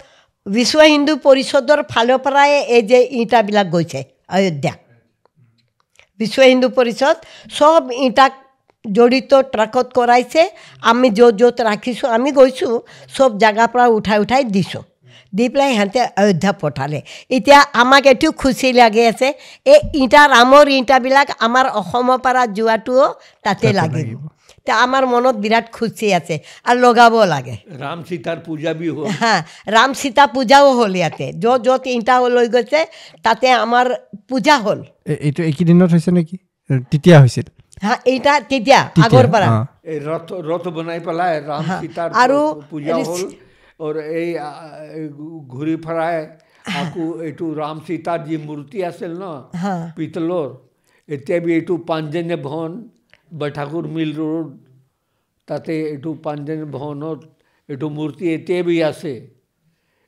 বিশ্ব 0.47 0.79
হিন্দু 0.93 1.13
পৰিষদৰ 1.27 1.81
ফালৰ 1.91 2.19
পৰাই 2.25 2.51
এই 2.77 2.83
যে 2.91 2.99
ইটাবিলাক 3.23 3.67
গৈছে 3.75 4.01
অযোধ্যা। 4.37 4.73
বিশ্ব 6.21 6.39
হিন্দু 6.51 6.69
পৰিষদ 6.79 7.17
চব 7.59 7.81
ইটাক 8.07 8.33
জড়িত 8.85 9.33
ট্ৰাকত 9.53 9.87
কৰাইছে 9.99 10.43
আমি 10.83 11.09
য'ত 11.19 11.35
য'ত 11.41 11.59
ৰাখিছোঁ 11.69 12.09
আমি 12.17 12.31
গৈছোঁ 12.39 12.73
চব 13.17 13.31
জেগাৰ 13.43 13.69
পৰা 13.73 13.87
উঠাই 13.99 14.19
উঠাই 14.25 14.45
দিছোঁ। 14.57 14.83
দি 15.33 15.45
পেলাই 15.49 15.71
সিহঁতে 15.73 16.01
অযোধ্যা 16.21 16.53
পঠালে। 16.63 16.99
এতিয়া 17.37 17.61
আমাক 17.83 18.05
এইটো 18.13 18.29
খুচি 18.41 18.69
লাগি 18.73 19.03
আছে 19.11 19.29
এই 19.67 19.81
ইটা 20.05 20.23
ৰামৰ 20.35 20.67
ইটাবিলাক 20.79 21.29
আমাৰ 21.47 21.67
অসমৰ 21.81 22.19
পৰা 22.25 22.43
যোৱাটোও 22.57 23.07
তাতে 23.45 23.69
লাগিব। 23.79 24.21
তে 24.67 24.71
আমাৰ 24.85 25.03
মনত 25.13 25.37
বিৰাট 25.45 25.67
খুচি 25.77 26.09
আছে 26.19 26.35
আৰু 26.69 26.79
লগাব 26.87 27.15
লাগে। 27.35 27.55
ৰাম 27.83 27.99
সীতাৰ 28.09 28.39
পূজা 28.47 28.73
বি 28.79 28.89
হ'ল 28.97 29.07
হা 29.23 29.35
ৰাম 29.77 29.91
সীতা 30.01 30.25
পূজাও 30.35 30.67
হ'ল 30.79 30.93
ইয়াতে। 31.01 31.27
য'ত 31.43 31.59
য'ত 31.67 31.83
ইটা 31.99 32.15
লৈ 32.37 32.47
গৈছে 32.55 32.81
তাতে 33.25 33.47
আমাৰ 33.65 33.87
পূজা 34.29 34.57
হ'ল। 34.65 34.81
এইটো 35.27 35.41
এইকেইদিনত 35.49 35.91
হৈছে 35.95 36.11
নেকি? 36.19 36.37
তেতিয়া 36.91 37.17
হৈছিল। 37.23 37.47
হা 37.85 37.95
এইটা 38.13 38.33
তেতিয়া 38.51 38.81
আগৰ 39.05 39.27
পৰা। 39.33 39.49
ৰথ 40.09 40.29
ৰথ 40.51 40.65
বনাই 40.77 41.01
পেলাই 41.07 41.33
ৰাম 41.49 41.65
সীতাৰ 41.83 42.09
আৰু 42.23 42.41
পূজা 42.71 42.95
হ'ল। 43.09 43.23
আৰু 43.83 44.01
এই 44.21 44.29
ঘূৰি 45.53 45.75
ফুৰাই 45.85 46.17
আকৌ 46.81 47.05
এইটো 47.29 47.47
ৰাম 47.61 47.77
সীতাৰ 47.87 48.19
যি 48.29 48.37
মূৰ্তি 48.49 48.79
আছিল 48.91 49.13
ন 49.23 49.27
পিতলৰ 49.97 50.49
এতিয়া 51.09 51.39
বি 51.45 51.51
এইটো 51.59 51.75
পাঞ্জন্য 51.91 52.33
ভৱন। 52.47 52.73
বঠাকুৰ 53.33 53.85
মিল 53.95 54.11
ৰোড 54.19 54.47
তাতে 55.49 55.73
এইটো 55.93 56.11
পাঞ্জন্য 56.25 56.65
ভৱনত 56.77 57.21
এইটো 57.69 57.87
মূৰ্তি 57.99 58.25
এতিয়া 58.35 58.61
বি 58.67 58.77
আছে। 58.91 59.13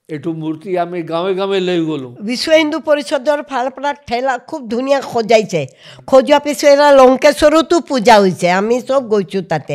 এইটো 0.08 0.30
মূৰ্তি 0.42 0.70
আমি 0.82 0.98
গাঁৱে 1.10 1.32
গাঁৱে 1.40 1.58
লৈ 1.68 1.80
গ'লোঁ। 1.88 2.10
বিশ্ব 2.28 2.48
হিন্দু 2.60 2.78
পৰিষদৰ 2.88 3.40
ফালৰ 3.50 3.96
ঠেলা 4.08 4.34
খুব 4.48 4.60
ধুনীয়া 4.72 4.98
সজাইছে। 5.12 5.62
সজোৱাৰ 6.10 6.40
পিছত 6.46 6.68
এয়া 6.72 6.90
লংকেশ্বৰতো 7.00 7.76
পূজা 7.90 8.16
হৈছে, 8.22 8.46
আমি 8.60 8.76
চব 8.88 9.02
গৈছোঁ 9.12 9.42
তাতে। 9.52 9.74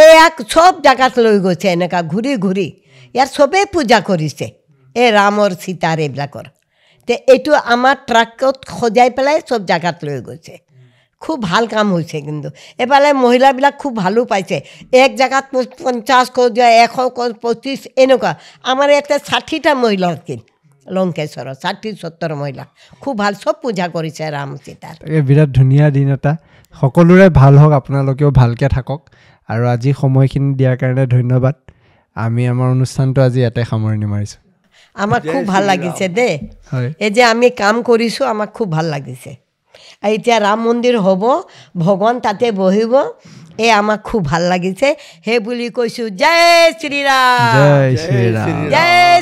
এয়াক 0.00 0.36
চব 0.52 0.72
জেগাত 0.86 1.14
লৈ 1.24 1.36
গৈছে 1.46 1.66
এনেকুৱা 1.76 2.00
ঘূৰি 2.12 2.32
ঘূৰি। 2.44 2.68
ইয়াত 3.14 3.28
চবেই 3.36 3.64
পূজা 3.74 3.98
কৰিছে 4.08 4.46
এই 4.96 5.08
ৰামৰ 5.18 5.50
সীতাৰ 5.62 5.98
এইবিলাকৰ। 6.06 6.46
তে 7.08 7.14
এইটো 7.32 7.52
আমাৰ 7.74 7.96
ট্ৰাকত 8.08 8.56
সজাই 8.78 9.10
পেলাই 9.16 9.38
চব 9.48 9.60
জেগাত 9.70 9.96
লৈ 10.06 10.20
গৈছে। 10.28 10.54
খুব 11.22 11.42
ভালো 11.42 11.66
কাম 11.66 11.94
হৈছে 11.94 12.20
কিন্তু। 12.20 12.48
এফালে 12.78 13.12
মহিলাবিলাক 13.12 13.74
খুব 13.78 13.96
ভালো 13.96 14.24
পাইছে। 14.24 14.56
এক 14.92 15.10
জেগাত 15.14 15.44
পঞ্চাছ 15.84 16.26
সজোৱা 16.36 16.68
এশ 16.84 16.90
ক- 17.16 17.38
পঁচিছ 17.42 17.80
এনেকুৱা। 17.96 18.32
আমাৰ 18.62 18.88
ইয়াতে 18.90 19.18
ষাঠিটা 19.30 19.74
মহিলা 19.74 20.08
আছিল 20.08 20.40
লংকেশ্বৰত 20.86 21.56
ষাঠি 21.62 21.88
সত্তৰ 22.02 22.34
মহিলা। 22.34 22.64
খুব 23.00 23.18
ভালো 23.18 23.36
চব 23.42 23.54
পূজা 23.62 23.86
কৰিছে 23.88 24.24
ৰাম 24.30 24.56
সীতাৰ। 24.64 24.94
বিৰাট 25.22 25.48
ধুনীয়া 25.48 25.90
দিন 25.90 26.08
এটা। 26.12 26.36
সকলোৰে 26.80 27.28
ভালো 27.30 27.56
হওক 27.58 27.72
আপোনালোকেও 27.72 28.30
ভালকৈ 28.30 28.68
থাকক। 28.68 29.00
আৰু 29.48 29.64
আজি 29.66 29.92
সময়খিনি 30.00 30.54
দিয়াৰ 30.54 30.76
কাৰণে 30.76 31.04
ধন্যবাদ। 31.06 31.54
আমি 32.16 32.42
আমাৰ 32.48 32.68
অনুষ্ঠানটো 32.70 33.22
আজি 33.22 33.40
ইয়াতে 33.40 33.62
সামৰণি 33.64 34.06
মাৰিছোঁ। 34.06 34.40
আমাক 34.94 35.22
খুব 35.32 35.46
ভালো 35.46 35.66
লাগিছে 35.66 36.08
দেই। 36.08 36.34
হয়। 36.72 36.92
এই 36.98 37.10
যে 37.10 37.22
আমি 37.24 37.50
কাম 37.50 37.82
কৰিছোঁ 37.82 38.26
আমাক 38.26 38.48
খুব 38.52 38.72
ভালো 38.72 38.88
লাগিছে। 38.88 39.41
এতিয়া 40.02 40.40
ৰাম 40.40 40.58
মন্দিৰ 40.60 40.96
হ'ব 40.98 41.22
ভগৱান 41.76 42.20
তাতে 42.20 42.52
বহিব 42.52 42.92
এই 43.58 43.70
আমাক 43.70 44.00
খুব 44.02 44.24
ভাল 44.24 44.42
লাগিছে। 44.42 44.94
সেই 45.24 45.38
বুলি 45.38 45.68
কৈছোঁ 45.70 46.08
জয় 46.10 46.72
শ্ৰীৰাম। 46.80 47.56
জয় 47.58 47.96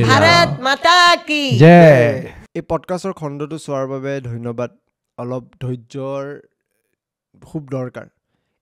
ভাৰত 0.09 0.49
মাতা 0.61 1.15
কি? 1.15 1.57
জয়। 1.57 2.23
এই 2.55 2.61
পডকাষ্টৰ 2.61 3.13
খণ্ডটো 3.13 3.57
চোৱাৰ 3.57 3.85
বাবে 3.87 4.21
ধন্যবাদ। 4.21 4.69
অলপ 5.17 5.43
ধৈৰ্যৰ 5.61 6.23
খুব 7.43 7.63
দৰকাৰ। 7.71 8.07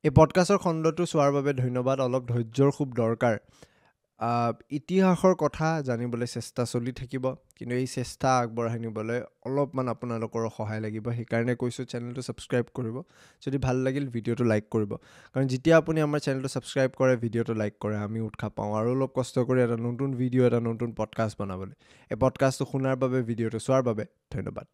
এই 0.04 0.10
পডকাষ্টৰ 0.10 0.58
খণ্ডটো 0.58 1.06
চোৱাৰ 1.06 1.32
বাবে 1.32 1.54
ধন্যবাদ। 1.54 2.00
অলপ 2.00 2.24
ধৈৰ্যৰ 2.28 2.72
খুব 2.72 2.88
দৰকাৰ। 2.96 3.38
ইতিহাসৰ 4.72 5.34
কথা 5.36 5.82
জানিবলৈ 5.82 6.26
চেষ্টা 6.26 6.66
চলি 6.66 6.92
থাকিব 6.92 7.26
কিন্তু 7.56 7.76
এই 7.76 7.88
চেষ্টা 7.88 8.28
আগবঢ়াই 8.38 8.80
নিবলৈ 8.80 9.20
অলপমান 9.46 9.88
আপোনালোকৰ 9.88 10.50
সহায় 10.58 10.80
লাগিব। 10.80 11.06
সেইকাৰণে 11.12 11.56
কৈছোঁ 11.56 11.86
চেনেলটো 11.86 12.22
ছাবস্ক্ৰাইব 12.22 12.66
কৰিব। 12.74 12.96
যদি 13.46 13.58
ভাল 13.58 13.76
লাগিল 13.76 14.06
ভিডিঅ'টো 14.10 14.44
লাইক 14.44 14.66
কৰিব। 14.72 14.92
কাৰণ 15.36 15.48
যেতিয়া 15.48 15.78
আপুনি 15.78 16.00
আমাৰ 16.02 16.20
চেনেলটো 16.20 16.50
ছাবস্ক্ৰাইব 16.56 16.92
কৰে 16.98 17.14
ভিডিঅ'টো 17.18 17.54
লাইক 17.54 17.74
কৰে 17.80 17.98
আমি 17.98 18.20
উৎসাহ 18.20 18.50
পাওঁ। 18.50 18.72
আৰু 18.80 18.90
অলপ 18.92 19.12
কষ্ট 19.16 19.36
কৰি 19.40 19.60
এটা 19.62 19.78
নতুন 19.88 20.10
ভিডিঅ' 20.16 20.46
এটা 20.46 20.60
নতুন 20.60 20.90
পডকাষ্ট 20.98 21.42
বনাবলৈ। 21.42 21.76
এই 22.12 22.18
পডকাষ্টটো 22.24 22.66
শুনাৰ 22.72 22.96
বাবে 22.96 23.22
ভিডিঅ'টো 23.22 23.60
চোৱাৰ 23.60 23.82
বাবে 23.84 24.04
ধন্যবাদ। 24.34 24.66